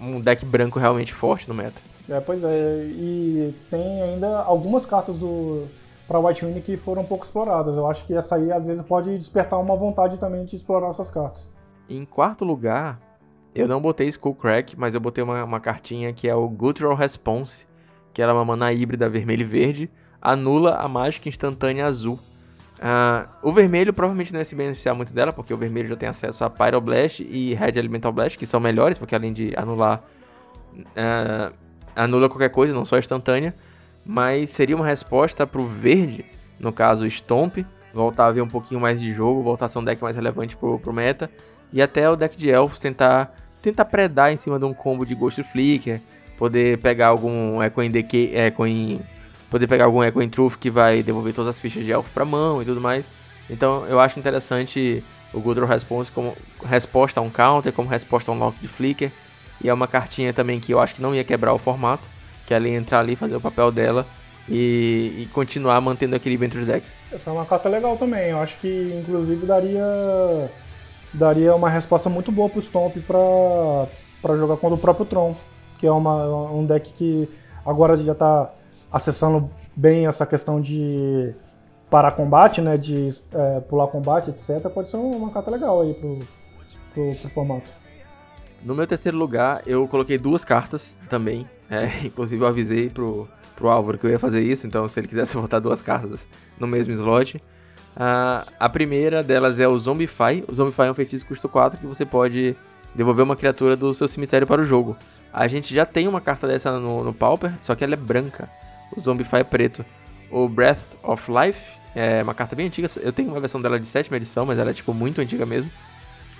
[0.00, 1.80] um deck branco realmente forte no meta.
[2.08, 5.66] É, pois é, e tem ainda algumas cartas do
[6.06, 7.76] para White Wing que foram pouco exploradas.
[7.76, 11.10] Eu acho que essa aí às vezes pode despertar uma vontade também de explorar essas
[11.10, 11.52] cartas.
[11.88, 13.00] Em quarto lugar,
[13.54, 17.66] eu não botei Skullcrack, mas eu botei uma, uma cartinha que é o Guttural Response,
[18.12, 19.90] que ela é uma mana híbrida vermelho e verde,
[20.20, 22.18] anula a mágica instantânea azul.
[22.74, 26.08] Uh, o vermelho provavelmente não ia se beneficiar muito dela, porque o vermelho já tem
[26.08, 30.02] acesso a Pyroblast e Red Elemental Blast, que são melhores, porque além de anular,
[30.74, 31.54] uh,
[31.94, 33.54] anula qualquer coisa, não só instantânea.
[34.04, 36.24] Mas seria uma resposta para o verde,
[36.60, 37.58] no caso Stomp,
[37.92, 40.56] voltar a ver um pouquinho mais de jogo, voltar a ser um deck mais relevante
[40.56, 41.30] pro, pro meta.
[41.72, 45.14] E até o deck de Elfos tentar, tentar predar em cima de um combo de
[45.14, 46.00] Ghost Flicker,
[46.36, 49.00] poder pegar algum Echo in Decay, Echo in,
[49.50, 52.24] poder pegar algum Echo in Truth que vai devolver todas as fichas de elfo para
[52.24, 53.06] mão e tudo mais.
[53.48, 55.02] Então eu acho interessante
[55.32, 59.10] o Goodrow Response como resposta a um counter, como resposta a um lock de flicker.
[59.62, 62.02] E é uma cartinha também que eu acho que não ia quebrar o formato,
[62.46, 64.06] que ela ia entrar ali, fazer o papel dela
[64.48, 66.92] e, e continuar mantendo equilíbrio entre os decks.
[67.12, 70.50] Essa é uma carta legal também, eu acho que inclusive daria
[71.12, 75.34] daria uma resposta muito boa pro Stomp para jogar contra o próprio Tron
[75.84, 77.28] que é uma, um deck que
[77.64, 78.50] agora já está
[78.90, 81.34] acessando bem essa questão de
[81.90, 84.66] parar combate, né, de é, pular combate, etc.
[84.70, 86.20] Pode ser uma carta legal aí pro,
[86.94, 87.70] pro, pro, formato.
[88.62, 91.46] No meu terceiro lugar, eu coloquei duas cartas também.
[91.74, 95.08] É, inclusive eu avisei pro, pro Álvaro que eu ia fazer isso, então se ele
[95.08, 96.26] quisesse botar duas cartas
[96.58, 97.36] no mesmo slot.
[97.96, 100.44] Uh, a primeira delas é o Zombify.
[100.48, 102.56] O Zombify é um feitiço custo 4 que você pode
[102.94, 104.96] devolver uma criatura do seu cemitério para o jogo.
[105.32, 108.48] A gente já tem uma carta dessa no, no Pauper, só que ela é branca.
[108.96, 109.84] O Zombify é preto.
[110.30, 111.60] O Breath of Life
[111.94, 112.88] é uma carta bem antiga.
[113.00, 115.70] Eu tenho uma versão dela de sétima edição, mas ela é tipo muito antiga mesmo.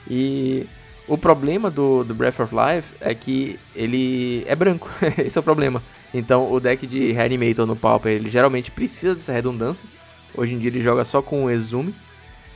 [0.09, 0.66] E
[1.07, 4.89] o problema do, do Breath of Life é que ele é branco.
[5.19, 5.83] Esse é o problema.
[6.13, 9.87] Então o deck de Reanimator no Pauper, ele geralmente precisa dessa redundância.
[10.37, 11.95] Hoje em dia ele joga só com o Exume.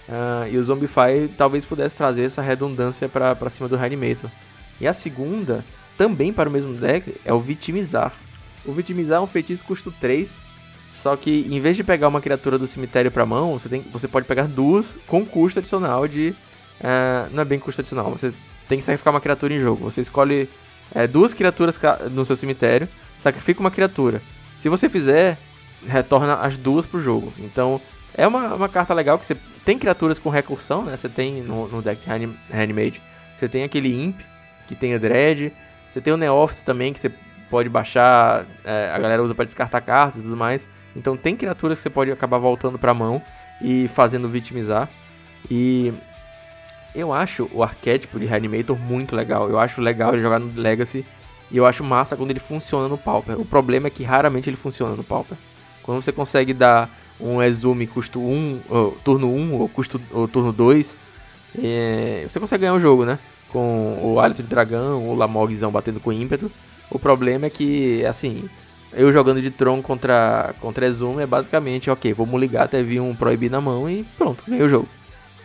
[0.09, 4.31] Uh, e o Zombify talvez pudesse trazer essa redundância para cima do Reanimator.
[4.81, 5.63] E a segunda,
[5.99, 8.15] também para o mesmo deck, é o Vitimizar.
[8.65, 10.33] O Vitimizar é um feitiço custo 3,
[10.95, 14.09] só que em vez de pegar uma criatura do cemitério para mão, você, tem, você
[14.09, 16.35] pode pegar duas com custo adicional de...
[16.81, 18.33] Uh, não é bem custo adicional, você
[18.69, 19.91] tem que sacrificar uma criatura em jogo.
[19.91, 20.49] Você escolhe
[20.95, 21.79] é, duas criaturas
[22.11, 22.89] no seu cemitério,
[23.19, 24.23] sacrifica uma criatura.
[24.59, 25.39] Se você fizer,
[25.87, 27.33] retorna as duas pro jogo.
[27.39, 27.81] Então,
[28.15, 30.97] é uma, uma carta legal que você tem criaturas com recursão, né?
[30.97, 33.03] Você tem no, no deck de Reanimate,
[33.37, 34.21] você tem aquele Imp,
[34.67, 35.53] que tem a Dread,
[35.89, 37.11] você tem o Neófito também, que você
[37.49, 40.67] pode baixar, é, a galera usa para descartar cartas e tudo mais.
[40.97, 43.23] Então tem criaturas que você pode acabar voltando pra mão
[43.63, 44.89] e fazendo vitimizar.
[45.51, 45.93] E
[46.95, 49.49] eu acho o arquétipo de Reanimator muito legal.
[49.49, 51.05] Eu acho legal ele jogar no Legacy.
[51.51, 53.41] E eu acho massa quando ele funciona no Pauper.
[53.41, 55.37] O problema é que raramente ele funciona no Pauper.
[55.83, 60.53] Quando você consegue dar um Exume custo 1, ou, turno 1 ou, custo, ou turno
[60.53, 60.95] 2,
[61.59, 63.19] é, você consegue ganhar o jogo, né?
[63.51, 66.51] Com o Hálito de Dragão, o Lamogzão batendo com ímpeto.
[66.91, 68.49] O problema é que, assim,
[68.93, 73.15] eu jogando de Tron contra, contra Exume é basicamente, ok, vamos ligar até vir um
[73.15, 74.89] Proibir na mão e pronto, ganhei o jogo.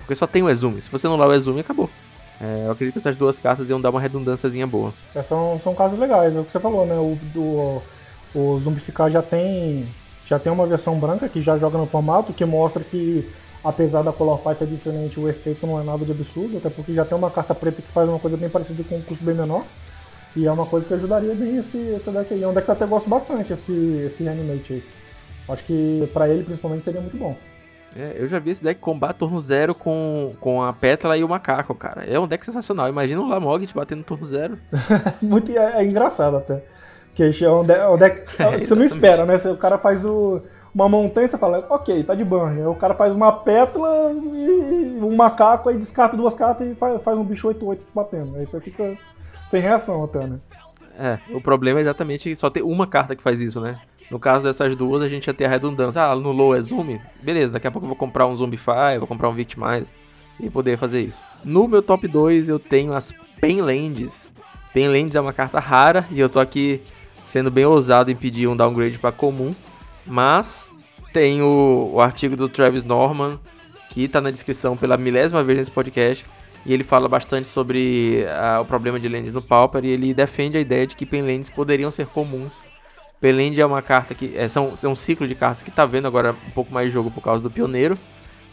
[0.04, 0.82] Porque só tem o Exume.
[0.82, 1.90] Se você não lá o Exume, acabou.
[2.42, 4.94] É, eu acredito que essas duas cartas iam dar uma redundânciazinha boa.
[5.16, 6.96] É, são, são casos legais, é o que você falou, né?
[6.96, 7.82] O, do,
[8.36, 9.88] o Zumbificar já tem
[10.26, 13.30] já tem uma versão branca que já joga no formato, que mostra que,
[13.64, 16.94] apesar da Color Pie ser diferente, o efeito não é nada de absurdo, até porque
[16.94, 19.36] já tem uma carta preta que faz uma coisa bem parecida com um custo bem
[19.36, 19.64] menor.
[20.36, 22.42] E é uma coisa que ajudaria bem esse, esse deck aí.
[22.42, 23.72] É um deck que eu até gosto bastante, esse,
[24.08, 24.84] esse Reanimate aí.
[25.50, 27.38] Acho que pra ele, principalmente, seria muito bom.
[27.95, 31.30] É, eu já vi esse deck combar turno zero com, com a Pétala e o
[31.30, 32.03] Macaco, cara.
[32.03, 32.90] É um deck sensacional.
[32.90, 34.57] Imagina o Lamog te batendo turno zero.
[35.22, 36.64] muito é, é, engraçado até.
[37.07, 38.24] Porque é um, de, é um deck.
[38.41, 39.36] é, você não espera, né?
[39.36, 40.41] O cara faz o,
[40.74, 42.60] uma montanha, você fala, ok, tá de burn.
[42.60, 47.02] Aí o cara faz uma pétala e um macaco, aí descarta duas cartas e faz,
[47.03, 48.38] faz um bicho 8-8 te batendo.
[48.38, 48.98] Aí você fica
[49.48, 50.40] sem reação até, né?
[50.98, 53.80] É, o problema é exatamente só ter uma carta que faz isso, né?
[54.12, 56.04] No caso dessas duas, a gente ia ter a redundância.
[56.04, 57.00] Ah, no low é zoom?
[57.22, 59.88] Beleza, daqui a pouco eu vou comprar um Zombify, vou comprar um Victimize
[60.40, 61.20] e poder fazer isso.
[61.44, 64.32] No meu top 2 eu tenho as Penlands.
[64.74, 66.82] Penlands é uma carta rara e eu tô aqui
[67.26, 69.56] sendo bem ousado em pedir um downgrade para comum.
[70.06, 70.68] Mas
[71.12, 73.40] tem o, o artigo do Travis Norman,
[73.90, 76.26] que está na descrição pela milésima vez nesse podcast,
[76.66, 80.58] e ele fala bastante sobre uh, o problema de lands no Pauper, e ele defende
[80.58, 82.52] a ideia de que penlands poderiam ser comuns.
[83.24, 84.38] Penland é uma carta que.
[84.38, 86.94] É, são, é um ciclo de cartas que está vendo agora um pouco mais de
[86.94, 87.98] jogo por causa do Pioneiro,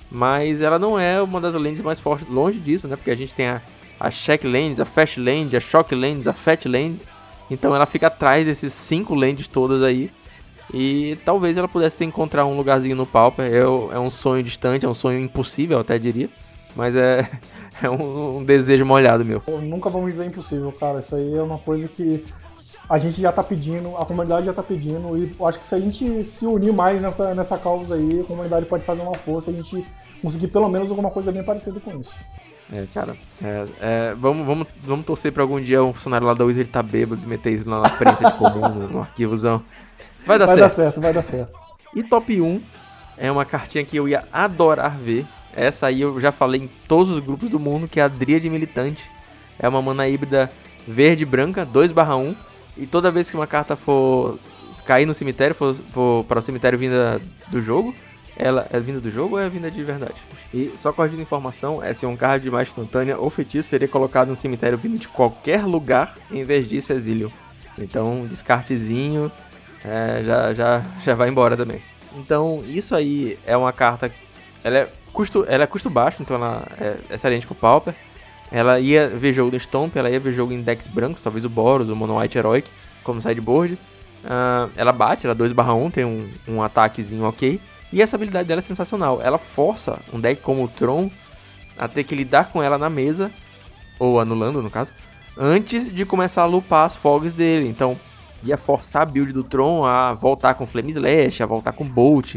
[0.08, 2.94] mas ela não é uma das lands mais fortes, longe disso, né?
[2.94, 3.60] Porque a gente tem a,
[3.98, 7.00] a Check Lands, a Fast Land, a Shock Lands, a Fat Land,
[7.50, 10.08] então ela fica atrás desses cinco lands todas aí.
[10.72, 13.46] E talvez ela pudesse ter encontrar um lugarzinho no Pauper.
[13.46, 13.58] É,
[13.96, 16.28] é um sonho distante, é um sonho impossível, até diria.
[16.76, 17.28] Mas é,
[17.82, 19.42] é um, um, desejo molhado meu.
[19.62, 21.00] nunca vamos dizer impossível, cara.
[21.00, 22.24] Isso aí é uma coisa que
[22.90, 25.16] a gente já tá pedindo, a comunidade já tá pedindo.
[25.16, 28.24] E eu acho que se a gente se unir mais nessa, nessa causa aí, a
[28.24, 29.86] comunidade pode fazer uma força e a gente
[30.20, 32.16] conseguir pelo menos alguma coisa bem parecida com isso.
[32.72, 36.44] É, cara, é, é, vamos, vamos, vamos torcer pra algum dia um funcionário lá da
[36.44, 39.62] Wizard tá bêbado e meter isso lá na frente de comum, no, arquivozão.
[40.26, 40.68] Vai dar vai certo.
[40.68, 41.00] Dar certo.
[41.00, 41.60] Vai dar certo,
[41.94, 42.60] E top 1
[43.16, 45.24] é uma cartinha que eu ia adorar ver.
[45.54, 48.50] Essa aí eu já falei em todos os grupos do mundo, que é a Dríade
[48.50, 49.08] Militante.
[49.58, 50.50] É uma mana híbrida
[50.88, 52.49] verde e branca, 2/1.
[52.80, 54.38] E toda vez que uma carta for
[54.86, 57.94] cair no cemitério, for, for para o cemitério vinda do jogo,
[58.34, 60.14] ela é vinda do jogo ou é vinda de verdade?
[60.52, 64.28] E só corrigindo informação, é se um card de mais instantânea ou feitiço seria colocado
[64.28, 67.30] no cemitério vindo de qualquer lugar, em vez disso exílio.
[67.78, 69.30] Então, descartezinho,
[69.84, 71.82] é, já, já, já vai embora também.
[72.16, 74.10] Então, isso aí é uma carta.
[74.64, 77.94] Ela é custo, ela é custo baixo, então ela é excelente pro Pauper.
[78.50, 81.48] Ela ia ver jogo no Stomp, ela ia ver jogo em decks brancos, talvez o
[81.48, 82.68] Boros, o Mono White Heroic,
[83.04, 83.74] como sideboard.
[84.24, 87.60] Uh, ela bate, ela 2/1, tem um, um ataquezinho ok.
[87.92, 89.20] E essa habilidade dela é sensacional.
[89.22, 91.10] Ela força um deck como o Tron
[91.78, 93.30] a ter que lidar com ela na mesa,
[93.98, 94.90] ou anulando no caso,
[95.36, 97.68] antes de começar a lupar as fogs dele.
[97.68, 97.96] Então,
[98.44, 102.36] ia forçar a build do Tron a voltar com Flame Slash, a voltar com Bolt,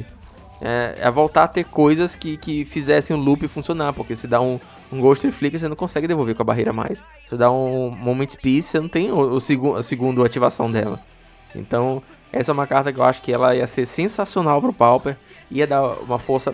[0.61, 4.39] é, a voltar a ter coisas que, que fizessem o loop funcionar, porque se dá
[4.39, 4.59] um,
[4.93, 7.03] um Ghost Flicker você não consegue devolver com a barreira mais.
[7.27, 10.99] Se dá um Moment Peace você não tem o, o segu a segunda ativação dela.
[11.55, 12.01] Então,
[12.31, 15.17] essa é uma carta que eu acho que ela ia ser sensacional pro Pauper,
[15.51, 16.53] ia dar uma força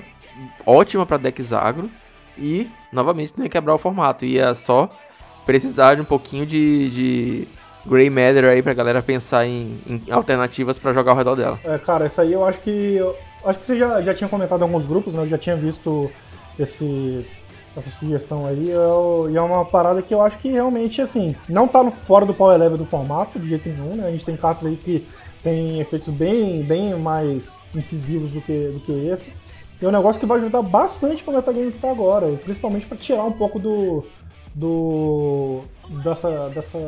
[0.66, 1.90] ótima para decks agro
[2.38, 4.90] e, novamente, não ia quebrar o formato, ia só
[5.46, 7.48] precisar de um pouquinho de, de
[7.86, 11.60] Grey Matter aí pra galera pensar em, em alternativas para jogar ao redor dela.
[11.64, 12.96] É, cara, isso aí eu acho que.
[12.96, 15.24] Eu, acho que você já, já tinha comentado em alguns grupos, né?
[15.24, 16.12] Eu já tinha visto
[16.58, 17.26] esse,
[17.76, 18.70] essa sugestão aí.
[18.70, 22.26] Eu, e é uma parada que eu acho que realmente, assim, não tá no, fora
[22.26, 24.08] do power level do formato, de jeito nenhum, né?
[24.08, 25.08] A gente tem cartas aí que
[25.44, 29.34] tem efeitos bem, bem mais incisivos do que, do que esse.
[29.82, 32.98] E é um negócio que vai ajudar bastante pro metagame que tá agora, principalmente para
[32.98, 34.06] tirar um pouco do.
[34.54, 35.62] do.
[36.04, 36.50] dessa.
[36.50, 36.80] dessa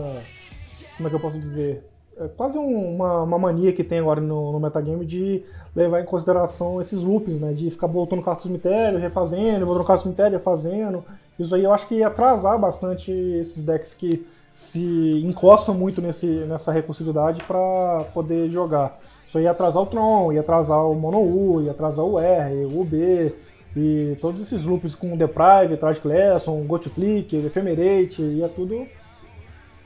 [0.97, 1.90] como é que eu posso dizer?
[2.21, 5.43] É quase um, uma, uma, mania que tem agora no, no, metagame de
[5.75, 7.51] levar em consideração esses loops, né?
[7.51, 11.03] De ficar voltando carta do cemitério, refazendo, voltando carta do cemitério, refazendo.
[11.39, 14.23] Isso aí eu acho que ia atrasar bastante esses decks que
[14.53, 18.99] se encostam muito nesse, nessa recursividade para poder jogar.
[19.25, 22.65] Isso aí ia atrasar o Tron, ia atrasar o Mono U, ia atrasar o R,
[22.65, 23.33] o B,
[23.75, 28.85] e todos esses loops com Deprive, Tragic Lesson, Ghost Flicker, Ephemerate, ia tudo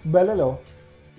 [0.04, 0.60] beleléu.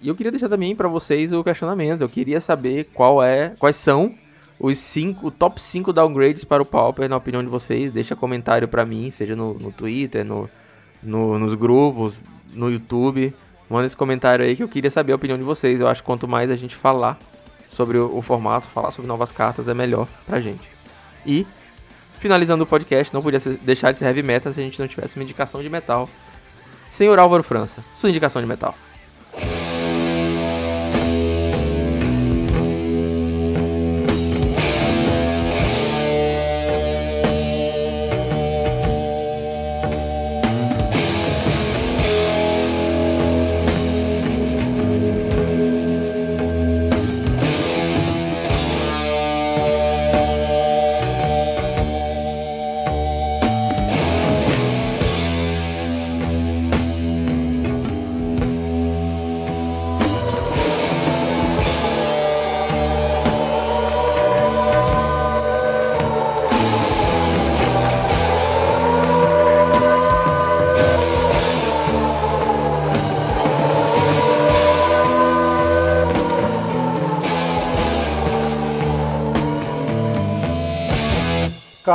[0.03, 2.03] E eu queria deixar também para vocês o questionamento.
[2.03, 4.15] Eu queria saber qual é, quais são
[4.59, 7.93] os cinco, o top 5 downgrades para o Pauper, na opinião de vocês.
[7.93, 10.49] Deixa comentário para mim, seja no, no Twitter, no,
[11.03, 12.19] no, nos grupos,
[12.53, 13.35] no YouTube.
[13.69, 15.81] Manda esse comentário aí que eu queria saber a opinião de vocês.
[15.81, 17.19] Eu acho que quanto mais a gente falar
[17.69, 20.69] sobre o, o formato, falar sobre novas cartas, é melhor pra gente.
[21.25, 21.47] E,
[22.19, 24.87] finalizando o podcast, não podia ser, deixar de ser heavy metal se a gente não
[24.87, 26.09] tivesse uma indicação de metal.
[26.91, 28.75] Senhor Álvaro França, sua indicação de metal.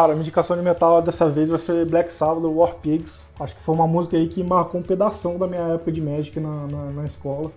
[0.02, 3.28] Cara, a indicação de metal dessa vez vai ser Black Sabbath, War Pigs.
[3.40, 6.40] Acho que foi uma música aí que marcou um pedaço da minha época de Magic
[6.40, 7.52] na, na, na escola.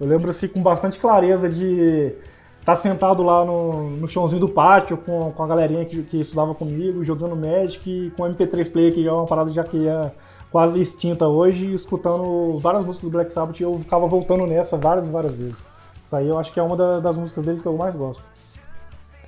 [0.00, 2.12] Eu lembro assim com bastante clareza de
[2.58, 6.20] estar tá sentado lá no, no chãozinho do pátio com, com a galerinha que, que
[6.22, 9.86] estudava comigo, jogando Magic, e com MP3 Player, que já é uma parada já que
[9.86, 10.10] é
[10.50, 15.06] quase extinta hoje, escutando várias músicas do Black Sabbath e eu ficava voltando nessa várias
[15.06, 15.64] e várias vezes.
[16.04, 18.24] Isso aí eu acho que é uma da, das músicas deles que eu mais gosto.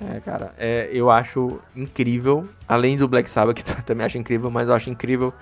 [0.01, 4.49] É, cara, é, eu acho incrível, além do Black Sabbath, que tu também acho incrível,
[4.49, 5.33] mas eu acho incrível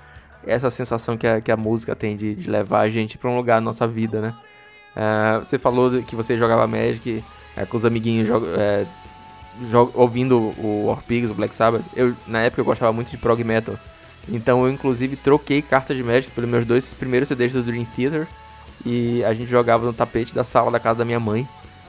[0.46, 3.36] essa sensação que a, que a música tem de, de levar a gente para um
[3.36, 4.34] lugar na nossa vida, né?
[4.96, 7.24] É, você falou que você jogava Magic
[7.56, 8.28] é, com os amiguinhos
[8.58, 8.86] é,
[9.94, 11.84] ouvindo o War Pigs, o Black Sabbath.
[11.96, 13.76] Eu, na época eu gostava muito de prog metal.
[14.28, 18.28] Então eu inclusive troquei cartas de Magic pelos meus dois primeiros CDs do Dream Theater.
[18.86, 21.48] E a gente jogava no tapete da sala da casa da minha mãe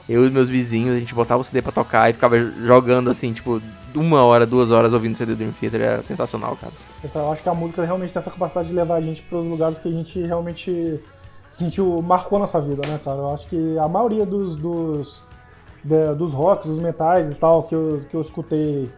[0.09, 3.31] eu e meus vizinhos, a gente botava o CD pra tocar e ficava jogando assim,
[3.31, 3.61] tipo,
[3.93, 5.81] uma hora, duas horas ouvindo o CD do Dream Theater.
[5.81, 6.73] Era sensacional, cara.
[7.13, 9.77] Eu acho que a música realmente tem essa capacidade de levar a gente pros lugares
[9.77, 10.99] que a gente realmente
[11.47, 13.17] sentiu, marcou nossa vida, né, cara?
[13.17, 15.25] Eu acho que a maioria dos, dos,
[15.83, 18.91] de, dos rocks, dos metais e tal, que eu, que eu escutei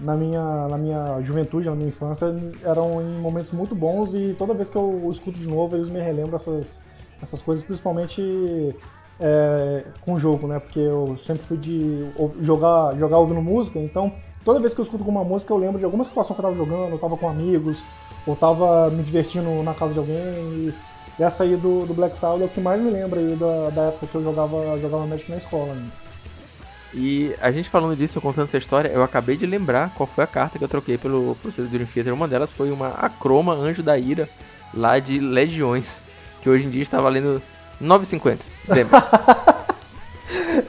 [0.00, 2.34] na minha, na minha juventude, na minha infância,
[2.64, 6.00] eram em momentos muito bons e toda vez que eu escuto de novo, eles me
[6.00, 6.80] relembram essas,
[7.22, 8.74] essas coisas, principalmente
[9.20, 10.58] é, com o jogo, né?
[10.58, 12.06] Porque eu sempre fui de
[12.40, 14.12] jogar, jogar ouvindo música, então
[14.44, 16.56] toda vez que eu escuto alguma música eu lembro de alguma situação que eu tava
[16.56, 17.82] jogando, eu tava com amigos,
[18.26, 20.74] ou tava me divertindo na casa de alguém.
[21.18, 23.70] E essa aí do, do Black Sabbath é o que mais me lembra aí da,
[23.70, 26.06] da época que eu jogava, jogava Magic na escola ainda.
[26.92, 30.26] E a gente falando disso, contando essa história, eu acabei de lembrar qual foi a
[30.26, 32.14] carta que eu troquei pelo Procedure Dream Theater.
[32.14, 34.28] Uma delas foi uma Acroma Anjo da Ira,
[34.72, 35.86] lá de Legiões,
[36.40, 37.42] que hoje em dia está valendo
[37.82, 38.38] 9,50.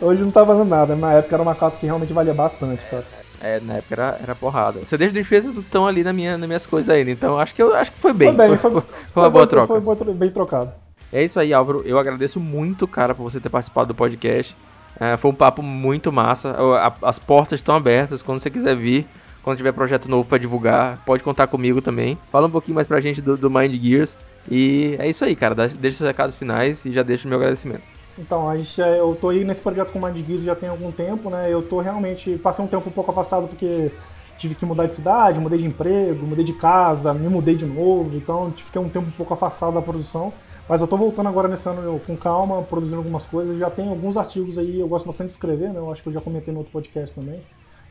[0.01, 3.05] Hoje não tá valendo nada, na época era uma carta que realmente valia bastante, cara.
[3.41, 4.79] É, na época era, era porrada.
[4.79, 7.61] Você deixa de defesa estão ali na minha, nas minhas coisas ainda, então acho que,
[7.61, 8.29] eu, acho que foi bem.
[8.29, 9.67] Foi bem, foi, foi, foi, foi uma boa troca.
[9.67, 10.73] Foi bem trocado.
[11.11, 11.81] É isso aí, Álvaro.
[11.85, 14.55] Eu agradeço muito, cara, por você ter participado do podcast.
[14.99, 16.55] É, foi um papo muito massa.
[17.01, 19.05] As portas estão abertas quando você quiser vir.
[19.47, 22.17] Quando tiver projeto novo para divulgar, pode contar comigo também.
[22.29, 24.17] Fala um pouquinho mais pra gente do, do Mind Gears.
[24.51, 25.55] E é isso aí, cara.
[25.55, 27.83] Deixa os recados finais e já deixo o meu agradecimento.
[28.19, 30.91] Então, a gente, eu tô aí nesse projeto com o Mind Gears já tem algum
[30.91, 31.47] tempo, né?
[31.49, 32.37] Eu tô realmente.
[32.39, 33.89] Passei um tempo um pouco afastado porque
[34.37, 38.17] tive que mudar de cidade, mudei de emprego, mudei de casa, me mudei de novo,
[38.17, 40.33] então fiquei um tempo um pouco afastado da produção.
[40.67, 43.57] Mas eu tô voltando agora nesse ano com calma, produzindo algumas coisas.
[43.57, 45.79] Já tem alguns artigos aí, eu gosto bastante de escrever, né?
[45.79, 47.39] Eu acho que eu já comentei no outro podcast também.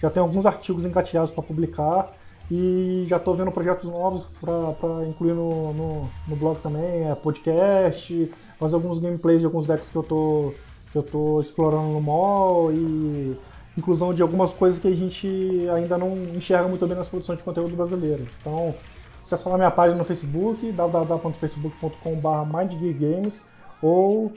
[0.00, 2.12] Já tem alguns artigos engatilhados para publicar.
[2.50, 8.32] E já estou vendo projetos novos para incluir no, no, no, blog também, é podcast,
[8.56, 10.54] fazer alguns gameplays de alguns decks que eu tô,
[10.92, 13.36] que eu tô explorando no mall e
[13.76, 15.28] inclusão de algumas coisas que a gente
[15.74, 18.26] ainda não enxerga muito bem nas produções de conteúdo brasileiro.
[18.40, 18.72] Então,
[19.20, 23.44] acessa lá minha página no Facebook, www.facebook.com.br mindgeargames
[23.82, 24.32] ou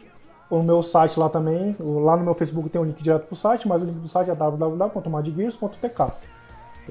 [0.49, 1.75] o meu site lá também.
[1.79, 4.07] Lá no meu Facebook tem um link direto para o site, mas o link do
[4.07, 6.13] site é www.mindgears.tk.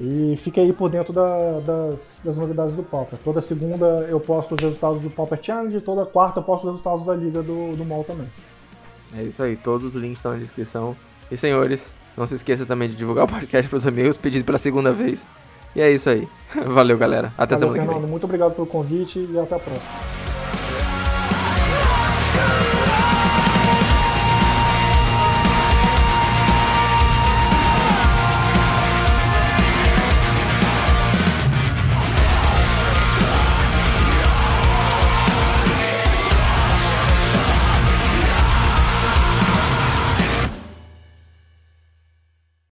[0.01, 3.19] E fique aí por dentro da, das, das, novidades do Pauper.
[3.21, 7.05] Toda segunda eu posto os resultados do Pauper Challenge toda quarta eu posto os resultados
[7.05, 8.27] da liga do, do MOL também.
[9.17, 10.95] É isso aí, todos os links estão na descrição.
[11.29, 14.57] E senhores, não se esqueça também de divulgar o podcast para os amigos, pedido pela
[14.57, 15.25] segunda vez.
[15.75, 16.27] E é isso aí.
[16.65, 17.33] Valeu, galera.
[17.37, 18.09] Até Valeu, semana Fernando, que vem.
[18.11, 20.38] Muito obrigado pelo convite e até a próxima.